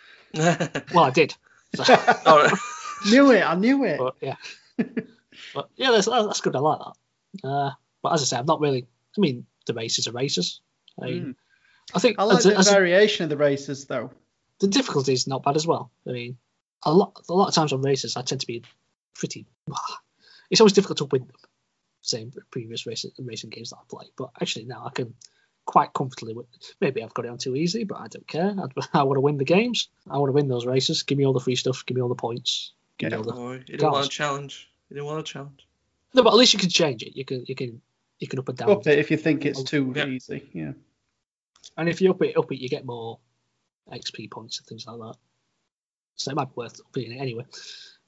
[0.34, 1.34] Well, I did.
[1.74, 1.94] So,
[2.26, 2.52] All right.
[3.10, 3.42] knew it.
[3.42, 3.98] I knew it.
[3.98, 4.36] but yeah,
[5.54, 6.56] but yeah, that's that's good.
[6.56, 7.48] I like that.
[7.48, 7.70] Uh,
[8.02, 8.86] but as I say, I'm not really.
[9.16, 10.60] I mean, the races are races.
[11.00, 11.34] I, Mm.
[11.94, 14.10] I think I like as a- the as a- variation of the races, though.
[14.60, 15.90] the difficulty is not bad as well.
[16.06, 16.36] I mean,
[16.82, 18.62] a lot a lot of times on races, I tend to be
[19.14, 19.46] pretty.
[20.50, 21.36] It's always difficult to win them.
[22.00, 25.12] Same previous racing racing games that I play, but actually now I can
[25.66, 26.32] quite comfortably.
[26.34, 26.46] Win.
[26.80, 28.54] Maybe I've got it on too easy, but I don't care.
[28.94, 29.88] I, I want to win the games.
[30.10, 31.02] I want to win those races.
[31.02, 31.84] Give me all the free stuff.
[31.84, 32.72] Give me all the points.
[32.96, 33.18] Give Yeah.
[33.18, 34.70] me all the you didn't want a challenge.
[34.88, 35.66] You didn't want a challenge.
[36.14, 37.14] No, but at least you can change it.
[37.14, 37.82] You can you can
[38.18, 38.70] you can up and down.
[38.70, 40.06] Up it if you think it's too Yeah.
[40.06, 40.48] easy.
[40.54, 40.72] Yeah.
[41.76, 43.18] And if you up it up it, you get more
[43.92, 45.14] XP points and things like that.
[46.16, 47.44] So it might be worth upping it anyway.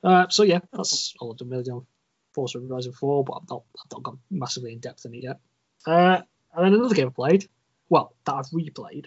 [0.02, 1.86] Uh, so yeah, that's all I've done really on
[2.32, 5.38] Forza Horizon 4, but I've not I've not gone massively in depth in it yet.
[5.86, 6.20] Uh,
[6.54, 7.48] and then another game I played,
[7.88, 9.06] well, that I've replayed.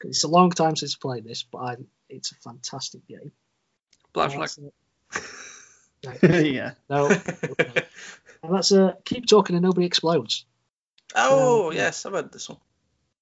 [0.00, 1.76] 'cause It's a long time since I played this, but I,
[2.08, 3.32] it's a fantastic game.
[4.12, 4.50] Black flag.
[6.02, 6.74] that's, uh, yeah.
[6.88, 7.82] no, okay.
[8.42, 10.44] and that's uh, keep talking and nobody explodes.
[11.16, 12.58] oh Um, yes, I've heard this one.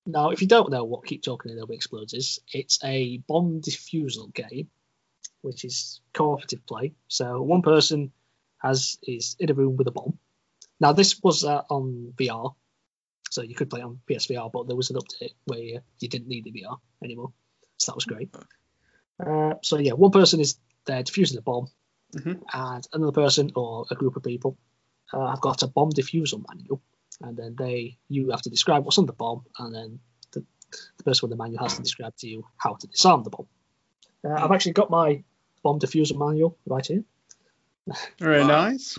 [0.06, 3.60] Now, if you don't know what Keep Talking and Nobody Explodes is, it's a bomb
[3.60, 4.68] defusal game,
[5.42, 6.94] which is cooperative play.
[7.08, 8.12] So one person
[8.58, 10.18] has is in a room with a bomb.
[10.78, 12.54] Now, this was uh, on VR,
[13.30, 16.28] so you could play on PSVR, but there was an update where you, you didn't
[16.28, 17.32] need the VR anymore,
[17.78, 18.34] so that was great.
[19.18, 21.68] Uh, so yeah, one person is there defusing the bomb,
[22.14, 22.40] Mhm.
[22.52, 24.56] and another person or a group of people
[25.12, 26.80] uh, have got a bomb defusal manual,
[27.22, 29.98] and then they you have to describe what's on the bomb, and then
[30.32, 30.44] the,
[30.98, 33.48] the person with the manual has to describe to you how to disarm the bomb.
[34.24, 35.22] Uh, I've actually got my
[35.62, 37.04] bomb defusal manual right here.
[38.18, 38.98] Very nice.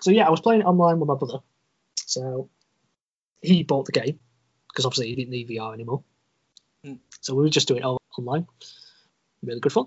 [0.00, 1.38] So yeah, I was playing it online with my brother.
[1.94, 2.50] So
[3.40, 4.18] he bought the game
[4.68, 6.02] because obviously he didn't need VR anymore.
[6.84, 6.98] Mm.
[7.20, 8.46] So we were just doing it all online.
[9.42, 9.86] Really good fun.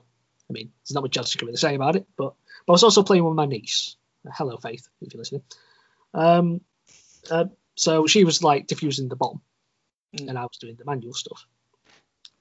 [0.50, 2.34] I mean, there's not much else you can really say about it, but,
[2.66, 3.96] but I was also playing with my niece.
[4.28, 5.44] Uh, Hello, Faith, if you're listening.
[6.14, 6.62] Um,
[7.30, 7.46] uh,
[7.80, 9.42] so she was like diffusing the bomb,
[10.16, 10.28] Mm.
[10.30, 11.46] and I was doing the manual stuff.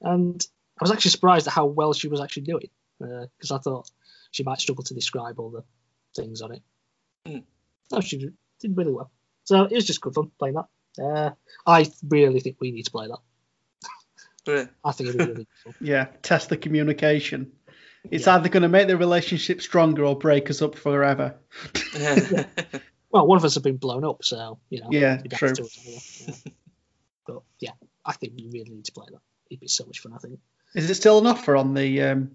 [0.00, 0.44] And
[0.80, 3.90] I was actually surprised at how well she was actually doing, because I thought
[4.32, 5.62] she might struggle to describe all the
[6.16, 6.62] things on it.
[7.26, 7.44] Mm.
[7.92, 9.10] No, she did did really well.
[9.44, 10.68] So it was just good fun playing that.
[11.02, 11.30] Uh,
[11.66, 13.20] I really think we need to play that.
[14.46, 14.68] Really?
[14.84, 15.74] I think it'd be really fun.
[15.80, 17.52] Yeah, test the communication.
[18.10, 18.34] It's Yeah.
[18.36, 21.36] either going to make the relationship stronger or break us up forever.
[21.98, 22.44] Yeah.
[23.10, 24.88] Well, one of us have been blown up, so you know.
[24.90, 25.54] Yeah, true.
[25.54, 25.76] to it
[26.26, 26.34] yeah.
[27.26, 27.72] But yeah,
[28.04, 29.20] I think we really need to play that.
[29.50, 30.12] It'd be so much fun.
[30.14, 30.40] I think.
[30.74, 32.30] Is it still an offer on the um,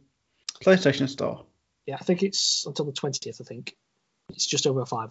[0.64, 1.46] PlayStation Store?
[1.86, 3.40] Yeah, I think it's until the twentieth.
[3.42, 3.76] I think
[4.30, 5.10] it's just over a five.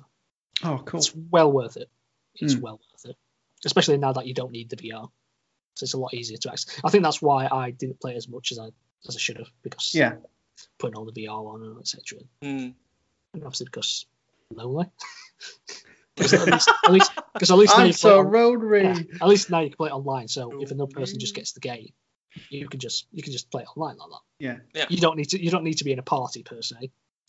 [0.65, 0.99] Oh, cool.
[0.99, 1.91] It's well worth it.
[2.37, 2.61] It's Hmm.
[2.61, 3.17] well worth it,
[3.65, 5.11] especially now that you don't need the VR.
[5.75, 6.81] So it's a lot easier to access.
[6.85, 8.69] I think that's why I didn't play as much as I
[9.09, 10.17] as I should have because Yeah.
[10.79, 12.21] putting all the VR on and etc.
[12.43, 12.75] Mm.
[13.35, 14.07] And obviously because
[14.57, 14.87] lonely.
[16.15, 18.83] Because at least, at least, 'cause at least now I'm you so on- roadry.
[18.85, 20.29] yeah, at least now you can play it online.
[20.29, 21.95] So if another person just gets the game,
[22.51, 24.21] you can just you can just play it online like that.
[24.39, 24.57] Yeah.
[24.75, 24.85] Yeah.
[24.91, 26.77] You don't need to you don't need to be in a party per se.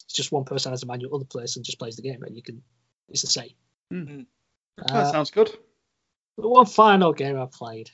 [0.04, 2.42] It's just one person has a manual, other person just plays the game, and you
[2.44, 2.62] can.
[3.08, 3.52] It's the same.
[3.92, 4.26] Mm.
[4.78, 5.50] Uh, that sounds good.
[6.36, 7.90] But one final game I played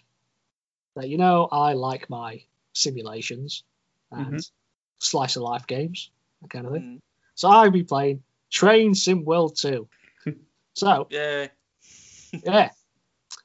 [0.95, 2.41] that you know I like my
[2.73, 3.63] simulations
[4.11, 4.51] and Mhm.
[4.97, 6.09] slice of life games,
[6.41, 6.81] that kind of thing.
[6.81, 7.01] Mm.
[7.35, 9.87] So I've been playing Train Sim World 2.
[10.73, 11.47] so yeah.
[12.43, 12.69] yeah.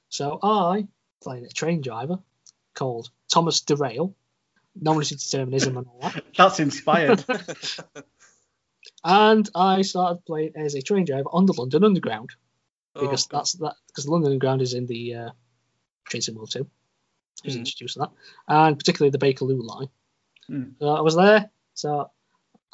[0.09, 0.87] So I
[1.23, 2.19] playing a train driver
[2.75, 4.15] called Thomas Derail,
[4.81, 6.25] nominative determinism and all that.
[6.37, 7.25] That's inspired.
[9.03, 12.31] And I started playing as a train driver on the London Underground.
[12.95, 15.31] because Oh, that's that because the London Underground is in the uh,
[16.07, 16.61] Train Sim World 2.
[16.61, 16.67] I
[17.47, 17.59] was Mhm.
[17.61, 18.11] introduced to that,
[18.49, 19.89] and particularly the Bakerloo line.
[20.49, 20.75] Mm.
[20.79, 22.11] So I was there, so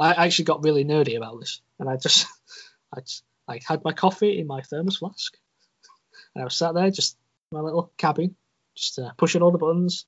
[0.00, 2.26] I actually got really nerdy about this, and I just
[2.94, 5.36] I just, I had my coffee in my thermos flask,
[6.34, 7.16] and I was sat there just
[7.52, 8.34] in my little cabin,
[8.74, 10.06] just uh, pushing all the buttons,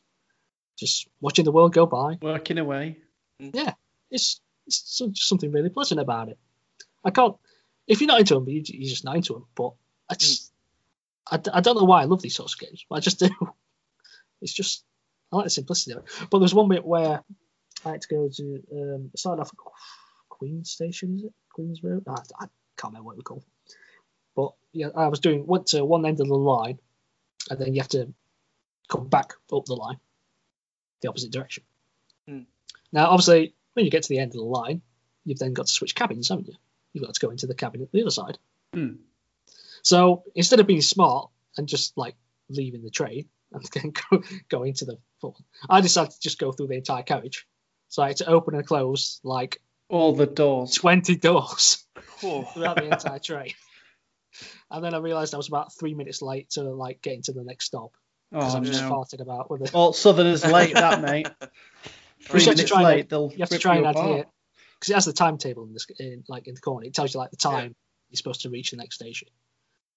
[0.78, 2.18] just watching the world go by.
[2.22, 2.98] Working away.
[3.38, 3.74] Yeah,
[4.10, 6.38] it's it's so- just something really pleasant about it.
[7.04, 7.36] I can't
[7.86, 9.46] if you're not into them, you, you're just not into them.
[9.54, 9.72] But
[10.08, 10.52] I just
[11.30, 13.18] I, d- I don't know why I love these sorts of games, but I just
[13.20, 13.28] do.
[14.40, 14.84] It's just
[15.32, 16.28] I like the simplicity of it.
[16.30, 17.22] But there's one bit where
[17.84, 19.72] I had to go to um, started off at
[20.28, 22.04] Queen Station, is it Queen's Road?
[22.08, 22.46] I, I
[22.76, 23.44] can't remember what it was called.
[24.34, 26.78] But yeah, I was doing went to one end of the line,
[27.50, 28.12] and then you have to
[28.88, 29.98] come back up the line,
[31.00, 31.64] the opposite direction.
[32.28, 32.40] Hmm.
[32.92, 34.82] Now, obviously, when you get to the end of the line,
[35.24, 36.54] you've then got to switch cabins, haven't you?
[36.92, 38.38] You've got to go into the cabin at the other side.
[38.74, 38.94] Hmm.
[39.82, 42.14] So instead of being smart and just like
[42.48, 45.36] leaving the train and then go, go into the full,
[45.68, 47.46] I decided to just go through the entire carriage.
[47.92, 49.60] So I had to open and close like
[49.90, 50.72] All the doors.
[50.72, 51.84] 20 doors
[52.22, 52.42] Oh.
[52.54, 53.52] throughout the entire train.
[54.70, 57.44] And then I realised I was about three minutes late to like getting to the
[57.44, 57.90] next stop
[58.30, 58.90] because Oh, I'm just no.
[58.90, 59.74] farted about with it.
[59.74, 61.28] All Southerners late, that, mate.
[62.22, 64.06] Three you to minutes try and- late, they'll You have to try and you apart.
[64.10, 64.24] adhere
[64.80, 66.86] because it has the timetable in this in like in the corner.
[66.86, 67.74] It tells you like the time
[68.08, 69.28] you're supposed to reach the next station.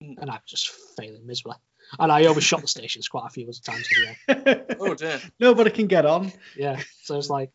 [0.04, 0.18] Mm.
[0.18, 1.56] And I was just failing miserably.
[2.00, 3.88] And I overshot the stations quite a few times
[4.28, 4.66] as well.
[4.80, 5.20] oh dear.
[5.40, 6.32] Nobody can get on.
[6.58, 6.80] Yeah.
[7.04, 7.52] So it's like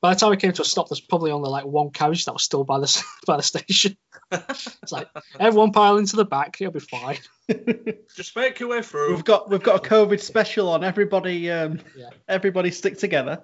[0.00, 2.32] by the time we came to a stop, there's probably only like one carriage that
[2.32, 3.96] was still by the by the station.
[4.30, 5.08] It's like
[5.40, 7.18] everyone pile into the back, you'll be fine.
[8.16, 9.14] Just make your way through.
[9.14, 10.84] We've got we've got a COVID special on.
[10.84, 12.10] Everybody, um, Yeah.
[12.28, 13.42] everybody stick together.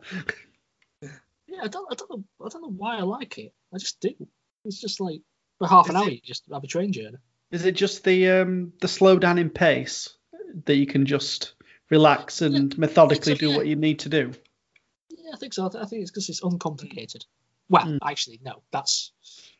[1.48, 3.52] Yeah, I don't, I don't know, I don't know why I like it.
[3.74, 4.10] I just do.
[4.64, 5.20] It's just like
[5.58, 7.16] for half an Is hour, it- you just have a train journey.
[7.50, 10.10] Is it just the um, the slow down in pace
[10.64, 11.54] that you can just
[11.90, 13.56] relax and methodically so, do yeah.
[13.56, 14.32] what you need to do?
[15.10, 15.66] Yeah, I think so.
[15.66, 17.24] I think it's because it's uncomplicated.
[17.68, 17.98] Well, Mm.
[18.04, 19.12] actually, no, that's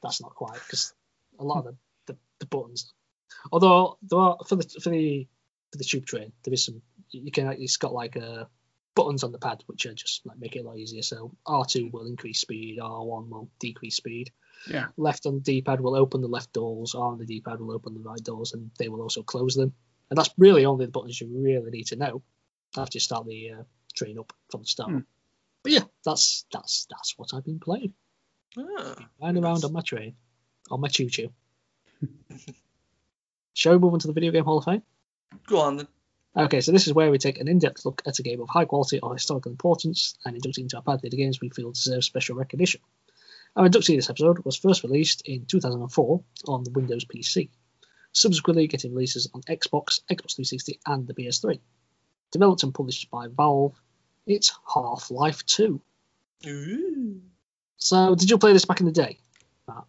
[0.02, 0.92] that's not quite because
[1.38, 1.64] a lot of
[2.06, 2.92] the, the, the buttons.
[3.52, 5.26] Although there are for the for the
[5.72, 8.44] for the tube train, there is some you can it's got like uh,
[8.94, 11.02] buttons on the pad which are just like make it a lot easier.
[11.02, 14.32] So R two will increase speed, R one will decrease speed.
[14.66, 14.88] Yeah.
[14.96, 17.60] Left on the D pad will open the left doors, R on the D pad
[17.60, 19.72] will open the right doors, and they will also close them.
[20.10, 22.22] And that's really only the buttons you really need to know
[22.76, 23.62] after you start the uh,
[23.94, 24.90] train up from the start.
[24.90, 24.98] Hmm.
[25.62, 27.94] But yeah, that's that's that's what I've been playing.
[28.58, 30.16] Ah, Riding around on my train,
[30.70, 31.32] on my choo choo.
[33.54, 34.82] Shall we move on to the video game Hall of Fame?
[35.46, 35.88] go on then.
[36.36, 38.64] Okay, so this is where we take an in-depth look at a game of high
[38.64, 42.04] quality or historical importance and induct it into our pad the games we feel deserve
[42.04, 42.80] special recognition.
[43.56, 47.50] Our inductee this episode was first released in 2004 on the Windows PC,
[48.12, 51.58] subsequently getting releases on Xbox, Xbox 360, and the PS3.
[52.30, 53.74] Developed and published by Valve,
[54.24, 55.80] it's Half-Life 2.
[56.46, 57.20] Ooh.
[57.76, 59.18] So, did you play this back in the day?
[59.66, 59.84] Matt?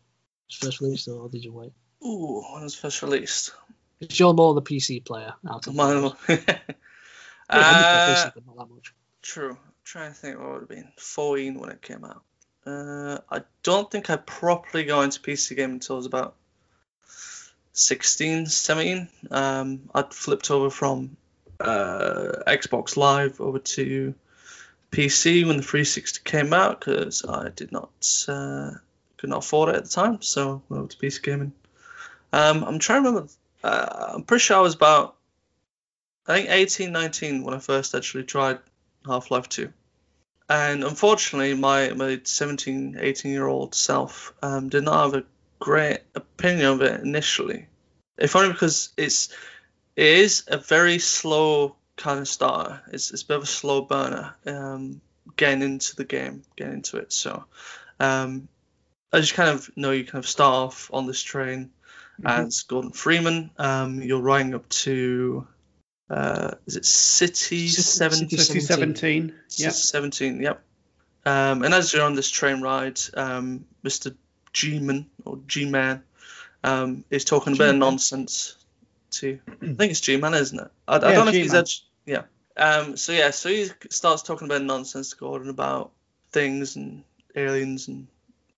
[0.47, 1.73] Was first released, or did you wait?
[2.03, 3.51] Ooh, when it was first released.
[3.99, 6.11] Because you're more the PC player out of Mine.
[6.27, 6.35] Yeah,
[7.49, 8.93] uh, PC, not that much.
[9.21, 9.55] true.
[9.83, 12.23] trying to think what would have been 14 when it came out.
[12.65, 16.35] Uh, I don't think I properly got into PC gaming until I was about
[17.73, 19.07] 16, 17.
[19.31, 21.17] Um, I'd flipped over from
[21.59, 24.13] uh, Xbox Live over to
[24.91, 27.91] PC when the 360 came out because I did not
[28.27, 28.71] uh,
[29.17, 31.53] could not afford it at the time, so went over to PC gaming.
[32.33, 33.31] Um, I'm trying to remember.
[33.63, 35.15] Uh, I'm pretty sure I was about
[36.27, 38.59] I think 18, 19 when I first actually tried
[39.05, 39.71] Half Life 2.
[40.51, 45.25] And unfortunately, my, my 17, 18 year old self um, did not have a
[45.59, 47.67] great opinion of it initially.
[48.17, 49.29] If only because it's
[49.95, 52.81] it is a very slow kind of starter.
[52.91, 54.99] It's, it's a bit of a slow burner um,
[55.37, 57.13] getting into the game, getting into it.
[57.13, 57.45] So
[58.01, 58.49] um,
[59.13, 61.71] as you kind of know, you kind of start off on this train
[62.21, 62.45] Mm-hmm.
[62.45, 63.49] as Gordon Freeman.
[63.57, 65.47] Um, you're riding up to
[66.11, 68.17] uh, is it City Seven?
[68.29, 69.33] City City 17.
[69.47, 69.73] City Yep.
[69.73, 70.61] 17, yep.
[71.25, 74.15] Um, and as you're on this train ride, um, Mr.
[74.53, 76.03] G-Man or G-Man
[76.63, 78.55] um, is talking a bit of nonsense
[79.11, 79.39] to.
[79.61, 80.71] I think it's G-Man, isn't it?
[80.87, 81.61] I, I Yeah, don't know if he's G-Man.
[81.61, 81.83] edged.
[82.05, 82.23] Yeah.
[82.57, 85.91] Um, so yeah, so he starts talking about nonsense to Gordon about
[86.31, 87.03] things and
[87.35, 88.07] aliens and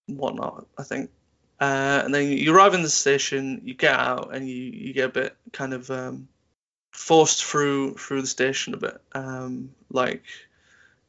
[0.07, 0.65] whatnot.
[0.77, 1.11] I think.
[1.59, 5.05] Uh, and then you arrive in the station, you get out, and you, you get
[5.05, 6.27] a bit kind of um,
[6.93, 9.01] forced through through the station a bit.
[9.13, 10.23] Um, like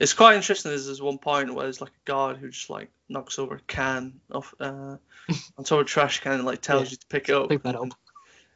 [0.00, 0.70] it's quite interesting.
[0.70, 3.60] There's this one point where there's like a guard who just like knocks over a
[3.60, 4.96] can off uh,
[5.56, 6.90] on top of a trash can and like tells Yeah.
[6.90, 7.48] you to pick it up.
[7.48, 7.88] Pick that up.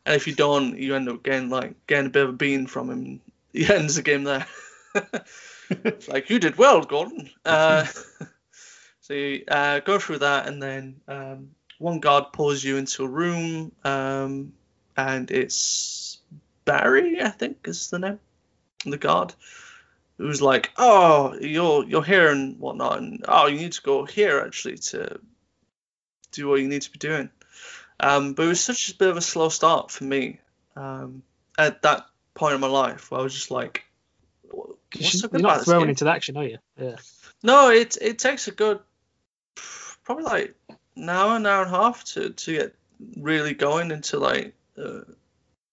[0.06, 2.66] And if you don't, you end up getting like getting a bit of a bean
[2.66, 3.20] from him.
[3.52, 4.46] He ends the game there.
[5.70, 7.28] It's like you did well, Gordon.
[7.44, 7.84] Uh,
[9.02, 13.08] so you uh, go through that, and then um, one guard pulls you into a
[13.08, 14.54] room, um,
[14.96, 16.07] and it's
[16.68, 18.20] Barry, I think is the name,
[18.84, 19.34] the guard,
[20.18, 24.40] who's like, "Oh, you're you're here and whatnot, and oh, you need to go here
[24.40, 25.18] actually to
[26.32, 27.30] do what you need to be doing."
[28.00, 30.40] Um, but it was such a bit of a slow start for me
[30.76, 31.22] um,
[31.56, 33.84] at that point in my life where I was just like,
[34.50, 36.58] "What's so good You're not thrown game?" into the action, are you?
[36.78, 36.96] Yeah.
[37.42, 38.80] No, it it takes a good
[40.04, 40.54] probably like
[40.96, 42.74] an hour, an hour and a half to to get
[43.16, 45.00] really going into like uh,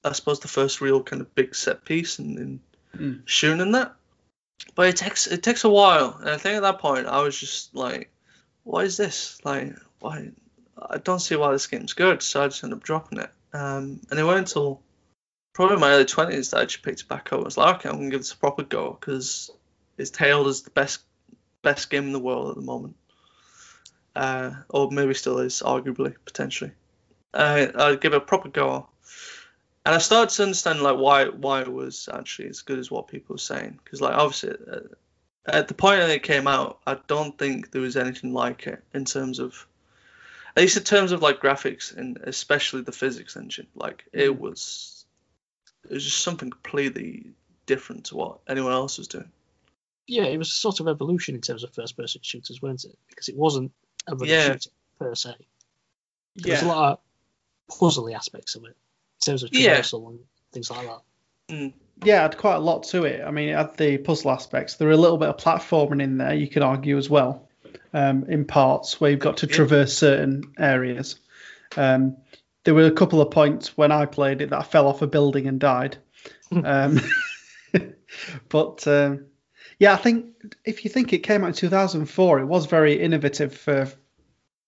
[0.06, 2.60] I suppose the first real kind of big set piece and, and
[2.95, 3.23] Mm.
[3.26, 3.94] shooting and that.
[4.73, 7.38] But it takes it takes a while, and I think at that point I was
[7.38, 8.10] just like,
[8.64, 9.38] "What is this?
[9.44, 10.32] Like, why?
[10.77, 13.32] I don't see why this game's good." So I just ended up dropping it.
[13.53, 14.82] Um, and it went until
[15.53, 17.41] probably my early twenties that I just picked it back up.
[17.41, 19.49] I was like, "Okay, I'm gonna give this a proper go," because
[19.98, 21.02] it's hailed as the best
[21.61, 22.95] best game in the world at the moment.
[24.15, 26.72] Uh, or maybe still is, arguably, potentially.
[27.34, 28.88] Uh, I'd give it a proper go.
[29.86, 33.07] And I started to understand like why why it was actually as good as what
[33.07, 33.80] people were saying.
[33.84, 34.80] Because like obviously, uh,
[35.45, 38.84] at the point that it came out, I don't think there was anything like it
[38.95, 39.68] in terms of,
[40.56, 43.68] at least in terms of like graphics and especially the physics engine.
[43.76, 45.06] Like it was,
[45.84, 47.34] it was just something completely
[47.68, 49.30] different to what anyone else was doing.
[50.07, 52.98] Yeah, it was a sort of evolution in terms of first person shooters, weren't it?
[53.10, 53.72] Because it wasn't
[54.07, 54.53] a Yeah.
[54.53, 55.36] shooter per se.
[56.36, 56.99] There's a lot of
[57.70, 58.76] puzzly aspects of it
[59.22, 59.80] in terms of Yeah.
[59.80, 60.20] traversal and
[60.52, 61.02] things like that.
[61.50, 61.74] Mm.
[62.04, 63.24] Yeah, it had quite a lot to it.
[63.26, 64.76] I mean, it had the puzzle aspects.
[64.76, 67.48] There were a little bit of platforming in there, you could argue as well,
[67.94, 71.20] um, in parts where you've got to traverse certain areas.
[71.78, 72.18] Um,
[72.66, 75.08] there were a couple of points when I played it that I fell off a
[75.08, 75.98] building and died.
[76.52, 77.00] um,
[78.50, 79.26] but um,
[79.80, 80.28] yeah, I think
[80.66, 83.90] if you think it came out in 2004, it was very innovative for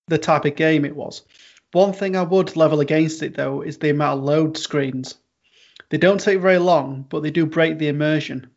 [0.08, 1.24] the type of game it was.
[1.74, 5.16] One thing I would level against it though is the amount of load screens.
[5.90, 8.50] They don't take very long, but they do break the immersion.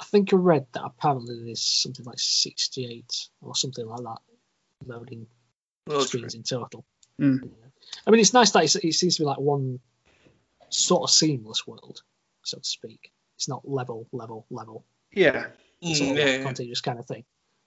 [0.00, 4.18] I think I read that apparently there's something like 68 or something like that
[4.86, 5.26] loading
[5.86, 6.84] Well, that's screens in total.
[7.20, 7.42] Mm.
[7.44, 7.68] Yeah.
[8.06, 9.80] I mean, it's nice that it's, it seems to be like one
[10.68, 12.02] sort of seamless world,
[12.42, 13.12] so to speak.
[13.36, 14.84] It's not level, level, level.
[15.12, 15.46] Yeah,
[15.80, 16.42] It's Mm, all yeah, yeah.
[16.42, 17.24] continuous kind of thing.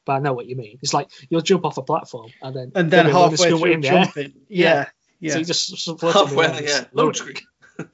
[0.08, 0.80] But I know what you mean.
[0.82, 3.34] It's like you'll jump off a platform and then and then there'll be a load
[3.34, 4.04] of halfway through in the air.
[4.06, 4.86] jumping, yeah,
[5.20, 5.34] yeah.
[5.34, 7.36] So you just sort of float Halfway, in the air, yeah, it's load loading.
[7.36, 7.38] screen.
[7.80, 7.86] I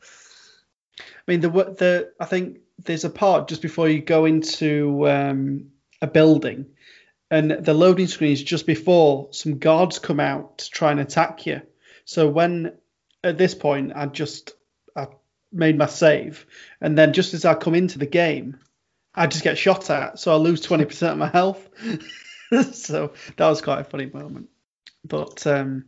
[1.28, 5.72] mean, the the I think there's a part just before you go into um,
[6.02, 6.68] a building,
[7.32, 11.48] and the loading screen is just before some guards come out to try and attack
[11.48, 11.62] you.
[12.06, 12.74] So when
[13.24, 14.52] at this point I just
[14.96, 15.08] I
[15.52, 16.46] made my save,
[16.80, 18.60] and then just as I come into the game,
[19.16, 21.70] I just get shot at, so I lose twenty percent of my health.
[22.74, 24.50] so that was quite a funny moment.
[25.06, 25.86] But um,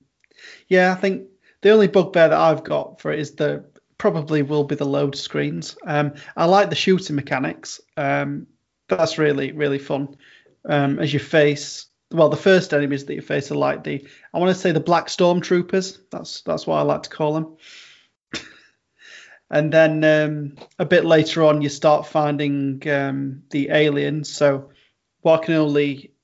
[0.67, 1.27] yeah, I think
[1.61, 3.65] the only bugbear that I've got for it is the
[3.97, 5.77] probably will be the load screens.
[5.85, 7.81] Um, I like the shooting mechanics.
[7.97, 8.47] Um,
[8.87, 10.17] that's really really fun.
[10.67, 14.39] Um, as you face, well, the first enemies that you face are like the I
[14.39, 15.99] want to say the black stormtroopers.
[16.11, 17.57] That's that's what I like to call them.
[19.49, 24.29] And then um, a bit later on, you start finding um, the aliens.
[24.29, 24.71] So,
[25.21, 26.15] what I can only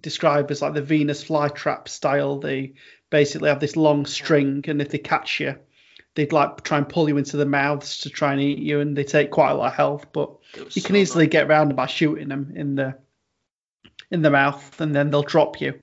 [0.00, 2.38] describe as like the Venus flytrap style.
[2.38, 2.74] They
[3.10, 5.56] basically have this long string, and if they catch you,
[6.14, 8.96] they'd like try and pull you into the mouths to try and eat you, and
[8.96, 10.06] they take quite a lot of health.
[10.12, 11.32] But you can so easily nice.
[11.32, 12.96] get around them by shooting them in the
[14.10, 15.80] in the mouth, and then they'll drop you.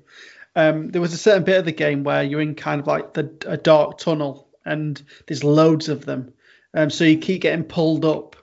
[0.55, 3.13] Um, there was a certain bit of the game where you're in kind of like
[3.13, 6.33] the a dark tunnel, and there's loads of them.
[6.75, 8.35] Um, so you keep getting pulled up,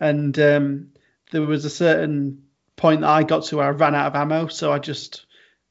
[0.00, 0.88] and um,
[1.30, 2.44] there was a certain
[2.76, 5.26] point that I got to where I ran out of ammo, so I just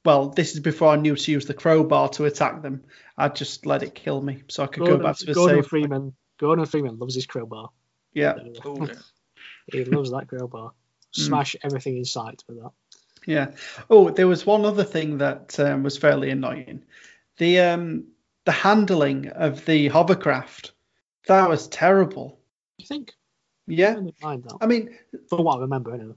[0.05, 2.83] well, this is before I knew to use the crowbar to attack them.
[3.17, 5.63] I just let it kill me, so I could go back to the Gordon save.
[5.63, 5.69] point.
[5.69, 6.13] Freeman.
[6.39, 7.69] Gordon Freeman loves his crowbar.
[8.13, 8.35] Yeah,
[8.65, 8.93] Oh, yeah.
[9.71, 10.71] He loves that crowbar.
[11.11, 12.71] Smash everything in sight with that.
[13.25, 13.51] Yeah.
[13.89, 16.83] Oh, there was one other thing that um, was fairly annoying.
[17.37, 18.05] The um,
[18.45, 20.73] the handling of the hovercraft.
[21.27, 22.39] That was terrible.
[22.77, 23.13] You think?
[23.67, 23.93] Yeah.
[23.93, 24.51] don't mind.
[24.59, 24.97] I mean,
[25.29, 26.15] For what I remember, anyway.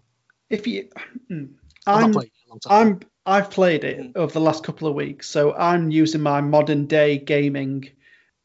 [0.51, 0.89] if you,
[1.31, 1.51] mm,
[1.87, 2.87] I've I'm played it in a long time.
[2.89, 6.87] I'm I've played it over the last couple of weeks, so I'm using my modern
[6.87, 7.91] day gaming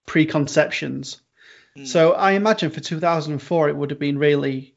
[0.07, 1.21] preconceptions.
[1.77, 1.88] Mm.
[1.88, 4.75] So I imagine for 2004 it would have been really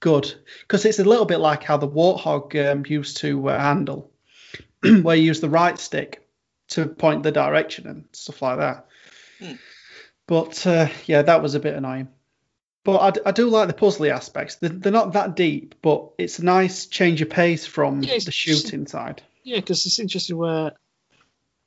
[0.00, 4.10] good because it's a little bit like how the Warthog um, used to uh, handle,
[5.02, 6.26] where you use the right stick
[6.68, 8.86] to point the direction and stuff like that.
[9.38, 9.52] Hmm.
[10.26, 12.08] But uh, yeah, that was a bit annoying.
[12.84, 14.56] But I, d- I do like the puzzly aspects.
[14.56, 18.32] They're, they're not that deep, but it's a nice change of pace from Yeah, the
[18.32, 19.22] shooting side.
[19.44, 20.72] Yeah, because it's interesting where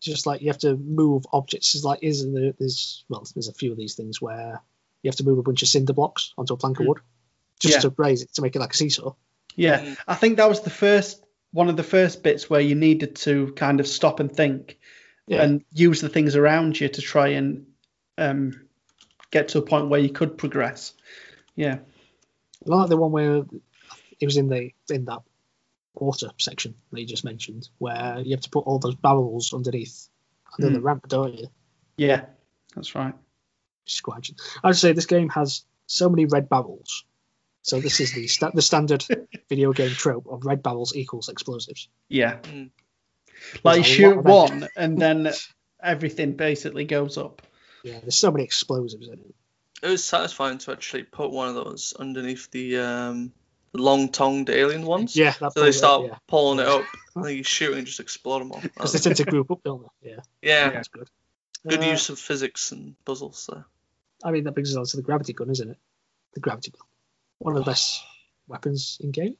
[0.02, 1.76] just like you have to move objects.
[1.76, 2.54] Is like isn't there?
[2.58, 4.62] There's well, there's a few of these things where
[5.04, 6.90] you have to move a bunch of cinder blocks onto a plank of Mm.
[6.90, 6.98] wood
[7.60, 7.82] just Yeah.
[7.82, 9.14] to raise it to make it like a seesaw.
[9.56, 9.98] Yeah, Mm.
[10.08, 13.54] I think that was the first one of the first bits where you needed to
[13.54, 14.78] kind of stop and think
[15.28, 15.44] Yeah.
[15.44, 17.66] and use the things around you to try and
[18.18, 18.68] um,
[19.32, 20.94] get to a point where you could progress.
[21.56, 21.80] Yeah,
[22.66, 23.44] I like the one where
[24.20, 25.20] it was in the in that
[25.94, 30.10] water section that you just mentioned, where you have to put all those barrels underneath
[30.58, 30.84] under the Mm.
[30.84, 31.48] ramp, don't you?
[31.98, 32.26] yeah,
[32.76, 33.14] that's right.
[33.84, 34.46] Which is quite interesting.
[34.64, 37.06] I'd say this game has so many red barrels.
[37.62, 39.06] So this is the sta- the standard
[39.50, 41.88] video game trope of red barrels equals explosives.
[42.10, 42.72] Yeah, Mm.
[43.64, 45.32] like you shoot lot of red- one and then
[45.82, 47.42] everything basically goes up.
[47.86, 49.36] Yeah, there's so many explosives in it.
[49.84, 53.32] It was satisfying to actually put one of those underneath the um,
[53.74, 55.16] long-tongued alien ones.
[55.16, 56.18] Yeah, that's So they start yeah.
[56.28, 56.84] pulling it up,
[57.16, 58.62] and then you shoot and just explode them all.
[58.62, 60.10] Because they tend to group up, don't they?
[60.12, 61.10] Yeah, yeah, that's good.
[61.68, 63.66] good Uh, use of physics and puzzles there.
[64.24, 65.78] I mean, that brings us on to the gravity gun, isn't it?
[66.34, 66.88] The gravity gun,
[67.40, 68.02] one of the best
[68.48, 69.36] weapons in game.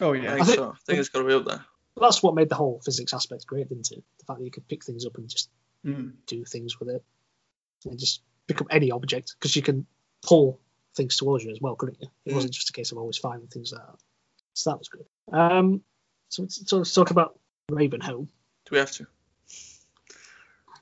[0.00, 0.70] Oh I yeah, think think- so.
[0.70, 1.64] I think it's got to be up there.
[2.00, 4.02] That's what made the whole physics aspect great, didn't it?
[4.20, 5.48] The fact that you could pick things up and just
[5.84, 6.12] Mm.
[6.26, 7.02] do things with it,
[7.84, 9.86] and just pick up any object because you can
[10.22, 10.60] pull
[10.94, 12.08] things towards you as well, couldn't you?
[12.24, 12.34] It Mm.
[12.34, 13.98] wasn't just a case of always finding things out.
[14.54, 15.06] So that was good.
[15.32, 15.82] Um,
[16.28, 17.38] so, so let's talk about
[17.70, 18.26] Ravenholm.
[18.26, 19.06] Do we have to?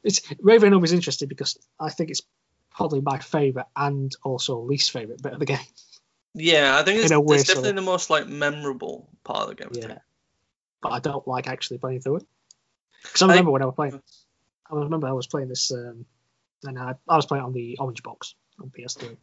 [0.04, 2.22] It's Ravenholm is interesting because I think it's
[2.70, 5.58] probably my favourite and also least favourite bit of the game.
[6.34, 9.48] Yeah, I think it's, In a way, it's definitely so- the most like memorable part
[9.50, 9.70] of the game.
[9.72, 9.98] Yeah,
[10.80, 12.26] but I don't like actually playing through it
[13.02, 14.00] because I remember when I was playing.
[14.70, 16.04] I remember I was playing this, um,
[16.64, 19.16] and I, I was playing on the Orange Box on PS3,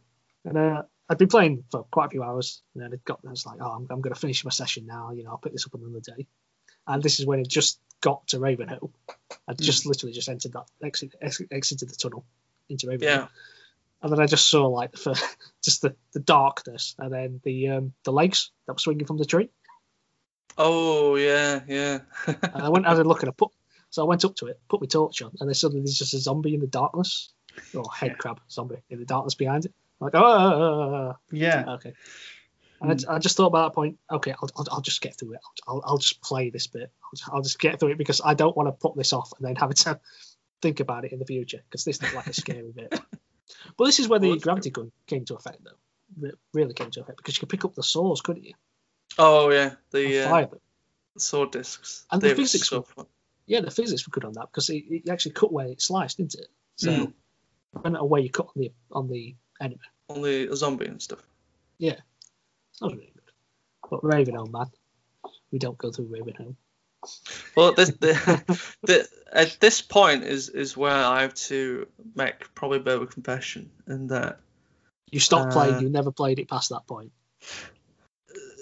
[0.44, 3.20] and uh, I'd been playing for quite a few hours, and then it got.
[3.26, 5.12] I was like, oh, I'm, I'm going to finish my session now.
[5.12, 6.26] You know, I'll pick this up another day.
[6.86, 8.92] And this is when it just got to Ravenhill.
[9.48, 12.24] I just literally just entered that exit, ex- exited the tunnel
[12.68, 13.16] into Ravenhill.
[13.16, 13.26] Yeah.
[14.02, 15.20] And then I just saw like the
[15.64, 19.24] just the, the darkness, and then the um, the legs that were swinging from the
[19.24, 19.50] tree.
[20.58, 22.00] Oh yeah, yeah.
[22.26, 23.52] And I went had a look and I put
[23.90, 26.14] so I went up to it, put my torch on, and then suddenly there's just
[26.14, 27.32] a zombie in the darkness.
[27.74, 29.72] Or head crab zombie in the darkness behind it.
[30.00, 31.64] I'm like, oh yeah.
[31.74, 31.94] okay.
[32.82, 35.16] And I j- I, just thought about that point, okay, I'll, I'll, I'll just get
[35.16, 35.40] through it.
[35.66, 36.90] I'll, I'll just play this bit.
[37.02, 39.32] I'll just, I'll just get through it because I don't want to put this off
[39.38, 39.98] and then have to
[40.60, 42.98] think about it in the future because this is like a scary bit.
[43.76, 45.78] But this is where the Well, gravity gun came to effect, though.
[46.20, 48.54] Re- really came to effect because you could pick up the saws, couldn't you?
[49.18, 50.46] Oh yeah, the uh,
[51.16, 52.04] sword discs.
[52.10, 53.06] And They the physics so were-.
[53.46, 56.16] Yeah, the physics were good on that because it, it actually cut where it sliced,
[56.18, 56.48] didn't it?
[56.76, 57.12] So Mm.
[57.84, 61.22] matter where you cut on the on the enemy, on the zombie and stuff.
[61.78, 61.96] Yeah,
[62.80, 63.32] that was really good.
[63.90, 64.66] But Ravenholm, man,
[65.52, 66.56] we don't go through Ravenholm.
[67.56, 72.78] Well, this, the, the, at this point is is where I have to make probably
[72.78, 74.40] a bit of a confession, in that
[75.10, 75.80] You stopped Uh, playing.
[75.82, 77.12] You never played it past that point.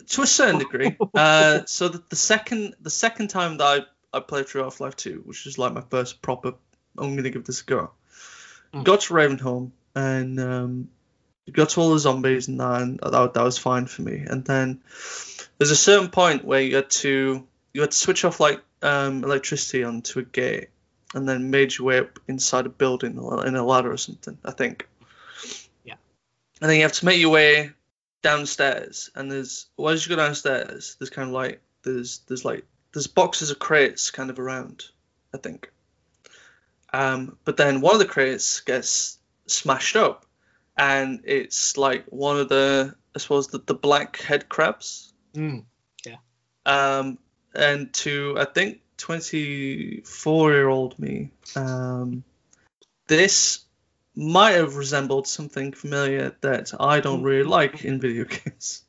[0.08, 0.96] to a certain degree.
[1.14, 4.96] uh, so the, the second the second time that I, I played through Half Life
[4.96, 6.54] Two, which is like my first proper,
[6.96, 7.90] I'm gonna give this a go.
[8.72, 8.84] Mm.
[8.84, 10.88] Got to Ravenholm and um,
[11.52, 14.24] got to all the zombies and that, and that, that was fine for me.
[14.26, 14.82] And then
[15.58, 19.24] there's a certain point where you had to you had to switch off like um,
[19.24, 20.68] electricity onto a gate,
[21.14, 24.38] and then made your way up inside a building in a ladder or something.
[24.44, 24.88] I think.
[25.84, 25.94] Yeah.
[26.60, 27.70] And then you have to make your way
[28.22, 32.64] downstairs, and there's as you go downstairs, there's kind of like there's there's like
[32.94, 34.84] there's boxes of crates kind of around.
[35.34, 35.70] I think.
[36.92, 40.24] Um, but then one of the crates gets smashed up,
[40.78, 45.12] and it's like one of the I suppose the, the black head crabs.
[45.34, 45.64] Mm.
[46.06, 46.16] Yeah.
[46.64, 47.18] Um,
[47.54, 52.22] and to I think 24 year old me, um,
[53.08, 53.64] this
[54.14, 58.84] might have resembled something familiar that I don't really like in video games.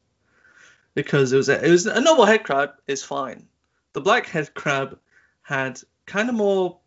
[0.93, 3.47] because it was a, it was a normal head crab is fine.
[3.95, 4.99] The black head crab
[5.41, 6.79] had kind of more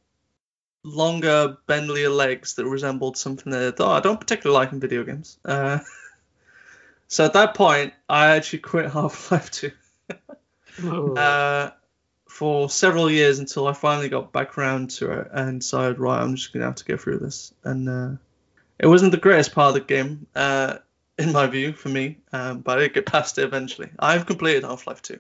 [0.82, 5.38] longer, bendlier legs that resembled something that oh, I don't particularly like in video games.
[5.42, 5.78] Uh,
[7.08, 9.70] so at that point, I actually quit Half Life 2
[10.84, 11.14] Oh.
[11.16, 11.70] uh,
[12.28, 16.36] for several years until I finally got back around to it and decided, right, I'm
[16.36, 17.54] just going to have to go through this.
[17.64, 18.10] And uh,
[18.78, 20.76] it wasn't the greatest part of the game, uh,
[21.18, 23.88] in my view, for me, um, but I did get past it eventually.
[23.98, 25.18] I've completed Half Life 2.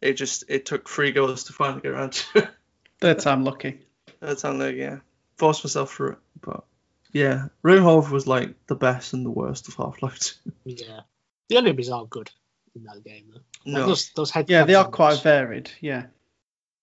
[0.00, 2.48] It just it took three goals to finally get around to it.
[3.00, 3.80] Third time lucky.
[4.20, 4.98] That's how like yeah,
[5.36, 6.18] forced myself through it.
[6.40, 6.64] But
[7.12, 10.34] yeah, Ravenholm was like the best and the worst of Half Life
[10.64, 11.00] yeah.
[11.48, 12.30] The enemies are good
[12.74, 13.40] in that game though.
[13.70, 15.70] Like No, those, those head Yeah, they are crabs quite varied.
[15.80, 16.06] Yeah.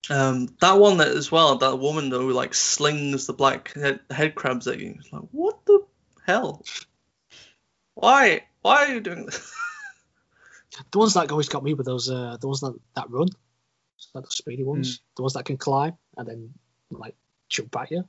[0.10, 1.58] um, that one that as well.
[1.58, 4.96] That woman though, who like slings the black head, head crabs at you.
[4.98, 5.86] It's like what the
[6.26, 6.64] hell?
[7.94, 8.44] Why?
[8.62, 9.54] Why are you doing this?
[10.92, 13.28] The ones that always got me were those uh, the ones that, that run,
[14.14, 14.70] like the speedy Hmm.
[14.70, 16.54] ones, the ones that can climb and then
[16.92, 17.16] like
[17.50, 18.04] jump at you.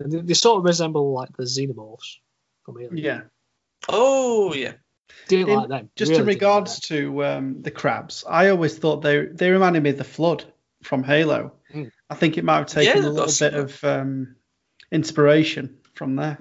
[0.00, 2.16] And they, they sort of resemble like the xenomorphs
[2.64, 2.96] from Alien.
[2.98, 3.20] Yeah.
[3.88, 4.72] Oh yeah,
[5.28, 5.90] Didn't In- like them.
[5.96, 9.82] Just really in regards like to um, the crabs, I always thought they they reminded
[9.82, 10.44] me of the flood
[10.82, 11.52] from Halo.
[11.74, 11.90] Mm.
[12.10, 14.36] I think it might have taken Yeah, a little bit of um,
[14.90, 16.38] inspiration from there.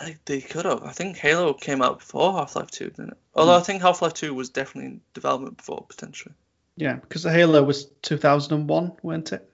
[0.00, 0.82] I think they could have.
[0.82, 3.18] I think Halo came out before Half Life 2, didn't it?
[3.34, 3.60] Although hmm.
[3.60, 6.34] I think Half Life 2 was definitely in development before potentially.
[6.76, 9.48] Yeah, because the Halo was 2001, weren't it?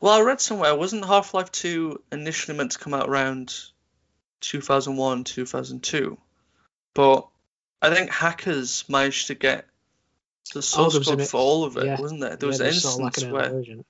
[0.00, 3.54] Well, I read somewhere wasn't Half Life 2 initially meant to come out around
[4.40, 6.18] 2001, 2002,
[6.92, 7.28] but
[7.80, 9.66] I think hackers managed to get
[10.52, 12.00] the oh, source there code an- for all of it, yeah.
[12.00, 12.30] wasn't there?
[12.30, 12.40] that.
[12.40, 13.84] There was Yeah, an there's sort of instance like an where version.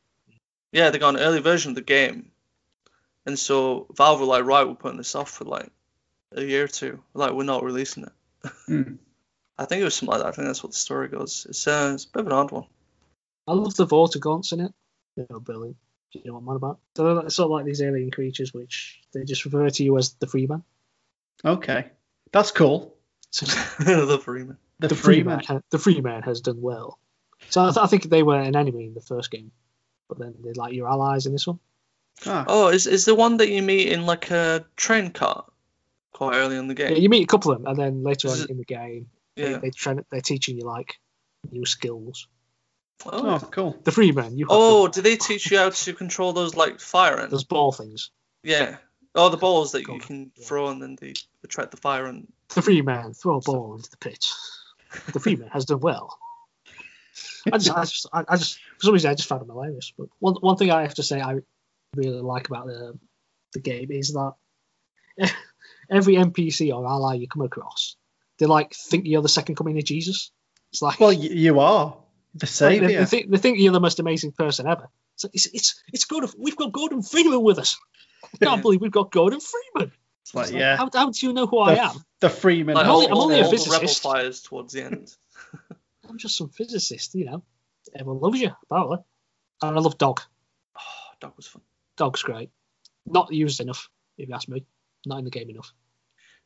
[0.72, 2.30] yeah, they got an early version of the game,
[3.26, 5.72] and so Valve were like, right, we're putting this off for like
[6.34, 8.12] a year or two, like we're not releasing it.
[8.66, 8.94] Hmm.
[9.58, 10.28] I think it was something like that.
[10.28, 11.46] I think that's what the story goes.
[11.48, 12.64] It's, uh, it's a bit of an odd one.
[13.46, 14.74] I love the Vortigaunts in it.
[15.16, 15.76] They're brilliant.
[16.12, 16.78] Do you know what I'm on about?
[16.96, 20.14] So they're sort of like these alien creatures which they just refer to you as
[20.14, 20.64] the Freeman.
[21.44, 21.86] Okay,
[22.32, 22.96] that's cool.
[23.30, 23.46] So
[23.78, 24.58] the Freeman.
[24.80, 26.98] The, the free Freeman, ha- the Freeman has done well.
[27.50, 29.52] So I, th- I think they were an enemy in the first game,
[30.08, 31.60] but then they're like your allies in this one.
[32.26, 35.44] Ah, Oh, is is the one that you meet in like a train car
[36.14, 37.02] quite early in the Yeah, game?
[37.02, 39.54] you meet a couple of them, and then later on it- in the game, Yeah.
[39.54, 40.94] they, they try, they're teaching you like
[41.50, 42.26] new skills.
[43.04, 43.76] oh, Oh, cool.
[43.84, 47.18] The Freeman, you oh the- do they teach you how to control those like fire
[47.20, 47.30] ends?
[47.32, 48.10] those ball things.
[48.42, 48.78] Yeah.
[49.16, 50.44] Oh, the balls that you can Yeah.
[50.46, 51.12] throw and then they
[51.44, 52.26] attract the fire and.
[52.54, 54.24] The Freeman throw a ball into the pit.
[55.12, 56.16] The Freeman has done well.
[57.52, 59.92] I just, I just, I I just, for some reason, I just found it hilarious.
[59.98, 61.40] But one, one thing I have to say I
[61.96, 62.98] really like about the
[63.52, 64.32] the game is that
[65.90, 67.96] every NPC or ally you come across,
[68.38, 70.30] they like think you're the second coming of Jesus.
[70.72, 71.96] It's like, Well, you are
[72.34, 72.98] the like, they, savior.
[73.00, 74.88] they, think, they think you're the most amazing person ever.
[75.16, 76.28] So it's, it's, it's good.
[76.38, 77.78] We've got Gordon Freeman with us.
[78.40, 79.92] I can't believe we've got Gordon Freeman.
[80.22, 81.96] It's like, It's like, yeah, How, how do you know who the, I am?
[82.20, 82.74] the Freeman.
[82.74, 85.14] Like I'm only- all, I'm only a all the rebel fires towards the end.
[86.08, 87.44] I'm just some physicist, you know.
[87.94, 88.98] Everyone loves you, apparently.
[89.62, 90.20] And I love Dog.
[90.76, 90.80] Oh,
[91.20, 91.62] dog was fun.
[91.96, 92.50] Dog's great.
[93.06, 93.88] Not used enough,
[94.18, 94.64] if you ask me.
[95.06, 95.72] Not in the game enough.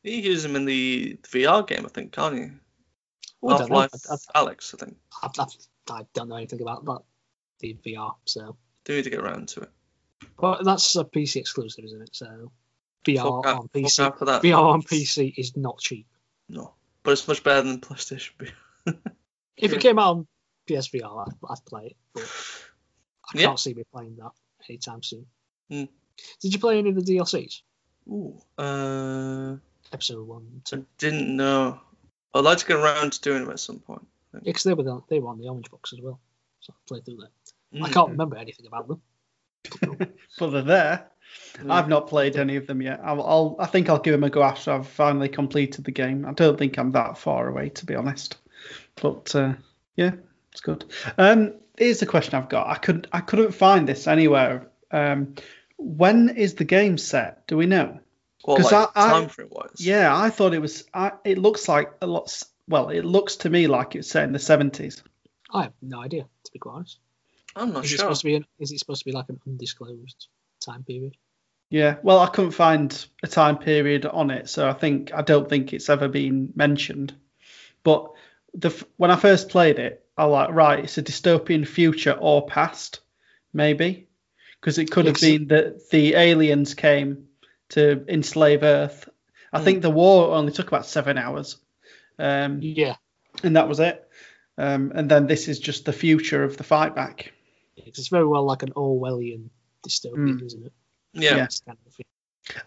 [0.03, 2.51] You use them in the VR game, I think, can't you?
[3.41, 3.79] Oh, I don't know.
[3.81, 4.97] Half-Life I, I, Alyx, I think.
[5.23, 6.99] I, I, I don't know anything about that.
[7.59, 8.57] The VR, so.
[8.85, 9.69] Do need to get around to it.
[10.39, 12.09] But that's a PC exclusive, isn't it?
[12.15, 12.51] So
[13.05, 14.11] VR out- on PC.
[14.17, 16.07] VR on PC is not cheap.
[16.47, 16.73] No,
[17.03, 18.31] but it's much better than PlayStation.
[18.85, 18.97] VR.
[19.61, 20.27] If it came out on
[20.69, 21.97] PSVR, I'd, I'd play it.
[22.13, 22.31] But
[23.33, 24.31] I can't see me playing that
[24.69, 25.25] anytime soon.
[25.69, 25.83] Hmm.
[26.41, 27.61] Did you play any of the DLCs?
[28.09, 29.55] Ooh, uh,
[29.93, 30.77] Episode one, two.
[30.77, 31.79] I didn't know.
[32.33, 34.05] I'd like to get around to doing them at some point.
[34.33, 36.19] Yeah, because they were on, they were on the Orange Box as well.
[36.59, 37.29] So I played through them.
[37.83, 37.93] I Mm.
[37.93, 39.01] can't remember anything about them.
[40.39, 41.07] but they're there.
[41.57, 41.71] Mm.
[41.71, 42.99] I've not played any of them yet.
[43.03, 46.25] I'll, I'll I think I'll give them a go after I've finally completed the game.
[46.25, 48.37] I don't think I'm that far away to be honest,
[49.01, 49.53] but uh,
[49.95, 50.13] yeah,
[50.51, 50.85] it's good.
[51.19, 52.67] Um, here's the question I've got.
[52.67, 54.67] I could I couldn't find this anywhere.
[54.91, 55.35] Um,
[55.79, 57.47] when is the game set?
[57.47, 57.99] Do we know?
[58.45, 59.71] Well, 'Cause like I- I- time frame wise.
[59.79, 60.85] Yeah, I thought it was.
[60.93, 62.41] I, it looks like a lot.
[62.67, 65.01] Well, it looks to me like it's set in the 70s.
[65.51, 66.99] I have no idea, to be quite honest.
[67.55, 68.03] I'm not Is it sure.
[68.05, 68.35] supposed to be?
[68.35, 70.27] An, is it supposed to be like an undisclosed
[70.61, 71.17] time period?
[71.71, 75.47] Yeah, well, I couldn't find a time period on it, so I think I don't
[75.49, 77.13] think it's ever been mentioned.
[77.83, 78.11] But
[78.53, 82.99] the when I first played it, I like right, it's a dystopian future or past,
[83.53, 84.07] maybe,
[84.59, 85.21] because it could have Yes.
[85.21, 87.27] been that the aliens came
[87.69, 89.07] to enslave Earth.
[89.53, 89.63] I Hmm.
[89.65, 91.57] think the war only took about seven hours,
[92.17, 92.95] um, Yeah,
[93.43, 94.05] and that was it.
[94.57, 97.33] Um, and then this is just the future of the fight back.
[97.77, 99.49] it's very well like an Orwellian
[99.87, 100.45] dystopian, Mm.
[100.45, 100.73] isn't it?
[101.13, 101.35] yeah.
[101.37, 101.47] Yeah.
[101.65, 101.95] Kind of.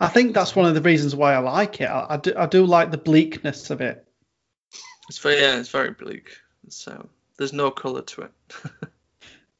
[0.01, 1.86] I think that's one of the reasons why I like it.
[1.86, 4.06] I, I do, I do like the bleakness of it.
[5.09, 6.36] It's very yeah, it's very bleak.
[6.69, 8.32] So there's no color to it.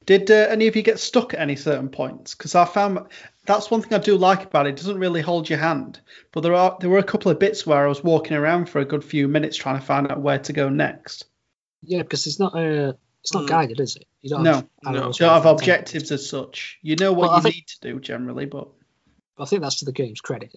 [0.07, 2.35] Did uh, any of you get stuck at any certain points?
[2.35, 2.99] Because I found
[3.47, 4.71] that's one thing I do like about it.
[4.71, 6.01] It doesn't really hold your hand,
[6.33, 8.81] but there are there were a couple of bits where I was walking around for
[8.81, 11.27] a good few minutes trying to find out where to go next.
[11.83, 12.93] Yeah, because it's not uh,
[13.23, 13.49] it's not Mm.
[13.49, 14.07] guided, is it?
[14.23, 14.53] You don't No.
[14.55, 14.91] have No.
[15.09, 16.79] You don't have where to objectives as such.
[16.83, 18.69] You know what Well, you think- need to do generally, but
[19.39, 20.55] I think that's to the game's credit.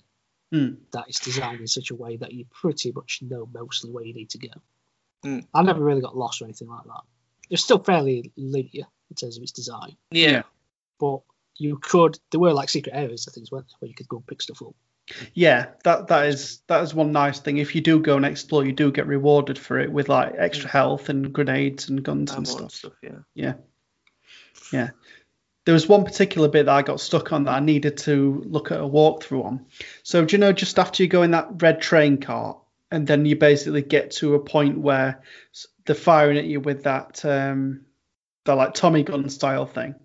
[0.51, 0.75] Hmm.
[0.91, 4.13] That it's designed in such a way that you pretty much know mostly where you
[4.13, 4.49] need to go.
[5.23, 5.39] Hmm.
[5.53, 7.01] I never really got lost or anything like that.
[7.49, 10.29] It's still fairly linear in terms of its design, Yeah.
[10.31, 10.41] Yeah.
[10.99, 11.19] but
[11.57, 12.19] you could.
[12.31, 14.41] There were like secret areas, I think, weren't there, where you could go and pick
[14.41, 14.75] stuff up.
[15.33, 17.57] yeah, that that is that is one nice thing.
[17.57, 20.69] If you do go and explore, you do get rewarded for it with like extra
[20.69, 22.61] health and grenades and guns and Ammo stuff.
[22.61, 22.93] and stuff.
[24.71, 24.89] Yeah.
[25.65, 28.71] there was one particular bit that I got stuck on that I needed to look
[28.71, 29.65] at a walkthrough on.
[30.03, 32.57] So do you know just after you go in that red train cart
[32.91, 35.21] and then you basically get to a point where
[35.85, 37.81] they're firing at you with that um
[38.45, 39.95] the like Tommy gun style thing.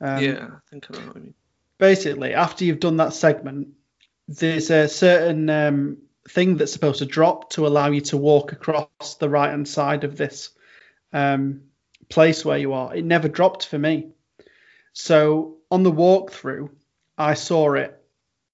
[0.00, 0.48] Um, yeah.
[0.52, 1.34] I think I know what you mean.
[1.78, 3.68] Basically, after you've done that segment,
[4.26, 5.98] there's a certain um,
[6.28, 10.04] thing that's supposed to drop to allow you to walk across the right hand side
[10.04, 10.50] of this
[11.12, 11.62] um,
[12.08, 12.94] place where you are.
[12.94, 14.08] It never dropped for me.
[14.92, 16.70] So on the walkthrough,
[17.16, 18.00] I saw it,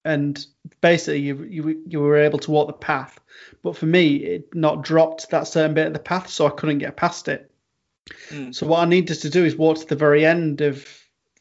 [0.03, 0.43] and
[0.81, 3.19] basically you, you you were able to walk the path.
[3.61, 6.79] But for me, it not dropped that certain bit of the path, so I couldn't
[6.79, 7.51] get past it.
[8.29, 8.53] Mm.
[8.53, 10.87] So what I needed to do is walk to the very end of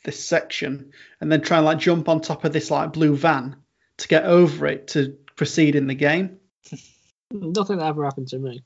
[0.04, 3.56] this section, and then try and like jump on top of this like blue van
[3.98, 6.38] to get over it to proceed in the game.
[7.30, 8.62] Nothing that ever happened to me.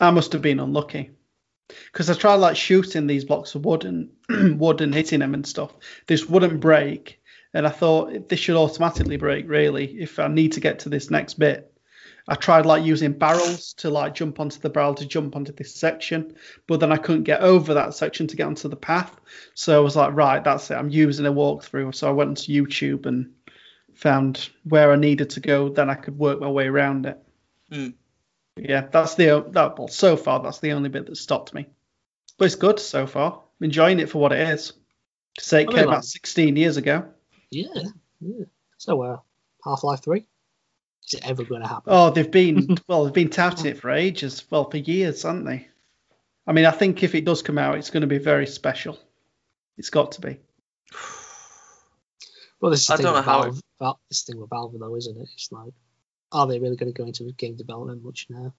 [0.00, 1.10] I must have been unlucky.
[1.92, 4.10] Because I tried like shooting these blocks of wood and
[4.60, 5.72] wood and hitting them and stuff.
[6.06, 7.20] This wouldn't break,
[7.54, 9.48] and I thought this should automatically break.
[9.48, 11.72] Really, if I need to get to this next bit,
[12.26, 15.74] I tried like using barrels to like jump onto the barrel to jump onto this
[15.74, 16.34] section,
[16.66, 19.14] but then I couldn't get over that section to get onto the path.
[19.54, 20.74] So I was like, right, that's it.
[20.74, 21.94] I'm using a walkthrough.
[21.94, 23.32] So I went to YouTube and
[23.94, 25.68] found where I needed to go.
[25.68, 27.18] Then I could work my way around it.
[27.70, 27.94] Mm.
[28.56, 31.66] Yeah, that's the that well, so far that's the only bit that stopped me.
[32.38, 33.32] But it's good so far.
[33.60, 34.72] I'm enjoying it for what it is.
[35.38, 37.06] To say it I mean, came like- out 16 years ago.
[37.50, 37.66] Yeah,
[38.20, 38.44] yeah.
[38.78, 39.18] So, uh,
[39.64, 40.26] Half Life 3?
[41.06, 41.92] Is it ever going to happen?
[41.92, 44.44] Oh, they've been well, they've been touting it for ages.
[44.50, 45.68] Well, for years, haven't they?
[46.46, 48.98] I mean, I think if it does come out, it's going to be very special.
[49.76, 50.38] It's got to be.
[52.60, 54.74] Well, this is the I thing don't with know how Valve, this thing with Valve,
[54.78, 55.28] though, isn't it?
[55.34, 55.72] It's like,
[56.32, 58.54] are they really going to go into game development much now?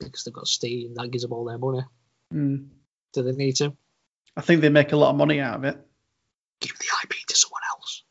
[0.00, 1.82] Because they've got Steam, that gives them all their money.
[2.32, 2.68] Mm.
[3.12, 3.76] Do they need to?
[4.36, 5.78] I think they make a lot of money out of it.
[6.60, 8.02] Give the IP to someone else.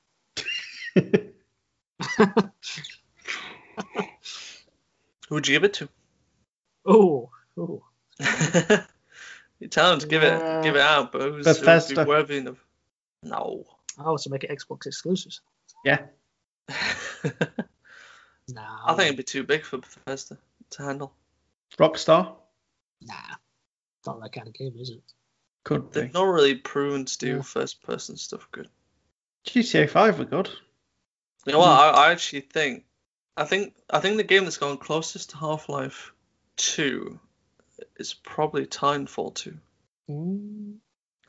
[5.30, 5.90] Who would you give it to?
[6.86, 7.84] Oh, oh.
[9.60, 12.04] you tell them to give it give it out, but who's who would Bethesda.
[12.04, 12.64] be worthy enough?
[13.24, 13.66] No.
[14.00, 15.42] Oh, to make it Xbox exclusives.
[15.84, 16.00] Yeah.
[18.50, 18.62] No.
[18.86, 20.38] I think it'd be too big for Bethesda
[20.72, 21.14] to handle.
[21.78, 22.34] Rockstar
[23.02, 23.14] Nah.
[24.06, 25.02] Not that kind of game, is it?
[25.66, 25.92] could.
[25.92, 27.42] They've not really proven to do Yeah.
[27.42, 28.70] first person stuff good.
[29.46, 30.50] GTA 5 were good.
[31.46, 31.68] You know what?
[31.70, 32.86] I, I actually think,
[33.38, 36.12] I think, I think the game that's gone closest to Half Life
[36.56, 37.20] Two
[37.98, 39.58] is probably Titanfall Two.
[40.10, 40.78] Mm.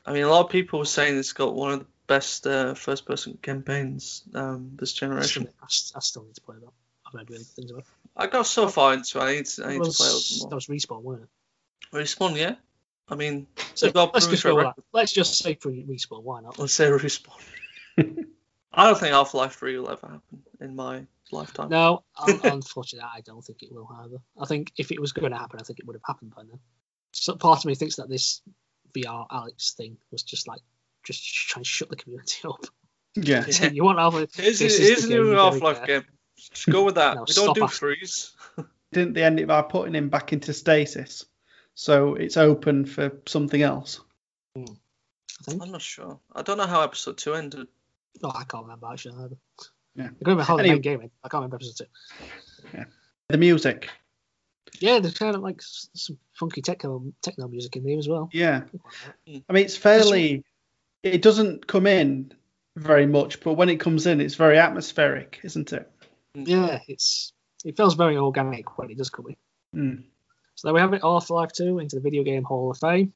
[0.05, 2.73] I mean, a lot of people were saying it's got one of the best uh,
[2.73, 5.47] first person campaigns um, this generation.
[5.61, 6.71] I still need to play that.
[7.05, 7.87] I've heard really good things about it.
[8.17, 9.21] I got so far into it.
[9.21, 11.29] I need to, I It need to play was, little that was respawn, wasn't
[11.93, 11.95] it?
[11.95, 12.55] Respawn, yeah.
[13.07, 14.83] I mean, So got let's just go record.
[14.91, 16.23] Let's just say for respawn.
[16.23, 16.57] Why not?
[16.57, 17.39] Let's say respawn.
[18.73, 21.69] I don't think Half Life 3 will ever happen in my lifetime.
[21.69, 24.17] No, un- unfortunately, I don't think it will either.
[24.39, 26.43] I think if it was going to happen, I think it would have happened by
[26.43, 26.59] now.
[27.13, 28.41] So part of me thinks that this
[28.95, 30.61] VR Alyx thing was just like
[31.03, 32.65] just trying to shut the community up.
[33.15, 33.43] Yeah.
[33.45, 33.51] Yeah.
[33.51, 34.19] Saying, you want Alpha?
[34.35, 36.05] Here's, This is here's the a game new you Half don't Life game.
[36.37, 37.15] Just go with that.
[37.15, 37.77] No, we don't do asking.
[37.77, 38.31] threes.
[38.91, 41.25] Didn't they end it by putting him back into stasis?
[41.75, 43.99] So it's open for something else.
[44.55, 44.63] Hmm.
[44.65, 45.61] I think.
[45.63, 46.19] I'm not sure.
[46.33, 47.67] I don't know how episode two ended.
[48.21, 49.37] No, I can't remember actually either.
[49.95, 50.05] Yeah.
[50.05, 50.75] I can remember how the Anyway.
[50.75, 51.11] main game ended.
[51.23, 51.87] I can't remember episode
[52.73, 52.85] two.
[53.29, 53.89] The music.
[54.79, 58.29] Yeah, there's kind of like some funky techno techno music in there as well.
[58.33, 58.61] Yeah.
[59.27, 59.43] Mm.
[59.49, 60.43] I mean, it's fairly.
[61.03, 62.33] It doesn't come in
[62.75, 65.89] very much, but when it comes in, it's very atmospheric, isn't it?
[66.33, 67.33] Yeah, it's
[67.65, 69.35] it feels very organic when it does come in.
[69.79, 70.03] Mm.
[70.55, 73.13] So there we have it, Half-Life 2 into the Video Game Hall of Fame.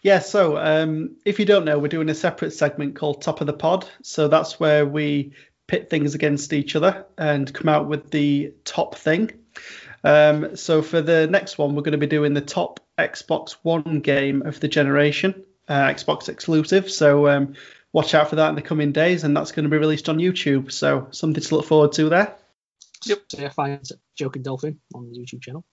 [0.00, 3.46] Yeah, so um, if you don't know, we're doing a separate segment called Top of
[3.46, 3.86] the Pod.
[4.02, 5.32] So that's where we
[5.66, 9.30] pit things against each other and come out with the top thing.
[10.02, 14.00] Um, so for the next one, we're going to be doing the top Xbox One
[14.00, 16.90] game of the generation, uh, Xbox exclusive.
[16.90, 17.54] So um,
[17.92, 20.18] watch out for that in the coming days, and that's going to be released on
[20.18, 20.70] YouTube.
[20.70, 22.36] So something to look forward to there.
[23.06, 23.22] Yep.
[23.28, 23.80] So yeah, find
[24.16, 25.64] Joking Dolphin on the YouTube channel.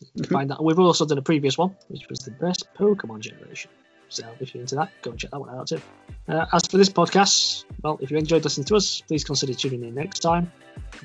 [0.00, 0.32] You can Mhm.
[0.32, 0.62] find that.
[0.62, 3.70] We've also done a previous one, which was the best Pokemon generation.
[4.10, 5.80] So if you're into that, go and check that one out too.
[6.28, 9.84] Uh, as for this podcast, well, if you enjoyed listening to us, please consider tuning
[9.84, 10.52] in next time.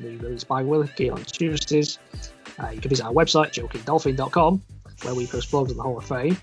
[0.01, 1.99] We release by Wilkie on Tuesdays.
[2.61, 4.61] Uh, you can visit our website, jokingdolphin.com,
[5.03, 6.37] where we post blogs on the Hall of Fame.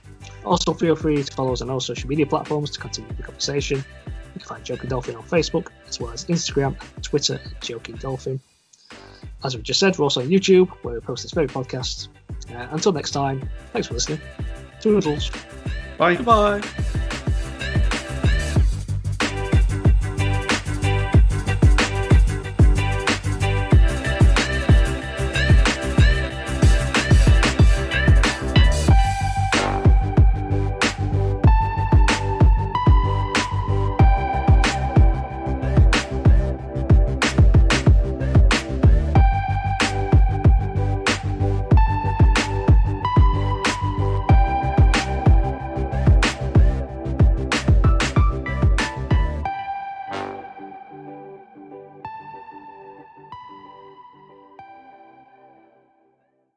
[0.44, 3.78] Also, feel free to follow us on all social media platforms to continue the conversation.
[4.06, 8.40] You can find Joking Dolphin on Facebook, as well as Instagram and Twitter Joking Dolphin.
[9.44, 12.08] As we just said, we're also on YouTube, where we post this very podcast.
[12.50, 14.20] Uh, until next time, thanks for listening.
[14.80, 15.30] Toodles.
[16.02, 16.16] Bye.
[16.16, 16.60] Goodbye.